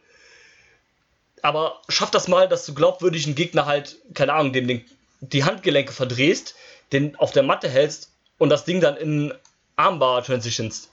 [1.43, 4.83] Aber schaff das mal, dass du glaubwürdig einen Gegner halt, keine Ahnung, dem den,
[5.21, 6.55] die Handgelenke verdrehst,
[6.91, 9.33] den auf der Matte hältst und das Ding dann in
[9.77, 10.91] Armbar transitionst.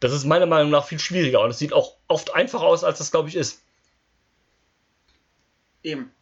[0.00, 2.98] Das ist meiner Meinung nach viel schwieriger und es sieht auch oft einfacher aus, als
[2.98, 3.62] das, glaube ich, ist.
[5.82, 6.12] Eben.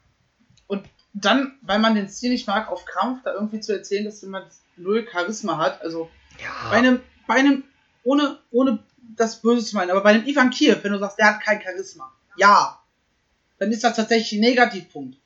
[0.67, 4.23] Und dann, weil man den Stil nicht mag, auf Krampf da irgendwie zu erzählen, dass
[4.23, 4.47] jemand
[4.77, 5.83] null Charisma hat.
[5.83, 7.65] Also bei Ja, einem, bei einem,
[8.05, 8.79] ohne, ohne
[9.17, 11.63] das Böse zu meinen, aber bei einem Ivan Kiev, wenn du sagst, der hat kein
[11.63, 12.79] Charisma, ja,
[13.59, 15.19] dann ist das tatsächlich ein Negativpunkt.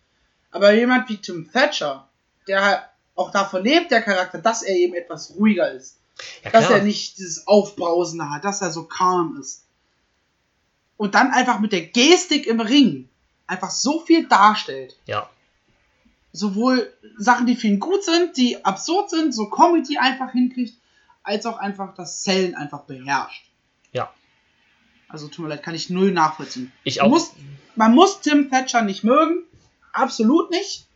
[0.51, 2.09] Aber jemand wie Tim Thatcher,
[2.47, 2.83] der halt
[3.17, 5.99] auch davon lebt, der Charakter, dass er eben etwas ruhiger ist,
[6.45, 9.65] ja dass er nicht dieses Aufbrausende hat, dass er so calm ist.
[10.97, 13.09] Und dann einfach mit der Gestik im Ring
[13.47, 14.97] einfach so viel darstellt.
[15.07, 15.29] Ja,
[16.33, 20.75] Sowohl Sachen, die für ihn gut sind, die absurd sind, so Comedy einfach hinkriegt,
[21.23, 23.47] als auch einfach das Zellen einfach beherrscht.
[23.93, 24.13] ja.
[25.09, 26.73] Also tut mir leid, kann ich null nachvollziehen.
[26.83, 27.09] Ich auch.
[27.09, 27.35] musst,
[27.77, 29.45] man muss Tim Thatcher nicht mögen,
[29.93, 30.87] absolut nicht.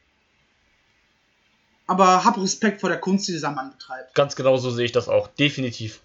[1.88, 4.14] Aber hab Respekt vor der Kunst, die dieser Mann betreibt.
[4.14, 5.26] Ganz genau so sehe ich das auch.
[5.26, 6.00] Definitiv.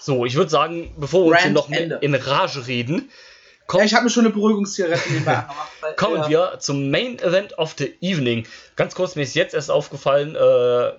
[0.00, 1.98] So, ich würde sagen, bevor wir uns hier noch mehr Ende.
[2.00, 3.10] in Rage reden,
[3.66, 5.70] Komm, Ja, ich habe mir schon eine Beruhigungszigarette nebenbei angemacht.
[5.80, 6.28] weil- kommen ja.
[6.28, 8.46] wir zum Main Event of the Evening.
[8.76, 10.38] Ganz kurz, mir ist jetzt erst aufgefallen, äh,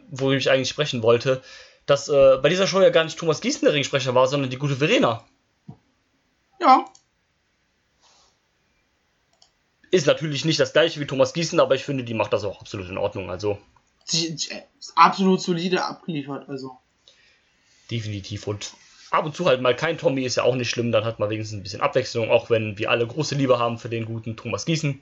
[0.09, 1.41] worüber ich eigentlich sprechen wollte,
[1.85, 4.57] dass äh, bei dieser Show ja gar nicht Thomas Gießen der Ringsprecher war, sondern die
[4.57, 5.23] gute Verena.
[6.59, 6.85] Ja,
[9.95, 12.59] Ist natürlich nicht das gleiche wie Thomas Gießen, aber ich finde, die macht das auch
[12.59, 13.29] absolut in Ordnung.
[13.29, 13.57] Also
[14.11, 14.51] ist
[14.95, 16.49] absolut solide abgeliefert.
[16.49, 16.77] Also.
[17.89, 18.47] definitiv.
[18.47, 18.73] Und
[19.11, 21.29] ab und zu halt mal kein Tommy ist ja auch nicht schlimm, dann hat man
[21.29, 24.65] wenigstens ein bisschen Abwechslung, auch wenn wir alle große Liebe haben für den guten Thomas
[24.65, 24.99] Gießen.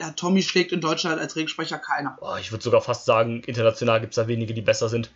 [0.00, 2.18] Ja, Tommy schlägt in Deutschland als Ringsprecher keiner.
[2.20, 5.10] Oh, ich würde sogar fast sagen, international gibt es da wenige, die besser sind.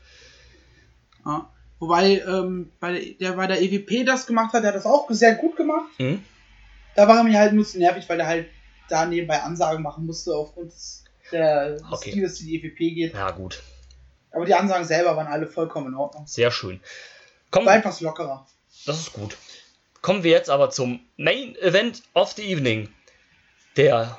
[1.24, 1.49] Ja.
[1.79, 5.35] Wobei ähm, bei der, bei der EWP das gemacht hat, der hat das auch sehr
[5.35, 5.91] gut gemacht.
[5.99, 6.24] Mhm.
[6.95, 8.47] Da war er mir halt nur zu nervig, weil er halt
[8.88, 12.10] da nebenbei Ansagen machen musste aufgrund des, der, Okay.
[12.10, 13.14] Stiles, die die EWP geht.
[13.14, 13.62] Ja, gut.
[14.30, 16.26] Aber die Ansagen selber waren alle vollkommen in Ordnung.
[16.26, 16.80] Sehr schön.
[17.50, 18.46] Kommen, War einfach lockerer.
[18.86, 19.36] Das ist gut.
[20.00, 22.88] Kommen wir jetzt aber zum Main Event of the Evening,
[23.76, 24.18] der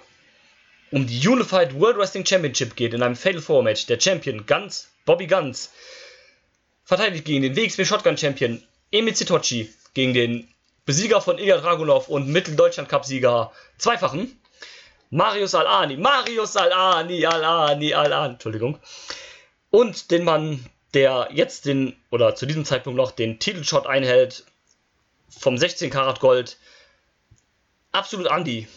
[0.91, 3.87] um die Unified World Wrestling Championship geht in einem Fatal Four Match.
[3.87, 5.71] Der Champion Guns, Bobby Guns,
[6.85, 8.61] verteidigt gegen den WXW Shotgun Champion
[8.91, 10.47] Emil Zitochi gegen den
[10.85, 14.37] Besieger von Ilya Dragunov und Mitteldeutschland Cup Sieger zweifachen
[15.13, 18.79] Marius Alani, Marius Alani, Alani, Alani, Entschuldigung.
[19.69, 20.65] Und den Mann,
[20.95, 24.43] der jetzt den, oder zu diesem Zeitpunkt noch den Titelshot einhält
[25.29, 26.57] vom 16 Karat Gold.
[27.91, 28.67] Absolut Andy.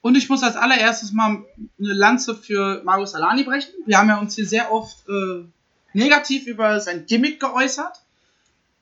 [0.00, 1.44] Und ich muss als allererstes mal
[1.80, 3.74] eine Lanze für Marius Alani brechen.
[3.84, 5.44] Wir haben ja uns hier sehr oft äh,
[5.92, 8.00] negativ über sein Gimmick geäußert.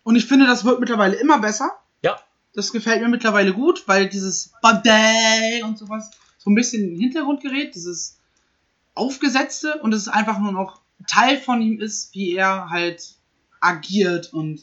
[0.03, 1.71] Und ich finde, das wird mittlerweile immer besser.
[2.57, 6.99] Das gefällt mir mittlerweile gut, weil dieses Body und sowas so ein bisschen in den
[7.01, 8.19] Hintergrund gerät, dieses
[8.95, 13.15] Aufgesetzte und es ist einfach nur noch Teil von ihm ist, wie er halt
[13.61, 14.63] agiert und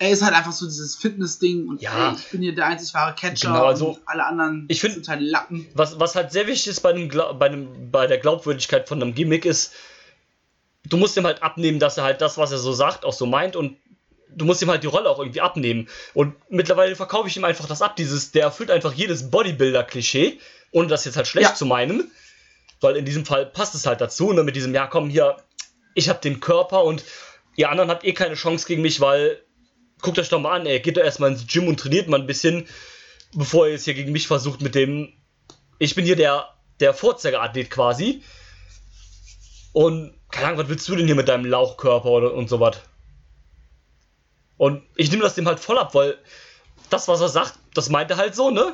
[0.00, 2.10] er ist halt einfach so dieses Fitness-Ding und Ja.
[2.10, 4.94] ey, ich bin hier der einzig wahre Catcher Genau, also und alle anderen ich find-
[4.94, 5.68] sind halt Lappen.
[5.74, 9.14] was, was halt sehr wichtig ist bei, einem, bei, einem, bei der Glaubwürdigkeit von einem
[9.14, 9.72] Gimmick ist,
[10.88, 13.26] du musst ihm halt abnehmen, dass er halt das, was er so sagt, auch so
[13.26, 13.76] meint und
[14.36, 15.88] du musst ihm halt die Rolle auch irgendwie abnehmen.
[16.14, 20.38] Und mittlerweile verkaufe ich ihm einfach das ab, dieses, der erfüllt einfach jedes Bodybuilder-Klischee,
[20.70, 21.54] ohne das jetzt halt schlecht Ja.
[21.54, 22.10] zu meinen.
[22.80, 25.36] Weil in diesem Fall passt es halt dazu, ne, mit diesem, ja komm hier,
[25.94, 27.04] ich hab den Körper und
[27.56, 29.40] ihr anderen habt eh keine Chance gegen mich, weil,
[30.00, 32.26] guckt euch doch mal an, ey, geht doch erstmal ins Gym und trainiert mal ein
[32.26, 32.66] bisschen,
[33.34, 35.12] bevor ihr jetzt hier gegen mich versucht mit dem,
[35.78, 36.48] ich bin hier der,
[36.80, 38.22] der Vorzeigeathlet quasi.
[39.72, 42.78] Und, keine Ahnung, was willst du denn hier mit deinem Lauchkörper oder, und sowas?
[44.62, 46.16] Und ich nehme das dem halt voll ab, weil
[46.88, 48.72] das, was er sagt, das meint er halt so, ne?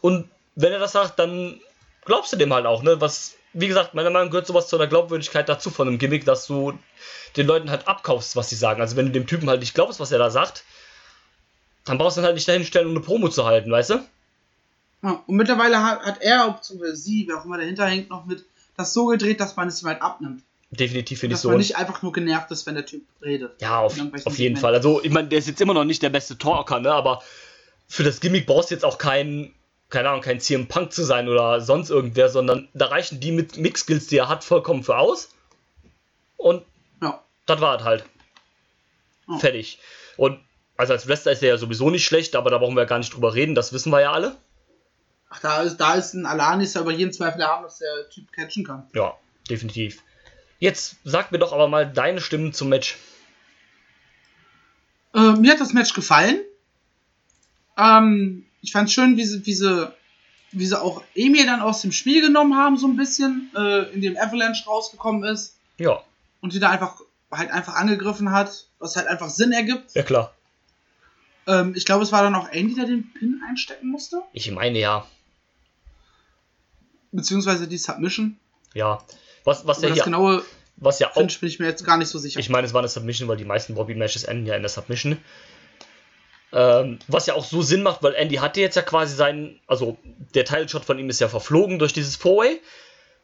[0.00, 1.60] Und wenn er das sagt, dann
[2.04, 3.00] glaubst du dem halt auch, ne?
[3.00, 6.24] Was, wie gesagt, meiner Meinung nach gehört sowas zu der Glaubwürdigkeit dazu von einem Gimmick,
[6.24, 6.78] dass du
[7.36, 8.80] den Leuten halt abkaufst, was sie sagen.
[8.80, 10.62] Also wenn du dem Typen halt nicht glaubst, was er da sagt,
[11.84, 13.94] dann brauchst du ihn halt nicht dahinstellen, um eine Promo zu halten, weißt du?
[15.02, 18.44] Ja, und mittlerweile hat, hat er, beziehungsweise sie, wer auch immer dahinter hängt, noch mit
[18.76, 20.44] das so gedreht, dass man es ihm halt abnimmt.
[20.70, 21.48] Definitiv finde ich Dass so.
[21.48, 23.60] man nicht einfach nur genervt ist, wenn der Typ redet.
[23.62, 23.96] Ja, auf,
[24.26, 24.56] auf jeden.
[24.56, 24.74] Fall.
[24.74, 26.92] Also, ich meine, der ist jetzt immer noch nicht der beste Talker, ne?
[26.92, 27.22] Aber
[27.86, 29.54] für das Gimmick brauchst du jetzt auch kein,
[29.88, 33.56] keine Ahnung, kein CM Punk zu sein oder sonst irgendwer, sondern da reichen die mit
[33.56, 35.30] Mix-Skills, die er hat, vollkommen für aus.
[36.36, 36.64] Und
[37.02, 37.22] Ja.
[37.46, 38.04] das war es halt.
[39.26, 39.38] Ja.
[39.38, 39.78] Fertig.
[40.18, 40.38] Und
[40.76, 42.98] also als Wrestler ist er ja sowieso nicht schlecht, aber da brauchen wir ja gar
[42.98, 44.36] nicht drüber reden, das wissen wir ja alle.
[45.30, 48.08] Ach, da ist, da ist ein Alan, ist ja über jeden Zweifel haben, dass der
[48.10, 48.86] Typ catchen kann.
[48.94, 49.14] Ja,
[49.50, 50.02] definitiv.
[50.58, 52.96] Jetzt sag mir doch aber mal deine Stimmen zum Match.
[55.14, 56.40] Äh, mir hat das Match gefallen.
[57.76, 59.92] Ähm, ich fand schön, wie sie, wie sie,
[60.50, 64.00] wie sie auch Emil dann aus dem Spiel genommen haben, so ein bisschen, äh, in
[64.00, 66.02] dem Avalanche rausgekommen ist Ja,
[66.40, 69.94] und die da einfach halt einfach angegriffen hat, was halt einfach Sinn ergibt.
[69.94, 70.34] ja klar.
[71.46, 74.78] Ähm, ich glaube, es war dann auch Andy, der den Pin einstecken musste, Ich meine
[74.78, 75.06] ja.
[77.12, 78.38] beziehungsweise die Submission.
[78.74, 79.02] Ja.
[79.48, 80.42] Was, was ja das hier, genaue
[80.76, 82.38] was ja auch Finish bin ich mir jetzt gar nicht so sicher.
[82.38, 85.16] Ich meine, es war eine Submission, weil die meisten Bobby-Matches enden ja in der Submission.
[86.52, 89.96] Ähm, was ja auch so Sinn macht, weil Andy hatte jetzt ja quasi seinen, also
[90.34, 92.60] der Title-Shot von ihm ist ja verflogen durch dieses Four-Way.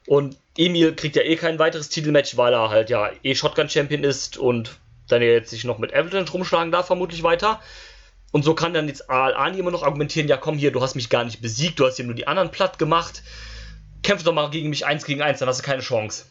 [0.07, 4.37] Und Emil kriegt ja eh kein weiteres Titelmatch, weil er halt ja eh Shotgun-Champion ist
[4.39, 4.79] und
[5.09, 7.61] dann ja jetzt sich noch mit Avalanche rumschlagen darf, vermutlich weiter.
[8.33, 11.09] Und so kann dann jetzt Al-Ani immer noch argumentieren, ja komm hier, du hast mich
[11.09, 13.23] gar nicht besiegt, du hast hier nur die anderen platt gemacht.
[14.05, 16.27] Kämpf doch mal gegen mich eins gegen eins, dann hast du keine Chance.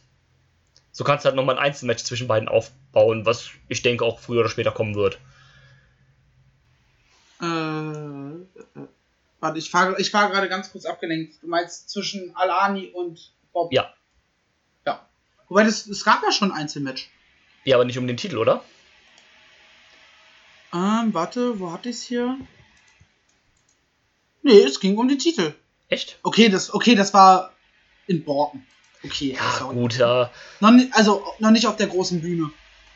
[0.91, 4.41] So kannst du halt nochmal ein Einzelmatch zwischen beiden aufbauen, was ich denke auch früher
[4.41, 5.17] oder später kommen wird.
[7.41, 8.87] Äh, äh,
[9.39, 11.41] warte, ich war, ich war gerade ganz kurz abgelenkt.
[11.41, 13.73] Du meinst zwischen Alani und Bob?
[13.73, 13.91] Ja.
[14.85, 15.07] Ja.
[15.49, 17.09] Wobei, das, es gab ja schon ein Einzelmatch.
[17.63, 18.63] Ja, aber nicht um den Titel, oder?
[20.73, 22.37] Ähm, warte, wo hatte ich es hier?
[24.43, 25.55] Nee, es ging um die Titel.
[25.89, 26.19] Echt?
[26.21, 27.52] Okay, das, okay, das war
[28.07, 28.65] in Borken.
[29.03, 29.75] Okay, Ja, sorry.
[29.75, 30.31] gut, ja.
[30.59, 32.49] Noch nicht, also noch nicht auf der großen Bühne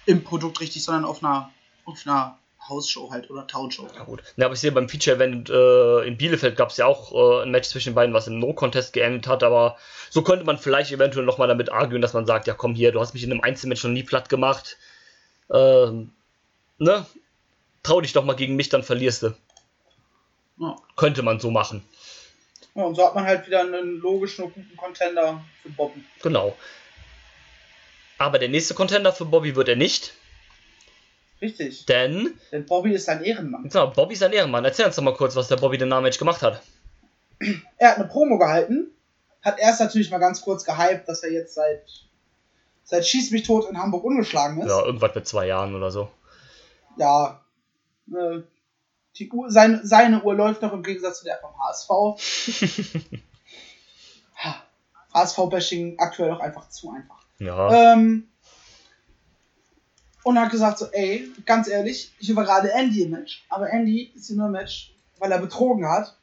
[0.06, 1.52] im Produkt richtig, sondern auf einer,
[1.86, 2.38] auf einer
[2.70, 3.88] Hausshow halt oder Townshow.
[3.96, 4.24] Ja, gut.
[4.36, 7.52] Ja, aber ich sehe beim Feature-Event äh, in Bielefeld gab es ja auch äh, ein
[7.52, 9.78] Match zwischen den beiden, was im No-Contest geendet hat, aber
[10.10, 13.00] so könnte man vielleicht eventuell nochmal damit argumentieren, dass man sagt, ja komm hier, du
[13.00, 14.78] hast mich in einem Einzelmatch noch nie platt gemacht.
[15.50, 16.12] Ähm,
[16.78, 17.06] ne?
[17.84, 19.34] Trau dich doch mal gegen mich, dann verlierst du.
[20.60, 20.76] Ja.
[20.96, 21.84] Könnte man so machen.
[22.78, 26.04] Ja, und so hat man halt wieder einen logischen und guten Contender für Bobby.
[26.22, 26.56] Genau.
[28.20, 30.14] Aber der nächste Contender für Bobby wird er nicht,
[31.42, 31.88] Richtig.
[31.88, 33.64] denn Denn Bobby ist ein Ehrenmann.
[33.64, 34.64] genau, Bobby ist ein Ehrenmann.
[34.64, 36.62] Erzähl uns doch mal kurz, was der Bobby den Match gemacht hat.
[37.78, 38.92] Er hat eine Promo gehalten,
[39.42, 41.84] hat erst natürlich mal ganz kurz gehypt, dass er jetzt seit
[42.84, 44.70] seit Schieß mich tot in Hamburg ungeschlagen ist.
[44.70, 46.12] Ja, irgendwas mit zwei Jahren oder so.
[46.98, 47.42] Ja.
[48.12, 48.42] äh,
[49.20, 51.90] Die Uhr, seine, seine Uhr läuft noch im Gegensatz zu der vom HSV.
[55.14, 57.26] HSV-Bashing aktuell auch einfach zu einfach.
[57.40, 57.94] Ja.
[57.94, 58.28] Ähm,
[60.24, 64.12] und hat gesagt so, ey, ganz ehrlich, ich war gerade Andy im Match, aber Andy
[64.14, 66.16] ist hier nur im Match, weil er betrogen hat.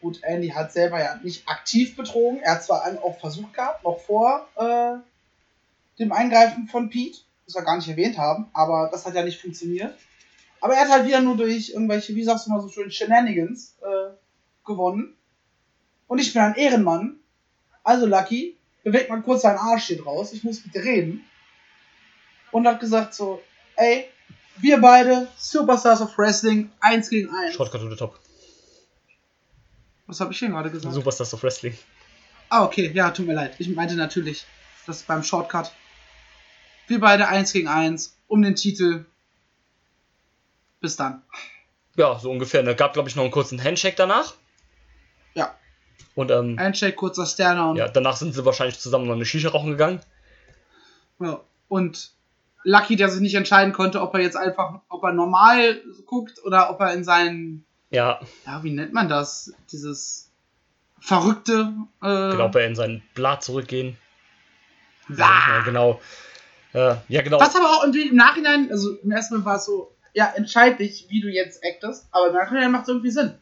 [0.00, 3.84] Gut, Andy hat selber ja nicht aktiv betrogen, er hat zwar einen auch versucht gehabt,
[3.84, 4.96] noch vor äh,
[6.00, 9.40] dem Eingreifen von Pete, das wir gar nicht erwähnt haben, aber das hat ja nicht
[9.40, 9.94] funktioniert.
[10.62, 13.76] Aber er hat halt wieder nur durch irgendwelche, wie sagst du mal so schön, Shenanigans
[13.82, 14.14] äh,
[14.64, 15.16] gewonnen.
[16.06, 17.16] Und ich bin ein Ehrenmann,
[17.82, 21.24] also Lucky, bewegt mal kurz seinen Arsch hier draus, ich muss mit dir reden.
[22.52, 23.42] Und hat gesagt so,
[23.74, 24.08] ey,
[24.58, 27.54] wir beide, Superstars of Wrestling, eins gegen eins.
[27.54, 28.20] Shortcut to the top.
[30.06, 30.94] Was habe ich denn gerade gesagt?
[30.94, 31.76] Superstars of Wrestling.
[32.50, 33.56] Ah, okay, ja, tut mir leid.
[33.58, 34.46] Ich meinte natürlich,
[34.86, 35.72] das ist beim Shortcut.
[36.86, 39.06] Wir beide eins gegen eins um den Titel.
[40.82, 41.22] Bis dann.
[41.96, 42.62] Ja, so ungefähr.
[42.62, 44.34] Da gab, glaube ich, noch einen kurzen Handshake danach.
[45.34, 45.54] Ja.
[46.14, 47.76] Und ähm, Handshake, kurzer Stare-Down.
[47.76, 50.00] ja, danach sind sie wahrscheinlich zusammen noch eine Shisha rauchen gegangen.
[51.20, 51.40] Ja.
[51.68, 52.10] Und
[52.64, 56.70] Lucky, der sich nicht entscheiden konnte, ob er jetzt einfach, ob er normal guckt oder
[56.70, 59.52] ob er in seinen, Ja, ja, wie nennt man das?
[59.70, 60.30] Dieses
[61.00, 61.72] verrückte,
[62.02, 63.96] äh, genau, ob er in seinen Blatt zurückgehen.
[65.16, 66.00] Ja, genau.
[66.72, 67.40] Äh, ja, genau.
[67.40, 71.06] Was aber auch im Nachhinein, also im ersten Mal war es so, ja, entscheid dich,
[71.08, 73.34] wie du jetzt actest, aber im Nachhinein macht es irgendwie Sinn.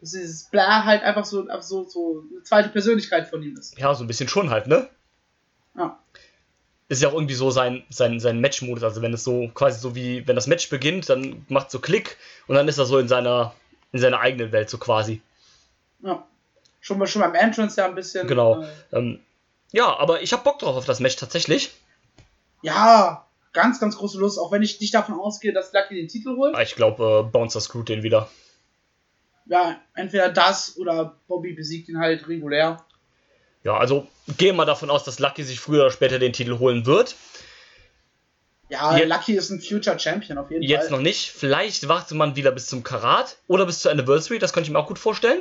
[0.00, 3.76] Dass dieses Blah halt einfach so, so, so eine zweite Persönlichkeit von ihm ist.
[3.78, 4.88] Ja, so ein bisschen schon halt, ne?
[5.76, 5.98] Ja.
[6.88, 8.84] Ist ja auch irgendwie so sein, sein, sein Match-Modus.
[8.84, 12.16] Also wenn es so quasi so wie, wenn das Match beginnt, dann macht so Klick
[12.46, 13.54] und dann ist er so in seiner,
[13.92, 15.20] in seiner eigenen Welt, so quasi.
[16.02, 16.24] Ja.
[16.80, 18.26] Schon, mal, schon beim Entrance ja ein bisschen.
[18.28, 18.62] Genau.
[18.62, 19.20] Äh, Ähm,
[19.72, 21.72] ja, aber ich hab Bock drauf auf das Match tatsächlich.
[22.62, 26.36] ja, ganz, ganz große Lust, auch wenn ich nicht davon ausgehe, dass Lucky den Titel
[26.36, 26.56] holt.
[26.62, 28.28] Ich glaube, äh, Bouncer screwt den wieder.
[29.46, 32.84] Ja, entweder das oder Bobby besiegt ihn halt regulär.
[33.64, 34.06] Ja, also
[34.36, 37.16] gehen wir davon aus, dass Lucky sich früher oder später den Titel holen wird.
[38.68, 40.96] Ja, Je- Lucky ist ein Future Champion auf jeden Jetzt Fall.
[40.98, 41.30] noch nicht.
[41.30, 44.38] Vielleicht wartet man wieder bis zum Karat oder bis zur Anniversary.
[44.38, 45.40] Das könnte ich mir auch gut vorstellen.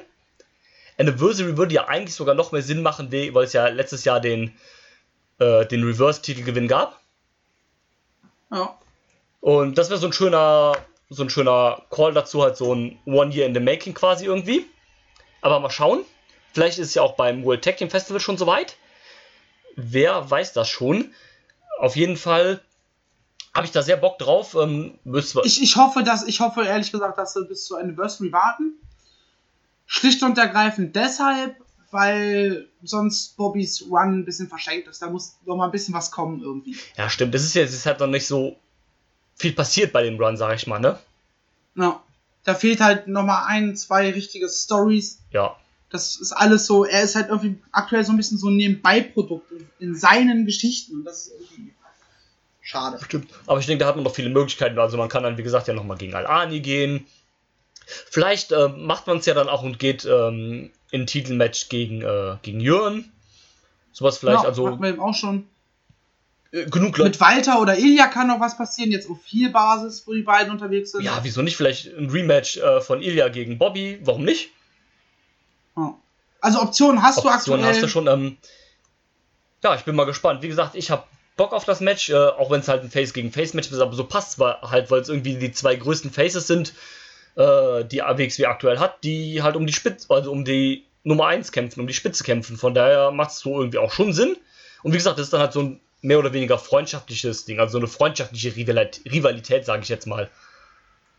[0.97, 4.21] Anniversary würde ja eigentlich sogar noch mehr Sinn machen, we- weil es ja letztes Jahr
[4.21, 4.55] den,
[5.39, 6.99] äh, den Reverse-Titelgewinn gab.
[8.51, 8.77] Ja.
[9.41, 10.73] Und das wäre so ein schöner,
[11.09, 14.65] so ein schöner Call dazu, halt so ein One Year in the Making quasi irgendwie.
[15.41, 16.03] Aber mal schauen.
[16.53, 18.75] Vielleicht ist es ja auch beim World Tag Team Festival schon soweit.
[19.75, 21.13] Wer weiß das schon.
[21.79, 22.61] Auf jeden Fall
[23.53, 24.55] habe ich da sehr Bock drauf.
[24.55, 28.31] Ähm, wir- Ich, ich hoffe, dass, ich hoffe ehrlich gesagt, dass sie bis zur Anniversary
[28.31, 28.73] warten.
[29.85, 31.55] Schlicht und ergreifend deshalb,
[31.91, 35.01] weil sonst Bobbys Run ein bisschen verschenkt ist.
[35.01, 36.75] Da muss noch mal ein bisschen was kommen irgendwie.
[36.97, 37.33] Ja, stimmt.
[37.35, 38.57] Es ist ja es ist halt noch nicht so
[39.35, 40.99] viel passiert bei dem Run, sag ich mal, ne?
[41.75, 42.01] Ja.
[42.43, 45.19] Da fehlt halt noch mal ein, zwei richtige Stories.
[45.31, 45.55] Ja.
[45.89, 49.51] Das ist alles so, er ist halt irgendwie aktuell so ein bisschen so ein Nebenbeiprodukt
[49.51, 50.95] in, in seinen Geschichten.
[50.95, 51.73] Und das ist irgendwie
[52.61, 52.99] schade.
[53.03, 53.29] Stimmt.
[53.45, 54.79] Aber ich denke, da hat man noch viele Möglichkeiten.
[54.79, 57.05] Also man kann dann, wie gesagt, ja nochmal gegen Al-Ani gehen.
[57.85, 62.01] Vielleicht äh, macht man es ja dann auch und geht ähm, in ein Titelmatch gegen,
[62.01, 63.11] äh, gegen Jürgen.
[63.91, 65.47] Sowas vielleicht, ja, also hatten wir eben auch schon.
[66.51, 67.09] äh, genug Leute.
[67.09, 70.51] Mit Walter oder Ilya kann noch was passieren, jetzt auf viel Basis, wo die beiden
[70.51, 71.03] unterwegs sind.
[71.03, 71.57] Ja, wieso nicht?
[71.57, 73.99] Vielleicht ein Rematch äh, von Ilya gegen Bobby.
[74.03, 74.51] Warum nicht?
[76.41, 77.73] Also Optionen hast du Optionen aktuell.
[77.73, 78.07] hast du schon.
[78.07, 78.37] Ähm,
[79.63, 80.41] ja, ich bin mal gespannt.
[80.43, 81.03] Wie gesagt, ich habe
[81.35, 83.79] Bock auf das Match, äh, auch wenn es halt ein Face gegen Face Match ist,
[83.79, 86.73] aber so passt es halt, weil es irgendwie die zwei größten Faces sind,
[87.37, 91.51] äh, die AWXW aktuell hat, die halt um die Spitze, also um die Nummer 1
[91.51, 92.57] kämpfen, um die Spitze kämpfen.
[92.57, 94.35] Von daher macht es so irgendwie auch schon Sinn.
[94.83, 97.73] Und wie gesagt, das ist dann halt so ein mehr oder weniger freundschaftliches Ding, also
[97.73, 100.29] so eine freundschaftliche Rivalität, Rivalität sage ich jetzt mal.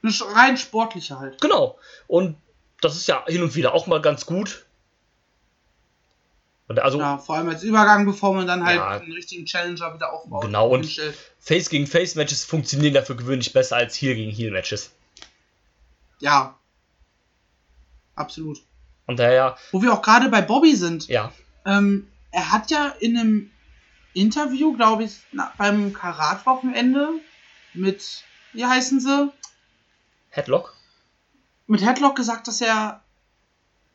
[0.02, 1.40] Eine rein sportliche halt.
[1.40, 1.78] Genau.
[2.06, 2.36] Und
[2.80, 4.64] das ist ja hin und wieder auch mal ganz gut.
[6.68, 8.88] Also Ja, vor allem als Übergang, bevor man dann halt Ja.
[8.88, 10.42] einen richtigen Challenger wieder aufbaut.
[10.44, 11.14] Genau, und- hinstellt.
[11.40, 14.92] Face gegen Face Matches funktionieren dafür gewöhnlich besser als Heel gegen Heel Matches.
[16.20, 16.58] Ja.
[18.14, 18.58] Absolut.
[19.06, 21.08] Und daher, Wo wir auch gerade bei Bobby sind.
[21.08, 21.32] ja,
[21.64, 23.50] Ähm, er hat ja in einem
[24.12, 27.08] Interview, glaube ich, na, beim Karat-Wochenende
[27.74, 29.32] mit, wie heißen sie?
[30.30, 30.74] Headlock.
[31.66, 33.02] Mit Headlock gesagt, dass er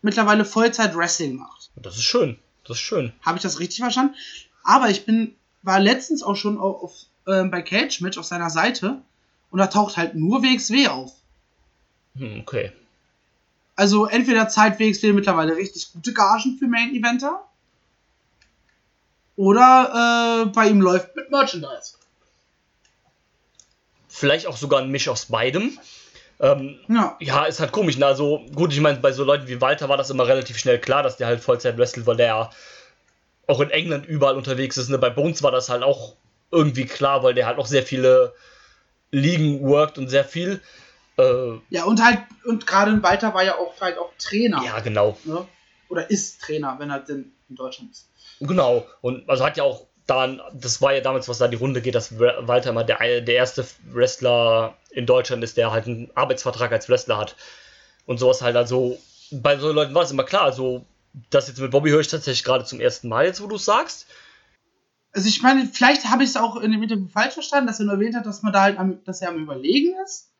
[0.01, 1.71] mittlerweile Vollzeit Wrestling macht.
[1.75, 2.39] Das ist schön.
[2.63, 3.11] Das ist schön.
[3.21, 4.15] Habe ich das richtig verstanden?
[4.63, 6.95] Aber ich bin, war letztens auch schon auf, auf,
[7.27, 9.01] ähm, bei Cage Match auf seiner Seite
[9.51, 11.11] und da taucht halt nur WXW auf.
[12.15, 12.72] Hm, okay.
[13.76, 17.44] Also entweder zahlt WXW mittlerweile richtig gute Gagen für Main Eventer
[19.35, 21.95] oder äh, bei ihm läuft mit Merchandise.
[24.07, 25.80] Vielleicht auch sogar ein Misch aus beidem.
[26.40, 27.18] Ähm, Ja.
[27.19, 27.98] ja, ist halt komisch.
[27.98, 28.06] Ne?
[28.06, 31.02] Also, gut, ich meine, bei so Leuten wie Walter war das immer relativ schnell klar,
[31.02, 32.49] dass der halt Vollzeit wrestelt, weil der ja
[33.48, 34.90] auch in England überall unterwegs ist.
[34.90, 34.99] Ne?
[34.99, 36.15] Bei Bones war das halt auch
[36.52, 38.34] irgendwie klar, weil der halt auch sehr viele
[39.10, 40.61] Ligen worked und sehr viel.
[41.18, 44.61] Äh, Ja, und halt, und gerade Walter war ja auch halt auch Trainer.
[44.65, 45.18] ja, genau.
[45.26, 45.45] Ne?
[45.90, 48.10] Oder ist Trainer, wenn er denn in Deutschland ist.
[48.40, 48.85] Genau.
[49.02, 51.95] Und also hat ja auch dann, das war ja damals, was da die Runde geht,
[51.95, 56.90] dass Walter immer der, der erste Wrestler in Deutschland ist, der halt einen Arbeitsvertrag als
[56.90, 57.35] Wrestler hat.
[58.06, 58.98] Und sowas halt, also
[59.31, 60.44] bei so Leuten war es immer klar.
[60.44, 60.85] Also,
[61.30, 63.65] das jetzt mit Bobby höre ich tatsächlich gerade zum ersten Mal, jetzt wo du es
[63.65, 64.07] sagst.
[65.14, 67.85] Also ich meine, vielleicht habe ich es auch in dem Interview falsch verstanden, dass er
[67.85, 70.31] nur erwähnt hat, dass man da halt am, dass er am überlegen ist.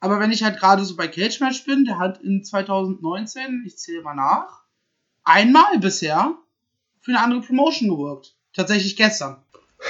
[0.00, 3.78] Aber wenn ich halt gerade so bei Cage Match bin, der hat in 2019, ich
[3.78, 4.62] zähle mal nach,
[5.24, 6.34] einmal bisher
[7.00, 8.34] für eine andere Promotion gewirkt.
[8.52, 9.42] Tatsächlich gestern.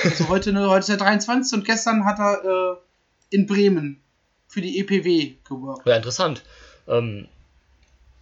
[0.04, 1.58] Also heute, heute ist der 23.
[1.58, 4.02] und gestern hat er äh, in Bremen
[4.46, 5.86] für die EPW gewirkt.
[5.86, 6.42] Ja, interessant.
[6.86, 7.28] Ähm,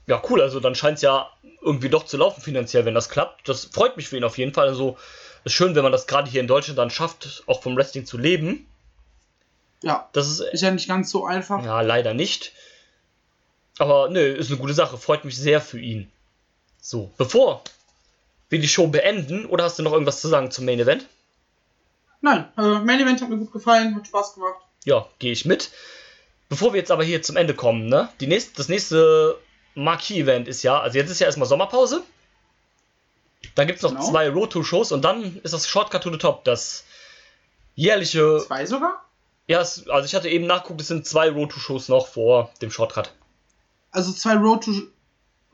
[0.07, 0.43] ja, cool.
[0.43, 1.31] Also, dann scheint es ja
[1.63, 3.49] irgendwie doch zu laufen finanziell, wenn das klappt.
[3.49, 4.69] Das freut mich für ihn auf jeden Fall.
[4.69, 4.97] Also,
[5.45, 8.19] ist schön, wenn man das gerade hier in Deutschland dann schafft, auch vom Wrestling zu
[8.19, 8.67] leben.
[9.83, 11.65] Ja, Das ist ist ja nicht ganz so einfach.
[11.65, 12.53] Ja, leider nicht.
[13.79, 14.97] Aber nö, ist eine gute Sache.
[14.99, 16.11] Freut mich sehr für ihn.
[16.81, 17.63] So, bevor
[18.49, 21.07] wir die Show beenden, oder hast du noch irgendwas zu sagen zum Main Event?
[22.21, 24.55] Nein, äh, Main Event hat mir gut gefallen, hat Spaß gemacht.
[24.85, 25.71] Ja, gehe ich mit.
[26.49, 28.09] Bevor wir jetzt aber hier zum Ende kommen, ne?
[28.21, 29.37] Die nächste, das nächste
[29.75, 32.03] Marquee-Event ist ja, also jetzt ist ja erstmal Sommerpause.
[33.57, 34.09] Dann gibt es noch Genau.
[34.09, 36.85] zwei Road to Shows und dann ist das Shortcut to the Top, das
[37.75, 38.43] jährliche.
[38.47, 39.05] Zwei sogar?
[39.49, 42.51] Ja, es, also ich hatte eben nachgeguckt, es sind zwei Road to Shows noch vor
[42.61, 43.13] dem Shortcut.
[43.91, 44.73] Also zwei Road to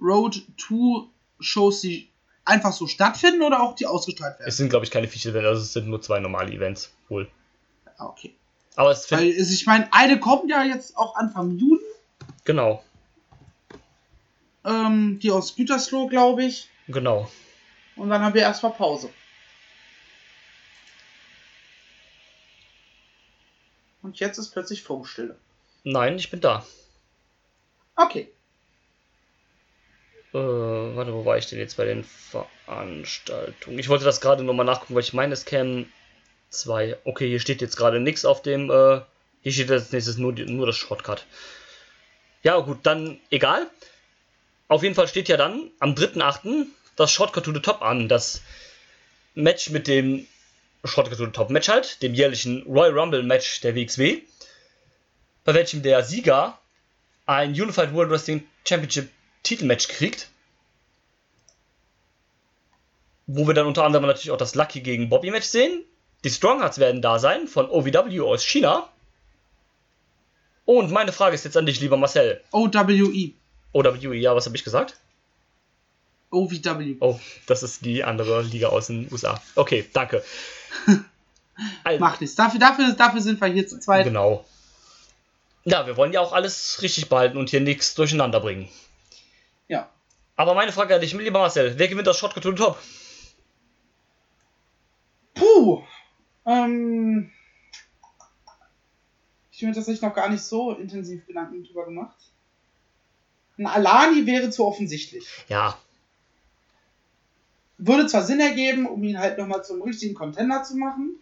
[0.01, 1.09] Road to
[1.41, 2.09] Shows, die
[2.45, 4.49] einfach so stattfinden oder auch die ausgestrahlt werden?
[4.49, 7.29] Es sind, glaube ich, keine Feature Events, also es sind nur zwei normale Events, wohl.
[7.99, 8.35] Ah, okay.
[8.75, 11.81] Aber es Weil ich meine, eine kommt ja jetzt auch Anfang Juli,
[12.45, 12.83] Genau,
[14.65, 16.69] ähm, die aus Gütersloh, glaube ich.
[16.89, 17.29] genau.
[17.97, 19.11] Und dann haben wir erstmal Pause.
[24.13, 25.37] Und jetzt ist plötzlich Funkstille.
[25.85, 26.67] Nein, ich bin da.
[27.97, 28.29] Okay.
[30.35, 33.79] Äh, warte, wo war ich denn jetzt bei den Veranstaltungen?
[33.79, 35.91] Ich wollte das gerade nochmal nachgucken, weil ich meine, es kämen
[36.51, 36.99] zwei.
[37.05, 38.71] Okay, hier steht jetzt gerade nichts auf dem.
[38.71, 39.01] Äh,
[39.41, 41.25] hier steht als nächstes nur, die- nur das Shortcut.
[42.43, 43.67] Ja, gut, dann egal.
[44.69, 46.67] Auf jeden Fall steht ja dann am 3.8.
[46.97, 48.11] das Shortcut to the Top an.
[48.11, 48.43] Das
[49.35, 50.27] Match mit dem
[50.85, 54.21] The Top Match halt, dem jährlichen Royal Rumble Match der WXW.
[55.45, 56.59] Bei welchem der Sieger
[57.27, 59.11] ein Unified World Wrestling Championship
[59.43, 60.29] Titelmatch kriegt.
[63.27, 65.85] Wo wir dann unter anderem natürlich auch das Lucky gegen Bobby Match sehen.
[66.25, 68.89] Die Stronghearts werden da sein von OVW aus China.
[70.65, 72.41] Und meine Frage ist jetzt an dich, lieber Marcel.
[72.53, 73.33] OWE.
[73.73, 74.97] OWE, ja, was habe ich gesagt?
[76.31, 76.97] OVW.
[77.01, 79.41] Oh, das ist die andere Liga aus den USA.
[79.55, 80.23] Okay, danke.
[81.85, 82.35] Also, Macht nichts.
[82.35, 84.05] Dafür, dafür, dafür sind wir hier zu zweit.
[84.05, 84.45] Genau.
[85.65, 88.69] Ja, wir wollen ja auch alles richtig behalten und hier nichts durcheinander bringen.
[89.69, 89.89] Ja.
[90.35, 92.79] Aber meine Frage an dich, lieber Marcel, wer gewinnt das Shotgun to Top?
[95.35, 95.83] Puh.
[96.47, 97.31] Ähm.
[99.53, 102.17] Ich habe mir tatsächlich noch gar nicht so intensiv Gedanken drüber gemacht.
[103.59, 105.25] Ein Alani wäre zu offensichtlich.
[105.49, 105.79] Ja,
[107.85, 111.17] Würde zwar Sinn ergeben, um ihn halt nochmal zum richtigen Contender zu machen.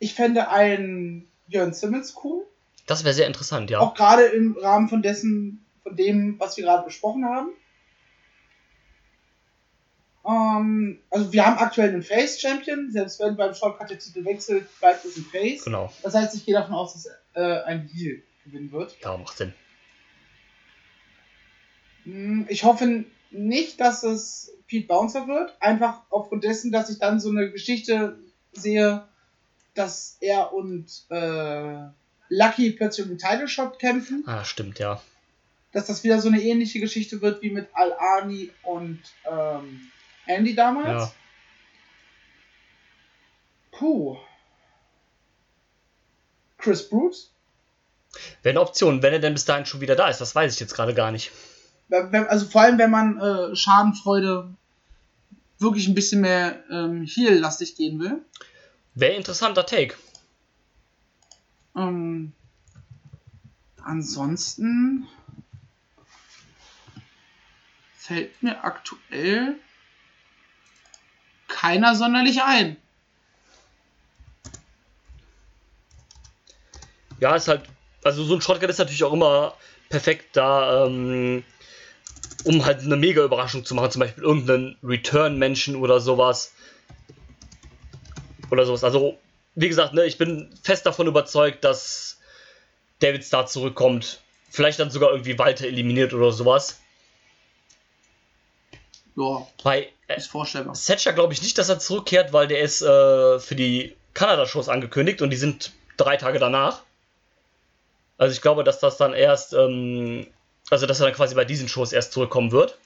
[0.00, 2.44] Ich fände einen Jörn Simmons cool.
[2.86, 3.78] das wäre sehr interessant, ja.
[3.80, 7.50] Auch gerade im Rahmen von dessen, von dem, was wir gerade besprochen haben.
[10.26, 15.04] Ähm, also wir haben aktuell einen Face-Champion, selbst wenn beim Shortcut der Titel wechselt, bleibt
[15.04, 15.64] es ein Face.
[15.64, 15.92] Genau.
[16.02, 18.96] Das heißt, ich gehe davon aus, dass äh, ein Heal gewinnen wird.
[19.02, 19.54] Ja, macht Sinn.
[22.04, 25.54] Hm, Ich hoffe nicht, dass es Pete Bouncer wird.
[25.60, 28.18] Einfach aufgrund dessen, dass ich dann so eine Geschichte
[28.52, 29.06] sehe,
[29.74, 31.78] dass er und äh,
[32.28, 34.24] Lucky plötzlich um den Title Shot kämpfen.
[34.26, 35.00] Ah, stimmt, ja.
[35.72, 39.00] Dass das wieder so eine ähnliche Geschichte wird wie mit Al-Ani und
[39.30, 39.90] ähm,
[40.26, 40.88] Andy damals.
[40.88, 41.12] Ja.
[43.72, 44.16] Puh.
[46.58, 47.30] Chris Bruce?
[48.42, 50.20] Wäre eine Option, wenn er denn bis dahin schon wieder da ist.
[50.20, 51.30] Das weiß ich jetzt gerade gar nicht.
[51.90, 54.48] Also vor allem, wenn man äh, Schadenfreude
[55.58, 58.22] wirklich ein bisschen mehr ähm, Heal-lastig gehen will.
[58.94, 59.96] Wäre interessanter Take.
[61.76, 62.32] Ähm,
[63.82, 65.06] ansonsten
[67.96, 69.56] fällt mir aktuell
[71.48, 72.76] keiner sonderlich ein.
[77.20, 77.62] Ja, ist halt.
[78.04, 79.54] Also so ein Shotgun ist natürlich auch immer
[79.88, 81.42] perfekt da, ähm,
[82.44, 83.90] um halt eine mega Überraschung zu machen.
[83.90, 86.52] Zum Beispiel irgendeinen Return-Menschen oder sowas.
[88.50, 88.84] Oder sowas.
[88.84, 89.18] Also,
[89.54, 92.18] wie gesagt, ne, ich bin fest davon überzeugt, dass
[93.00, 94.20] David Starr zurückkommt.
[94.50, 96.80] Vielleicht dann sogar irgendwie Walter eliminiert oder sowas.
[99.16, 100.74] Ja, Bei äh, ist vorstellbar.
[100.74, 105.22] Setcher glaube ich nicht, dass er zurückkehrt, weil der ist äh, für die Kanada-Shows angekündigt
[105.22, 106.82] und die sind drei Tage danach.
[108.16, 110.26] Also ich glaube, dass das dann erst, ähm,
[110.70, 112.78] also dass er dann quasi bei diesen Shows erst zurückkommen wird.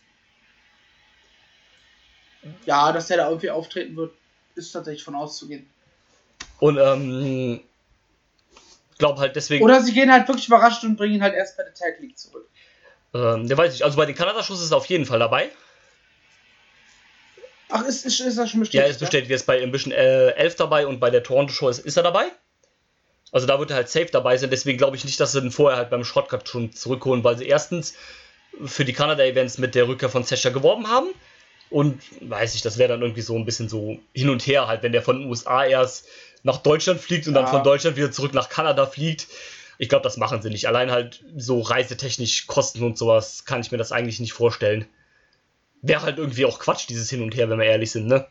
[2.67, 4.13] Ja, dass der da irgendwie auftreten wird,
[4.55, 5.69] ist tatsächlich von auszugehen.
[6.59, 7.61] Und ähm,
[8.99, 11.65] glaube halt deswegen, Oder sie gehen halt wirklich überrascht und bringen ihn halt erst bei
[11.65, 12.49] der Tag League zurück.
[13.15, 15.51] ähm, der weiß ich, also bei den Kanada-Shows ist er auf jeden Fall dabei.
[17.69, 18.91] Ach, ist, ist, ist das schon Ja, bestätigt?
[18.91, 22.03] ist bestätigt, jetzt bei Ambition äh, 11 dabei und bei der Toronto-Show ist, ist er
[22.03, 22.27] dabei.
[23.33, 25.51] Also da wird er halt safe dabei sein, deswegen glaube ich nicht, dass sie ihn
[25.51, 27.95] vorher halt beim Shortcut schon zurückholen, weil sie erstens
[28.65, 31.09] für die Canada-Events mit der Rückkehr von Sasha geworben haben.
[31.71, 34.83] Und weiß ich, das wäre dann irgendwie so ein bisschen so hin und her halt,
[34.83, 36.07] wenn der von den USA erst
[36.43, 37.51] nach Deutschland fliegt und dann Ja.
[37.51, 39.27] von Deutschland wieder zurück nach Kanada fliegt.
[39.79, 40.69] Ich glaube, das machen sie nicht.
[40.69, 44.87] Allein halt so reisetechnisch Kosten und sowas kann ich mir das eigentlich nicht vorstellen.
[45.81, 48.27] Wäre halt irgendwie auch Quatsch, dieses Hin und Her, wenn wir ehrlich sind, ne?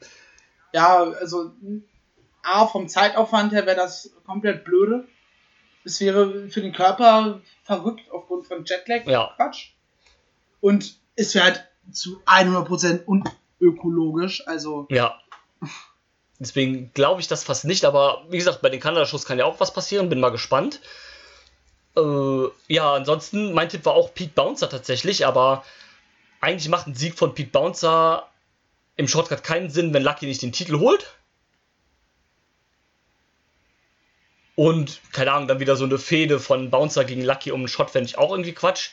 [0.72, 1.52] Ja, also
[2.44, 5.08] A, vom Zeitaufwand her wäre das komplett blöde.
[5.84, 9.06] Es wäre für den Körper verrückt aufgrund von Jetlag.
[9.08, 9.34] Ja.
[9.36, 9.72] Quatsch.
[10.60, 14.48] Und es wäre halt zu 100% unökologisch.
[14.48, 15.20] Also, Ja.
[16.40, 19.60] Deswegen glaube ich das fast nicht, aber wie gesagt, bei den Kanada-Shows kann ja auch
[19.60, 20.82] was passieren, bin mal gespannt.
[21.96, 25.64] Äh, ja, ansonsten, mein Tipp war auch Pete Bouncer tatsächlich, aber
[26.40, 28.28] eigentlich macht ein Sieg von Pete Bouncer
[28.96, 31.16] im Shortcut keinen Sinn, wenn Lucky nicht den Titel holt.
[34.62, 37.90] Und, keine Ahnung, dann wieder so eine Fehde von Bouncer gegen Lucky um einen Shot
[37.90, 38.92] fände ich auch irgendwie Quatsch.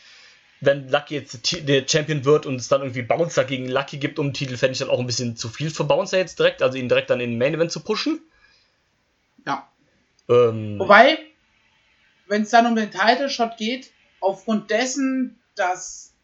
[0.63, 4.29] Wenn Lucky jetzt der Champion wird und es dann irgendwie Bouncer gegen Lucky gibt um
[4.29, 6.79] den Titel, fände ich dann auch ein bisschen zu viel für Bouncer jetzt direkt, also
[6.79, 8.19] ihn direkt dann in den Main Event zu pushen.
[9.45, 9.69] ja.
[10.31, 11.19] Ähm, Wobei,
[12.29, 13.91] wenn es dann um den Title Shot geht,
[14.23, 16.15] aufgrund dessen, dass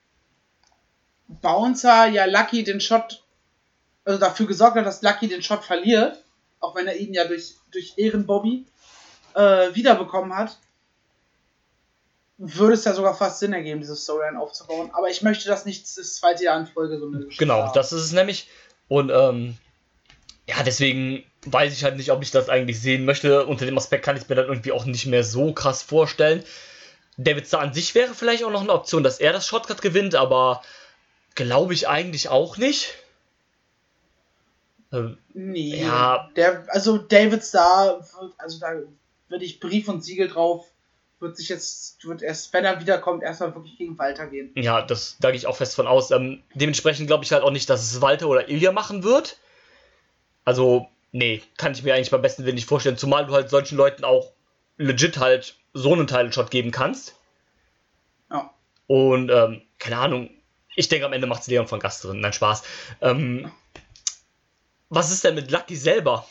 [1.28, 3.22] Bouncer ja Lucky den Shot,
[4.06, 6.24] also dafür gesorgt hat, dass Lucky den Shot verliert,
[6.60, 8.64] auch wenn er ihn ja durch, durch Ehrenbobby
[9.34, 10.58] äh, wiederbekommen hat,
[12.38, 14.90] würde es ja sogar fast Sinn ergeben, diese Storyline aufzubauen.
[14.92, 17.72] Aber ich möchte das nicht das zweite Jahr in Folge so eine Genau, haben.
[17.74, 18.48] das ist es nämlich.
[18.88, 19.56] Und ähm,
[20.48, 23.46] ja, deswegen weiß ich halt nicht, ob ich das eigentlich sehen möchte.
[23.46, 26.42] Unter dem Aspekt kann ich mir dann irgendwie auch nicht mehr so krass vorstellen.
[27.16, 30.16] David Starr an sich wäre vielleicht auch noch eine Option, dass er das Shotcut gewinnt,
[30.16, 30.62] aber
[31.36, 32.94] glaube ich eigentlich auch nicht.
[34.92, 35.82] Ähm, Nee.
[35.82, 36.30] Ja.
[36.36, 38.72] Der, also David Starr, wird, also da
[39.34, 40.64] würde ich Brief und Siegel drauf,
[41.18, 44.52] wird sich jetzt, wird erst, wenn er wiederkommt, erstmal wirklich gegen Walter gehen.
[44.54, 46.12] ja, das da gehe ich auch fest von aus.
[46.12, 49.38] Ähm, dementsprechend glaube ich halt auch nicht, dass es Walter oder Ilya machen wird.
[50.44, 53.76] Also, nee, kann ich mir eigentlich beim besten Willen nicht vorstellen, zumal du halt solchen
[53.76, 54.30] Leuten auch
[54.76, 57.16] legit halt so einen Title-Shot geben kannst.
[58.30, 58.54] Ja.
[58.86, 60.30] Und, ähm, keine Ahnung,
[60.76, 62.20] ich denke, am Ende macht es Leon von Gast drin.
[62.20, 62.62] Nein, Spaß.
[63.00, 63.50] Ähm,
[64.90, 66.24] was ist denn mit Lucky selber?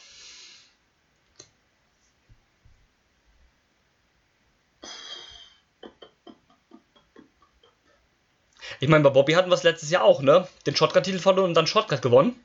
[8.84, 10.46] Ich meine, bei Bobby hatten wir es letztes Jahr auch, ne?
[10.66, 12.38] Den Shotcut-Titel verloren und dann Shotcut gewonnen.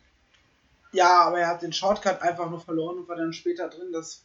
[0.93, 3.91] Ja, aber er hat den Shortcut einfach nur verloren und war dann später drin.
[3.93, 4.23] Das,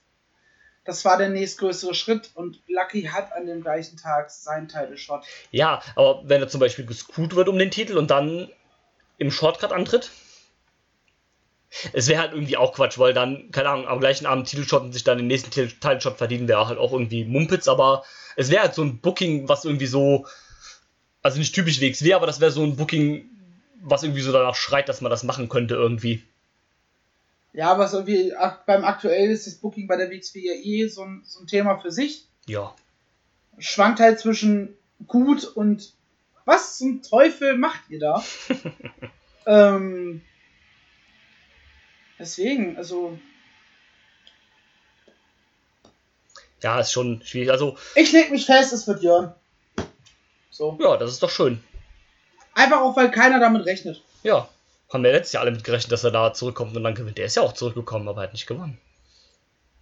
[0.86, 5.24] das war der nächstgrößere Schritt und Lucky hat an dem gleichen Tag seinen Title Shot.
[5.50, 8.48] Ja, aber wenn er zum Beispiel gescoot wird um den Titel und dann
[9.18, 10.12] im Shortcut antritt,
[11.94, 14.94] es wäre halt irgendwie auch Quatsch, weil dann, keine Ahnung, am gleichen Abend Titelshot und
[14.94, 18.04] sich dann den nächsten Titel- Titelshot verdienen, wäre halt auch irgendwie Mumpitz, aber
[18.36, 20.28] es wäre halt so ein Booking, was irgendwie so
[21.24, 23.30] Also nicht typisch WXW, aber das wäre so ein Booking,
[23.82, 26.22] was irgendwie so danach schreit, dass man das machen könnte irgendwie.
[27.54, 28.34] Ja, aber so wie
[28.66, 31.78] beim aktuell ist das Booking bei der WXW ja eh so ein, so ein Thema
[31.80, 32.26] für sich.
[32.46, 32.76] Ja.
[33.58, 34.76] Schwankt halt zwischen
[35.08, 35.94] gut und
[36.46, 38.24] was zum Teufel macht ihr da?
[39.46, 40.22] ähm,
[42.20, 43.18] deswegen, also
[46.64, 47.52] Ja, ist schon schwierig.
[47.52, 49.34] Also, ich leg mich fest, es wird Jörn.
[50.54, 50.78] So.
[50.80, 51.64] ja, das ist doch schön.
[52.54, 54.04] Einfach auch, weil keiner damit rechnet.
[54.22, 54.48] Ja.
[54.92, 57.18] Haben wir letztes Jahr alle mit gerechnet, dass er da zurückkommt und dann gewinnt.
[57.18, 58.78] Der ist ja auch zurückgekommen, aber er hat nicht gewonnen.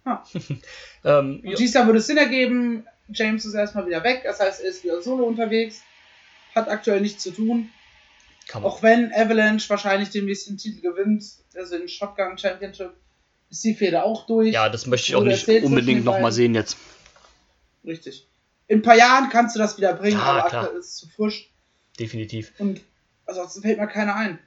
[0.06, 0.24] Ja.
[1.04, 4.70] ähm, Und ja, würde es Sinn ergeben, James ist erstmal wieder weg, das heißt, er
[4.70, 5.82] ist wieder solo unterwegs,
[6.54, 7.68] hat aktuell nichts zu tun.
[8.54, 11.24] Auch wenn Avalanche wahrscheinlich den Titel gewinnt,
[11.54, 12.94] also den Shotgun Championship,
[13.50, 14.54] ist die Fehde auch durch.
[14.54, 16.78] Ja, das möchte ich auch nicht unbedingt nochmal sehen jetzt.
[17.84, 18.26] Richtig.
[18.72, 21.08] In ein paar Jahren kannst du das wieder bringen, Ja, aber aktuell ist es zu
[21.10, 21.50] frisch
[21.98, 22.52] Definitiv.
[22.58, 22.80] und
[23.26, 24.38] ansonsten fällt mir keiner ein.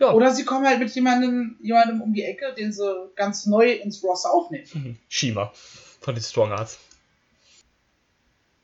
[0.00, 0.10] Ja.
[0.12, 4.02] Oder sie kommen halt mit jemandem, jemandem um die Ecke, den sie ganz neu ins
[4.02, 4.98] Roster aufnehmen.
[5.08, 5.52] Shima
[6.00, 6.80] von den Strong Arts.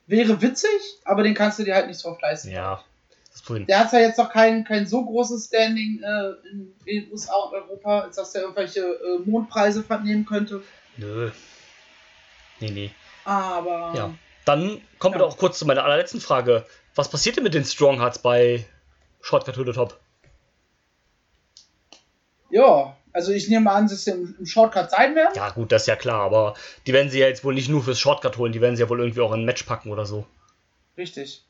[0.08, 0.68] Wäre witzig,
[1.04, 2.50] aber den kannst du dir halt nicht so oft leisten.
[2.50, 2.84] Ja,
[3.30, 3.66] das Problem.
[3.68, 7.34] Der hat zwar jetzt noch kein, kein so großes Standing äh, in, in den USA
[7.36, 10.64] und Europa, als dass der irgendwelche äh, Mondpreise vernehmen könnte.
[10.96, 11.30] Nö.
[12.58, 12.90] Nee, nee.
[13.24, 14.14] Aber Ja.
[14.44, 15.26] Dann kommen wir Ja.
[15.26, 16.66] doch auch kurz zu meiner allerletzten Frage.
[16.94, 18.64] Was passiert denn mit den Strong Hearts bei
[19.20, 19.98] Shortcut to the Top?
[22.50, 25.32] ja, also ich nehme an, dass sie im, im Shortcut sein werden.
[25.34, 26.54] Ja, gut, das ist ja klar, aber
[26.86, 28.88] die werden sie ja jetzt wohl nicht nur fürs Shortcut holen, die werden sie ja
[28.88, 30.26] wohl irgendwie auch in ein Match packen oder so.
[30.96, 31.44] Richtig.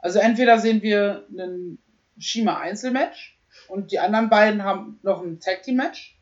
[0.00, 1.78] Also entweder sehen wir einen
[2.18, 3.36] Shima Einzelmatch
[3.68, 6.16] und die anderen beiden haben noch ein Tag Team Match.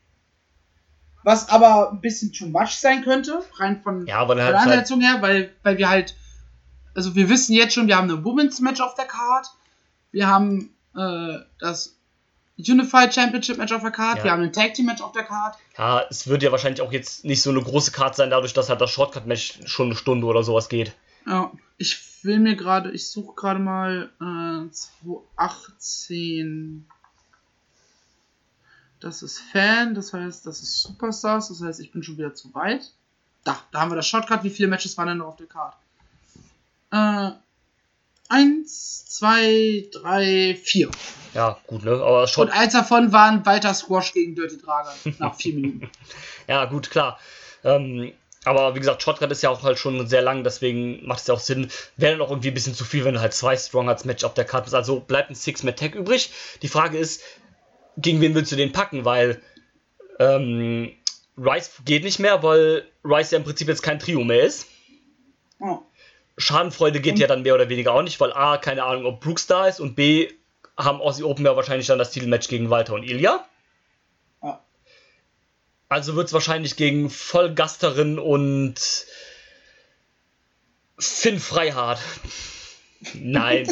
[1.26, 4.60] Was aber ein bisschen too much sein könnte, rein von, Ja, weil von er der
[4.60, 6.14] halt, halt Ansetzung her, weil, weil wir halt,
[6.94, 9.48] also wir wissen jetzt schon, wir haben ein Women's Match auf der Card,
[10.12, 11.96] wir haben äh, das
[12.56, 14.24] Unified Championship Match auf der Card, Ja.
[14.24, 15.56] wir haben ein Tag Team Match auf der Card.
[15.76, 18.68] ja, es wird ja wahrscheinlich auch jetzt nicht so eine große Karte sein, dadurch, dass
[18.68, 20.92] halt das Shortcut-Match schon eine Stunde oder sowas geht.
[21.26, 26.86] Ja, ich will mir gerade, ich suche gerade mal äh, 2018.
[29.00, 32.54] Das ist Fan, das heißt, das ist Superstars, das heißt, ich bin schon wieder zu
[32.54, 32.92] weit.
[33.44, 34.42] Da, da haben wir das Shotcut.
[34.42, 35.74] Wie viele Matches waren denn noch auf der Card?
[36.90, 37.30] Äh,
[38.28, 40.90] eins, zwei, drei, vier.
[41.34, 41.92] Ja, gut, ne?
[41.92, 45.90] Aber Und Short eins davon war ein weiter Squash gegen Dirty Dragon nach vier Minuten.
[46.48, 47.18] Ja, gut, klar.
[47.62, 48.12] Ähm,
[48.44, 51.34] aber wie gesagt, Shotgun ist ja auch halt schon sehr lang, deswegen macht es ja
[51.34, 51.68] auch Sinn.
[51.96, 54.24] Wäre dann auch irgendwie ein bisschen zu viel, wenn du halt zwei Strong als Match
[54.24, 54.74] auf der Karte bist.
[54.74, 56.30] Also bleibt ein Six-Man-Tag übrig.
[56.62, 57.22] Die Frage ist,
[57.96, 59.04] gegen wen willst du den packen?
[59.04, 59.40] Weil
[60.18, 60.92] ähm,
[61.38, 64.66] Rice geht nicht mehr, weil Rice ja im Prinzip jetzt kein Trio mehr ist.
[65.60, 65.78] Oh.
[66.38, 69.20] Schadenfreude geht Und- ja dann mehr oder weniger auch nicht, weil A, keine Ahnung, ob
[69.20, 70.30] Brooks da ist und B,
[70.78, 73.46] haben Aussie Open ja wahrscheinlich dann das Titelmatch gegen Walter und Ilya.
[74.42, 74.62] Ja.
[75.88, 78.74] Also wird es wahrscheinlich gegen Vollgasterin und
[80.98, 81.98] Finn Freihard.
[83.14, 83.68] Nein,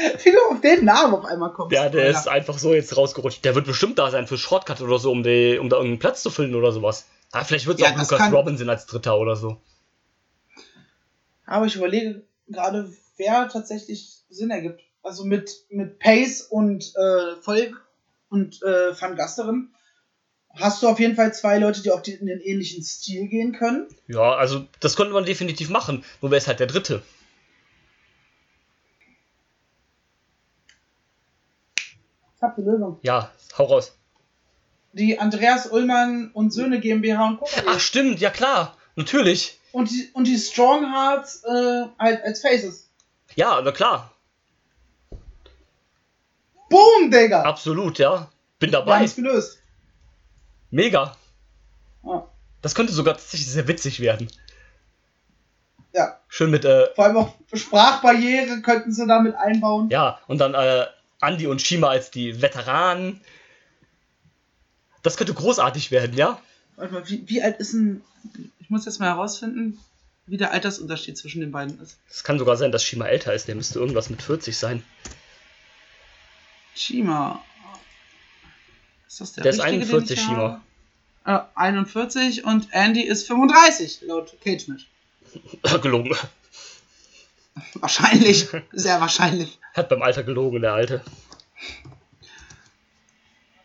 [0.24, 1.72] Wie du auf den Namen auf einmal kommst.
[1.72, 2.18] der, der Alter.
[2.20, 3.44] ist einfach so jetzt rausgerutscht.
[3.44, 6.22] Der wird bestimmt da sein für Shortcut oder so, um, die, um da irgendeinen Platz
[6.22, 7.06] zu füllen oder sowas.
[7.32, 9.60] Ah, vielleicht wird es Ja, auch das Lucas kann- Robinson als Dritter oder so.
[11.46, 14.80] Aber ich überlege gerade, wer tatsächlich Sinn ergibt.
[15.02, 17.80] Also mit, mit Pace und äh, Volk
[18.28, 19.70] und äh, Van Gasterin
[20.54, 23.86] hast du auf jeden Fall zwei Leute, die auch in den ähnlichen Stil gehen können.
[24.08, 26.04] Ja, also das könnte man definitiv machen.
[26.20, 27.02] Nur wer ist halt der Dritte?
[32.40, 32.98] Ich hab die Lösung.
[33.02, 33.94] Ja, hau raus.
[34.92, 37.46] Die Andreas Ullmann und Söhne GmbH und Co.
[37.66, 38.76] Ach, stimmt, ja klar.
[38.96, 39.60] Natürlich.
[39.72, 42.88] Und die, und die Strong Hearts äh, halt als Faces.
[43.36, 44.10] Ja, na klar.
[46.70, 47.42] Boom, Digga!
[47.42, 48.30] Absolut, ja.
[48.58, 48.96] Bin dabei.
[48.96, 49.58] haben's gelöst.
[50.70, 51.16] Mega.
[52.04, 52.26] Ja.
[52.62, 54.28] Das könnte sogar tatsächlich sehr witzig werden.
[55.92, 56.18] ja.
[56.28, 59.90] Schön mit, äh, Vor allem auch Sprachbarriere könnten sie damit einbauen.
[59.90, 60.86] ja, und dann äh,
[61.20, 63.20] Andy und Shima als die Veteranen.
[65.02, 66.40] Das könnte großartig werden, ja?
[66.76, 68.02] Warte mal, wie, wie alt ist ein.
[68.58, 69.78] Ich muss jetzt mal herausfinden,
[70.26, 71.98] wie der Altersunterschied zwischen den beiden ist.
[72.10, 73.48] Es kann sogar sein, dass Shima älter ist.
[73.48, 74.82] Der müsste irgendwas mit 40 sein.
[76.74, 77.44] Shima.
[79.06, 80.62] Ist das der, Der ist richtige, 41, den ich Shima.
[81.24, 84.86] Äh, 41 und Andy ist 35, laut Cage Match.
[85.82, 86.16] gelogen.
[87.74, 89.58] Wahrscheinlich, sehr wahrscheinlich.
[89.74, 91.04] Hat beim Alter gelogen, der Alte.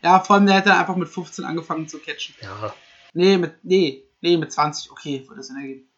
[0.02, 2.36] Ja, vor allem, der dann einfach mit 15 angefangen zu catchen.
[2.42, 2.74] Ja.
[3.14, 5.90] Nee, mit, nee, nee, mit 20, okay, würde das Sinn ergeben.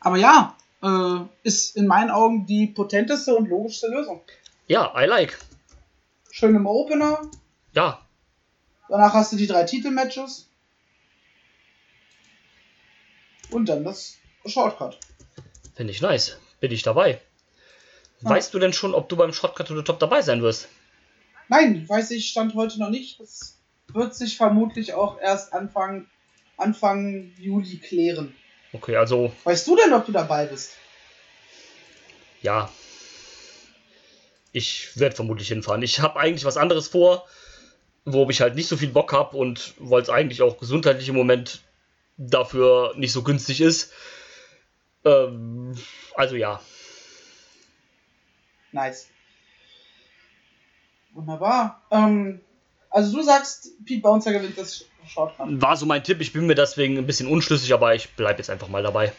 [0.00, 4.22] Aber ja, äh, ist in meinen Augen die potenteste und logischste Lösung.
[4.66, 5.38] Ja, I like.
[6.32, 7.20] Schön im Opener,
[7.74, 8.06] Ja,
[8.88, 10.48] danach hast du die drei Titelmatches.
[13.50, 14.98] Und dann das Shortcut.
[15.74, 16.38] finde ich nice.
[16.60, 17.20] Bin ich dabei.
[18.20, 18.30] Ja.
[18.30, 20.68] Weißt du denn schon, ob du beim Shortcut to the Top dabei sein wirst?
[21.48, 23.18] Nein, weiß ich, stand heute noch nicht.
[23.18, 23.56] Das
[23.92, 26.06] wird sich vermutlich auch erst Anfang,
[26.56, 28.34] Anfang Juli klären.
[28.72, 30.72] Okay, also, Weißt du denn, ob du dabei bist?
[32.42, 32.70] ja.
[34.52, 35.82] Ich werde vermutlich hinfahren.
[35.82, 37.24] Ich habe eigentlich was anderes vor,
[38.04, 41.14] worauf ich halt nicht so viel Bock habe und weil es eigentlich auch gesundheitlich im
[41.14, 41.60] Moment
[42.16, 43.92] dafür nicht so günstig ist.
[45.04, 45.76] Ähm,
[46.14, 46.60] also ja.
[48.72, 49.08] Nice.
[51.12, 51.82] Wunderbar.
[51.90, 52.40] Ähm,
[52.90, 55.60] also du sagst, Pete Bouncer gewinnt das Shortcut.
[55.60, 56.20] War so mein Tipp.
[56.20, 59.12] Ich bin mir deswegen ein bisschen unschlüssig, aber ich bleibe jetzt einfach mal dabei.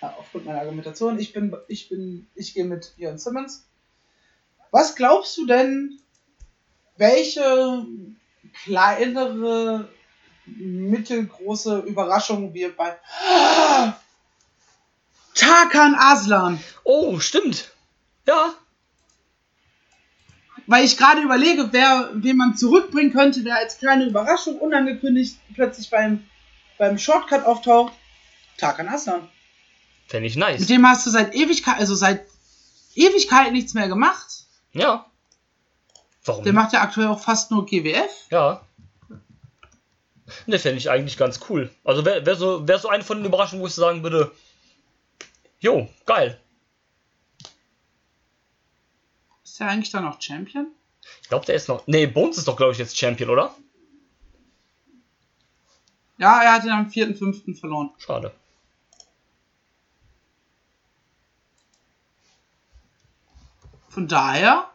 [0.00, 1.18] Ja, aufgrund meiner Argumentation.
[1.18, 3.66] Ich bin, ich bin, ich gehe mit Ian Simmons.
[4.70, 6.00] Was glaubst du denn,
[6.96, 7.86] welche
[8.64, 9.88] kleinere,
[10.46, 12.96] mittelgroße Überraschung wir bei
[15.34, 17.70] Tarkan Aslan, Oh, stimmt.
[18.26, 18.54] Ja,
[20.66, 25.90] weil ich gerade überlege, wer, wen man zurückbringen könnte, der als kleine Überraschung unangekündigt plötzlich
[25.90, 26.24] beim,
[26.78, 27.92] beim Shortcut auftaucht.
[28.58, 29.28] Tarkan Aslan.
[30.06, 30.60] fände ich nice.
[30.60, 32.26] Mit dem hast du seit Ewigkeit, also seit
[32.94, 34.44] Ewigkeit nichts mehr gemacht.
[34.72, 35.06] Ja.
[36.24, 36.44] Warum?
[36.44, 38.10] Der macht ja aktuell auch fast nur GWF.
[38.30, 38.60] Ja.
[40.46, 41.70] Ne, fände ich eigentlich ganz cool.
[41.84, 44.30] Also wäre wär so, wär so eine von den Überraschungen, wo ich sagen würde,
[45.62, 46.38] jo, geil.
[49.42, 50.66] Ist der eigentlich dann noch Champion?
[51.22, 51.86] Ich glaube, der ist noch.
[51.86, 53.54] Nee, Bones ist doch, glaube ich, jetzt Champion, oder?
[56.18, 57.58] Ja, er hat ihn am 4.5.
[57.58, 57.90] verloren.
[57.98, 58.32] Schade.
[63.88, 64.68] Von daher,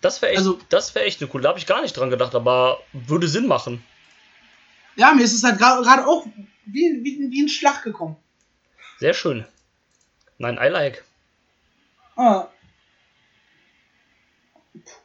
[0.00, 1.42] Das wäre echt, Also- das wär echt eine cool.
[1.42, 3.84] Da habe ich gar nicht dran gedacht, aber würde Sinn machen.
[4.96, 6.26] ja, mir ist es halt gerade auch
[6.66, 8.16] wie, wie, wie ein Schlag gekommen.
[8.98, 9.44] Sehr schön.
[10.42, 11.04] Nein, I like.
[12.16, 12.48] Ah.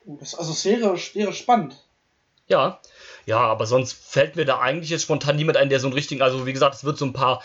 [0.03, 1.76] Puh, das, also es wäre, wäre spannend.
[2.47, 2.80] Ja.
[3.27, 6.23] Ja, aber sonst fällt mir da eigentlich jetzt spontan niemand ein, der so einen richtigen.
[6.23, 7.43] Also, wie gesagt, es wird so ein paar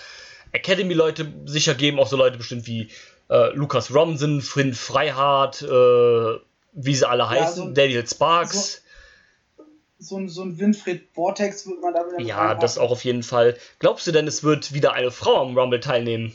[0.52, 2.89] Academy-Leute sicher geben, auch so Leute bestimmt wie
[3.28, 6.39] äh, Lukas Romsen, Finn Freihardt, äh,
[6.73, 8.82] wie sie alle heißen, so- Daniel Sparks.
[9.98, 13.23] So ein, so ein Winfried Vortex würde man da wieder Ja, das auch auf jeden
[13.23, 13.56] Fall.
[13.81, 16.35] Glaubst du denn, es wird wieder eine Frau am Rumble teilnehmen?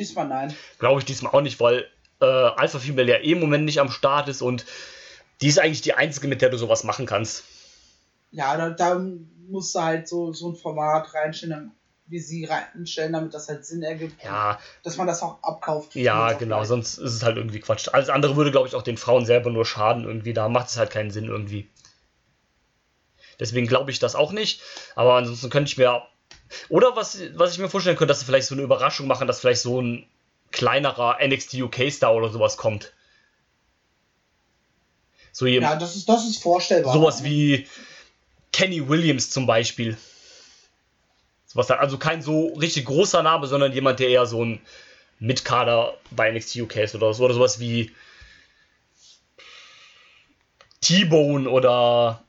[0.00, 0.56] Diesmal nein.
[0.78, 1.86] Glaube ich diesmal auch nicht, weil
[2.22, 4.64] äh, Alpha Female ja eh im Moment nicht am Start ist und
[5.42, 7.44] die ist eigentlich die einzige, mit der du sowas machen kannst.
[8.30, 8.98] Ja, da, da
[9.48, 11.72] musst du halt so, so ein Format reinstellen,
[12.06, 14.24] wie sie reinstellen, damit das halt Sinn ergibt.
[14.24, 15.94] Ja, Dass man das auch abkauft.
[15.94, 16.68] ja, genau, bleibt.
[16.68, 17.88] sonst ist es halt irgendwie Quatsch.
[17.92, 20.32] Alles andere würde, glaube ich, auch den Frauen selber nur schaden irgendwie.
[20.32, 21.68] Da macht es halt keinen Sinn irgendwie.
[23.38, 24.62] Deswegen glaube ich das auch nicht.
[24.94, 26.02] Aber ansonsten könnte ich mir.
[26.68, 29.40] Oder was, was ich mir vorstellen könnte, dass sie vielleicht so eine Überraschung machen, dass
[29.40, 30.06] vielleicht so ein
[30.50, 32.92] kleinerer NXT UK-Star oder sowas kommt.
[35.32, 35.82] So Ja, jemand.
[35.82, 36.92] das ist, das ist vorstellbar.
[36.92, 37.66] Sowas wie
[38.52, 39.96] Kenny Williams zum Beispiel.
[41.46, 44.60] Sowas also kein so richtig großer Name, sondern jemand, der eher so ein
[45.18, 47.24] Mitkader bei NXT UK ist oder so.
[47.24, 47.92] Oder sowas wie
[50.80, 52.22] T-Bone oder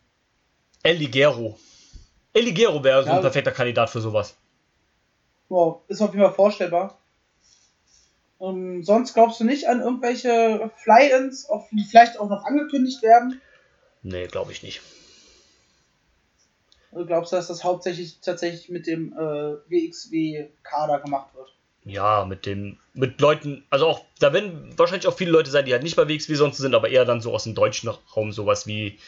[0.84, 1.58] El Ligero.
[2.34, 3.16] El Ligero wäre so Ja.
[3.16, 4.36] ein perfekter Kandidat für sowas.
[5.50, 6.98] Wow, ist auf jeden Fall vorstellbar.
[8.40, 13.40] Ähm, sonst glaubst du nicht an irgendwelche Fly-Ins, die vielleicht auch noch angekündigt werden?
[14.02, 14.82] Nee, glaube ich nicht.
[16.94, 19.18] Glaubst du, dass das hauptsächlich tatsächlich mit dem äh,
[19.70, 21.54] WXW-Kader gemacht wird?
[21.86, 25.72] Ja, mit dem, mit Leuten, also auch, da werden wahrscheinlich auch viele Leute sein, die
[25.74, 28.68] halt nicht bei WXW sonst sind, aber eher dann so aus dem deutschen Raum, sowas
[28.68, 29.00] wie,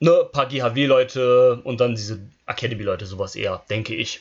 [0.00, 4.20] ne, paar GHW-Leute und dann diese Academy-Leute, sowas eher, denke ich.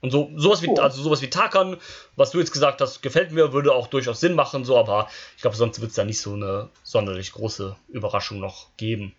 [0.00, 0.80] Und so, sowas wie, Cool.
[0.80, 1.76] also sowas wie Takan,
[2.16, 5.42] was du jetzt gesagt hast, gefällt mir, würde auch durchaus Sinn machen, so, aber ich
[5.42, 9.14] glaube, sonst wird es da nicht so eine sonderlich große Überraschung noch geben.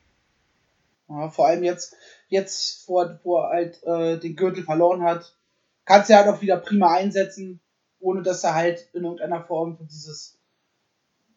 [1.08, 1.96] Ja, vor allem jetzt,
[2.28, 5.34] jetzt wo, er- wo er halt äh, den Gürtel verloren hat,
[5.86, 7.62] kannst du halt auch wieder prima einsetzen,
[8.02, 10.38] ohne dass er halt in irgendeiner Form dieses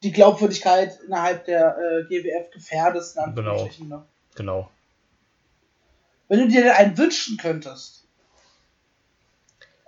[0.03, 3.17] die Glaubwürdigkeit innerhalb der äh, GWF gefährdest.
[3.17, 3.69] in Genau.
[3.81, 4.05] Ne?
[4.35, 4.71] Genau.
[6.29, 8.05] Wenn du dir denn einen wünschen könntest.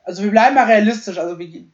[0.04, 1.64] Also wir bleiben mal realistisch, also wir,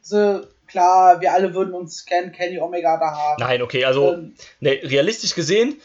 [0.00, 3.40] so, klar, wir alle würden uns kennen, Kenny Omega da haben.
[3.40, 5.80] Nein, okay, also, Ähm, ne, realistisch gesehen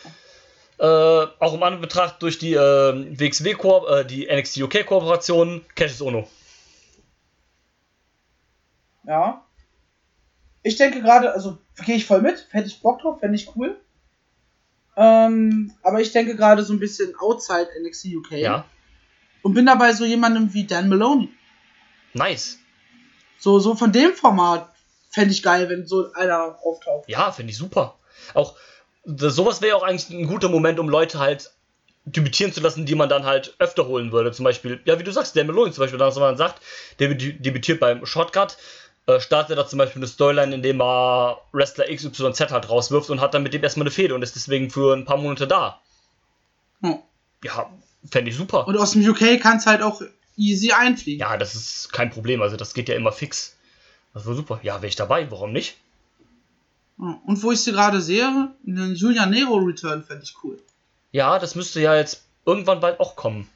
[0.78, 6.02] Äh, auch im Anbetracht durch die äh, WXW, -Ko äh, die NXT UK Kooperation, Cassius
[6.02, 6.28] Ono.
[9.06, 9.45] Ja.
[10.66, 13.80] Ich denke gerade, also gehe ich voll mit, hätte ich Bock drauf, fände ich cool.
[14.98, 18.32] Ähm, aber ich denke gerade so ein bisschen outside NXT UK.
[18.32, 18.66] Ja.
[19.44, 21.30] Und bin dabei so jemandem wie Dan Maloney.
[22.14, 22.58] Nice.
[23.38, 24.74] So, so von dem Format
[25.12, 27.08] fände ich geil, wenn so einer auftaucht.
[27.08, 28.00] Ja, finde ich super.
[28.34, 28.56] Auch
[29.04, 31.52] das, sowas wäre auch eigentlich ein guter Moment, um Leute halt
[32.06, 34.32] debütieren zu lassen, die man dann halt öfter holen würde.
[34.32, 36.64] Zum Beispiel, ja, wie du sagst, Dan Maloney zum Beispiel, dass man sagt,
[36.98, 38.58] der debütiert beim Shortcut,
[39.08, 43.34] äh, startet da zum Beispiel eine Storyline, indem er Wrestler XYZ halt rauswirft und hat
[43.34, 45.82] dann mit dem erstmal eine Fehde und ist deswegen für ein paar Monate da.
[46.82, 47.00] Hm.
[47.44, 47.70] Ja,
[48.10, 48.68] fände ich super.
[48.68, 50.02] Und aus dem UK kannst halt auch
[50.38, 51.20] easy einfliegen.
[51.20, 52.42] Ja, das ist kein Problem.
[52.42, 53.56] Also das geht ja immer fix.
[54.14, 54.60] Das war super.
[54.64, 55.30] Ja, wäre ich dabei.
[55.30, 55.78] Warum nicht?
[56.98, 60.58] Und wo ich sie gerade sehe, einen Julian Nero Return fände ich cool.
[61.12, 63.50] Ja, das müsste ja jetzt irgendwann bald auch kommen.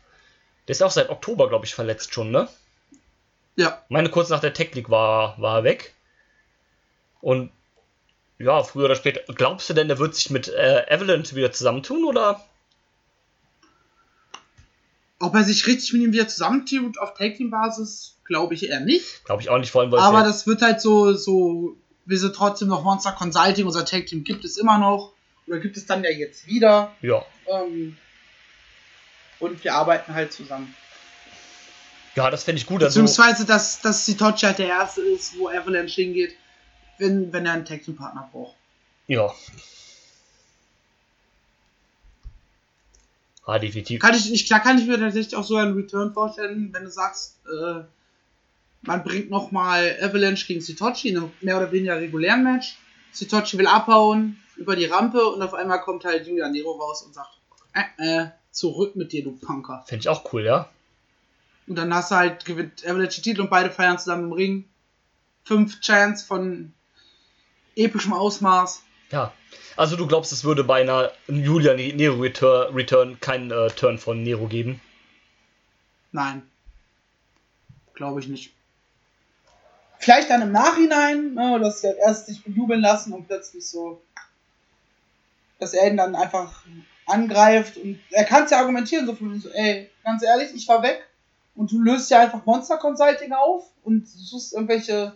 [0.67, 2.47] Der ist auch seit Oktober, glaube ich, verletzt schon, ne?
[3.59, 3.83] Ja.
[3.89, 5.93] Meine kurz nach der Tech League war, war er weg.
[7.19, 7.51] Und
[8.37, 9.19] ja, früher oder später.
[9.33, 12.41] Glaubst du denn, der wird sich mit äh, Avalanche wieder zusammentun oder?
[15.19, 18.79] Ob er sich richtig mit ihm wieder zusammentut auf Tag Team Basis, glaube ich eher
[18.79, 19.25] nicht.
[19.25, 21.75] Glaube ich auch nicht, vor allem weil Aber das wird halt so, so,
[22.05, 25.11] wir sind trotzdem noch Monster Consulting, unser Tag Team gibt es immer noch.
[25.47, 26.95] Oder gibt es dann ja jetzt wieder.
[27.01, 27.25] Ja.
[27.47, 27.97] Ähm,
[29.41, 30.73] und wir arbeiten halt zusammen.
[32.15, 32.83] Ja, das fände ich gut.
[32.83, 36.35] Also Beziehungsweise, dass, dass Sitochi halt der Erste ist, wo Avalanche hingeht,
[36.97, 38.55] wenn, wenn er einen Tag Team Partner braucht.
[39.07, 39.31] Ja.
[43.45, 43.99] Ah, definitiv.
[43.99, 46.91] Kann ich, ich, klar kann ich mir tatsächlich auch so einen Return vorstellen, wenn du
[46.91, 47.83] sagst, äh,
[48.83, 52.77] man bringt nochmal Avalanche gegen Sitochi in einem mehr oder weniger regulären Match.
[53.11, 57.15] Sitochi will abhauen über die Rampe und auf einmal kommt halt Julian Nero raus und
[57.15, 57.39] sagt,
[57.73, 59.83] äh, äh, zurück mit dir, du Punker.
[59.87, 60.69] Finde ich auch cool, ja.
[61.69, 64.65] Und dann hast du halt, gewinnt Avalanche Titel und beide feiern zusammen im Ring.
[65.43, 66.73] Fünf Chance von
[67.75, 68.81] epischem Ausmaß.
[69.11, 69.31] Ja.
[69.77, 74.23] Also du glaubst, es würde bei einer Julia Nero Return, Return keinen äh, Turn von
[74.23, 74.81] Nero geben?
[76.11, 76.41] Nein.
[77.93, 78.51] Glaube ich nicht.
[79.99, 84.01] Vielleicht dann im Nachhinein, ne, dass sie halt erst sich bejubeln lassen und plötzlich so,
[85.59, 86.63] dass er ihn dann einfach
[87.05, 90.81] angreift und er kann es ja argumentieren, so von so, ey, ganz ehrlich, ich war
[90.81, 91.08] weg
[91.59, 95.13] und du löst ja einfach Monster Consulting auf und suchst irgendwelche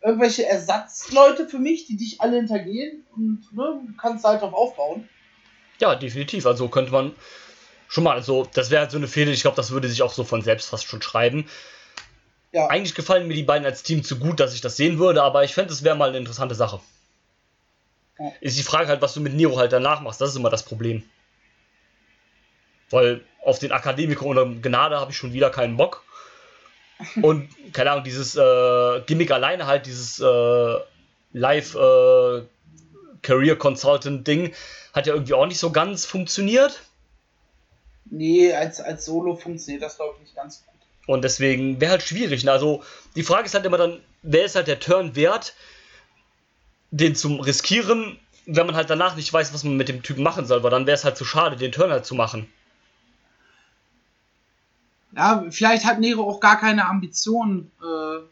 [0.00, 5.06] irgendwelche Ersatzleute für mich, die dich alle hintergehen und ne, kannst halt drauf aufbauen.
[5.80, 6.46] Ja, definitiv.
[6.46, 7.14] Also könnte man
[7.88, 10.14] schon mal, also das wäre halt so eine Fehde, ich glaube, das würde sich auch
[10.14, 11.46] so von selbst fast schon schreiben.
[12.52, 12.68] Ja.
[12.68, 15.44] Eigentlich gefallen mir die beiden als Team zu gut, dass ich das sehen würde, aber
[15.44, 16.80] ich fände, es wäre mal eine interessante Sache.
[18.18, 18.32] Ja.
[18.40, 20.62] Ist die Frage halt, was du mit Nero halt danach machst, das ist immer das
[20.62, 21.02] Problem.
[22.88, 26.04] Weil auf den Akademiker unter Gnade habe ich schon wieder keinen Bock.
[27.20, 30.76] Und keine Ahnung, dieses äh, Gimmick alleine halt, dieses äh,
[31.32, 32.42] Live äh,
[33.22, 34.54] Career Consultant Ding,
[34.92, 36.82] hat ja irgendwie auch nicht so ganz funktioniert.
[38.04, 40.74] Nee, als, als Solo funktioniert das, glaube ich, nicht ganz gut.
[41.06, 42.44] Und deswegen wäre halt schwierig.
[42.44, 42.52] Ne?
[42.52, 42.82] Also
[43.16, 45.54] die Frage ist halt immer dann, wer ist halt der Turn wert,
[46.90, 50.46] den zum riskieren, wenn man halt danach nicht weiß, was man mit dem Typen machen
[50.46, 52.52] soll, weil dann wäre es halt zu schade, den Turn halt zu machen.
[55.14, 58.22] Ja, vielleicht hat Nero auch gar keine Ambition, äh,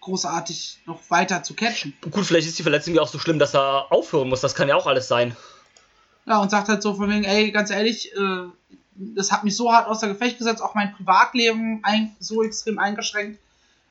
[0.00, 1.94] großartig noch weiter zu catchen.
[2.10, 4.40] Gut, vielleicht ist die Verletzung ja auch so schlimm, dass er aufhören muss.
[4.40, 5.36] Das kann ja auch alles sein.
[6.26, 8.48] Ja, und sagt halt so von wegen, ey, ganz ehrlich, äh,
[8.94, 13.40] das hat mich so hart außer Gefecht gesetzt, auch mein Privatleben ein, so extrem eingeschränkt.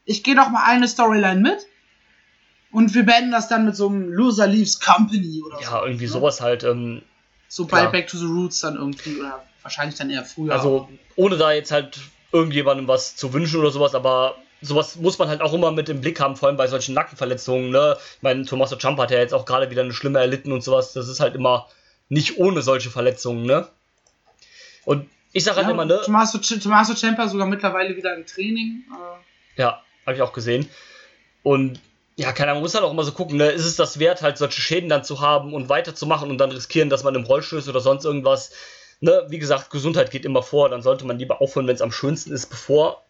[0.05, 1.65] Ich gehe doch mal eine Storyline mit
[2.71, 5.75] und wir beenden das dann mit so einem Loser Leaves Company oder ja, so.
[5.75, 6.11] Ja, irgendwie ne?
[6.11, 6.63] sowas halt.
[6.63, 7.01] Ähm,
[7.47, 10.53] so bei Back to the Roots dann irgendwie oder wahrscheinlich dann eher früher.
[10.53, 11.99] Also ohne da jetzt halt
[12.37, 16.01] irgendjemandem was zu wünschen oder sowas, aber sowas muss man halt auch immer mit im
[16.01, 17.69] Blick haben, vor allem bei solchen Nackenverletzungen.
[17.69, 17.97] Ne?
[18.15, 20.93] Ich meine, Tommaso Ciampa hat ja jetzt auch gerade wieder eine schlimme erlitten und sowas.
[20.93, 21.67] Das ist halt immer
[22.09, 23.67] nicht ohne solche Verletzungen, ne?
[24.85, 26.01] Und ich sage halt ja, immer, ne?
[26.03, 28.83] Tommaso, Tommaso Ciampa sogar mittlerweile wieder im Training.
[28.91, 29.61] Äh.
[29.61, 30.69] Ja, habe ich auch gesehen.
[31.43, 31.79] Und
[32.15, 33.49] ja, keiner man muss halt auch immer so gucken, ne?
[33.49, 36.89] Ist es das wert, halt solche Schäden dann zu haben und weiterzumachen und dann riskieren,
[36.89, 38.51] dass man im Rollstuhl ist oder sonst irgendwas?
[38.99, 41.91] Ne, wie gesagt, Gesundheit geht immer vor, dann sollte man lieber aufhören, wenn es am
[41.91, 43.03] schönsten ist, bevor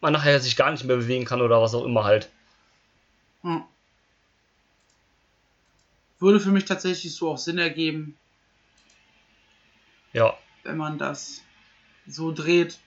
[0.00, 2.30] man nachher sich gar nicht mehr bewegen kann oder was auch immer halt.
[3.42, 3.64] Hm.
[6.18, 8.16] Würde für mich tatsächlich so auch Sinn ergeben.
[10.12, 10.36] Ja.
[10.62, 11.42] Wenn man das
[12.06, 12.78] so dreht.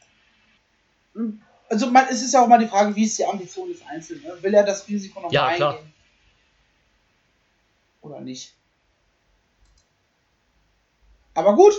[1.70, 4.24] Also man, es ist ja auch mal die Frage, wie ist die Ambition des Einzelnen?
[4.24, 4.38] Ne?
[4.42, 5.58] Will er das Risiko noch ja, eingehen?
[5.58, 5.80] Klar.
[8.02, 8.54] Oder nicht?
[11.36, 11.74] Aber gut,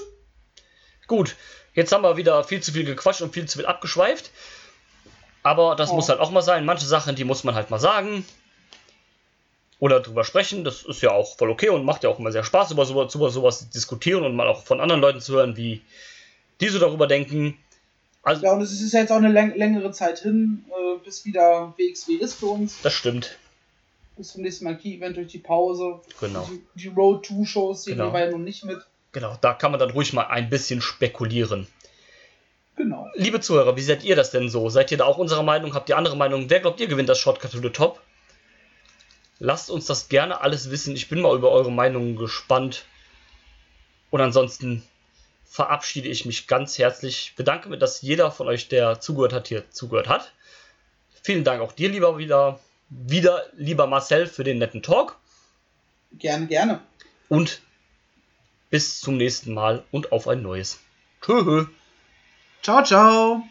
[1.11, 1.35] Gut,
[1.75, 4.31] jetzt haben wir wieder viel zu viel gequatscht und viel zu viel abgeschweift.
[5.43, 5.95] Aber das Oh.
[5.97, 6.65] muss halt auch mal sein.
[6.65, 8.25] Manche Sachen, die muss man halt mal sagen.
[9.81, 10.63] Oder drüber sprechen.
[10.63, 13.13] Das ist ja auch voll okay und macht ja auch immer sehr Spaß, über sowas,
[13.17, 15.83] über sowas diskutieren und mal auch von anderen Leuten zu hören, wie
[16.61, 17.59] die so darüber denken.
[18.23, 21.75] Also, Ja, und es ist jetzt auch eine läng längere Zeit hin, äh, bis wieder
[21.77, 22.77] WXW ist für uns.
[22.83, 23.37] das stimmt.
[24.17, 26.03] Bis zum nächsten Mal Key-Event durch die Pause.
[26.21, 26.49] Genau.
[26.53, 28.13] Die, die Road 2 Shows sehen Genau.
[28.13, 28.79] wir ja nun nicht mit.
[29.13, 31.67] Genau, da kann man dann ruhig mal ein bisschen spekulieren.
[32.77, 33.09] Genau.
[33.15, 34.71] Liebe Zuhörer, wie seid ihr das denn so?
[34.71, 35.75] Seid ihr da auch unserer Meinung?
[35.75, 36.49] Habt ihr andere Meinungen?
[36.49, 38.01] Wer glaubt ihr gewinnt das Shortcut to the Top?
[39.39, 40.95] Lasst uns das gerne alles wissen.
[40.95, 42.85] Ich bin mal über eure Meinungen gespannt.
[44.11, 44.83] Und ansonsten
[45.45, 47.35] verabschiede ich mich ganz herzlich.
[47.37, 50.33] Bedanke mich, dass jeder von euch, der zugehört hat, hier zugehört hat.
[51.23, 55.19] Vielen Dank auch dir, lieber wieder, wieder lieber Marcel, für den netten Talk.
[56.13, 56.81] Gerne, gerne.
[57.29, 57.61] Und
[58.71, 60.81] bis zum nächsten Mal und auf ein neues.
[61.21, 61.67] Tschö.
[62.63, 63.43] Ciao, ciao.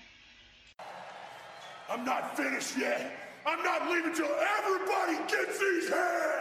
[1.89, 3.11] I'm not finished yet.
[3.45, 6.38] I'm not leaving till everybody gets these hands.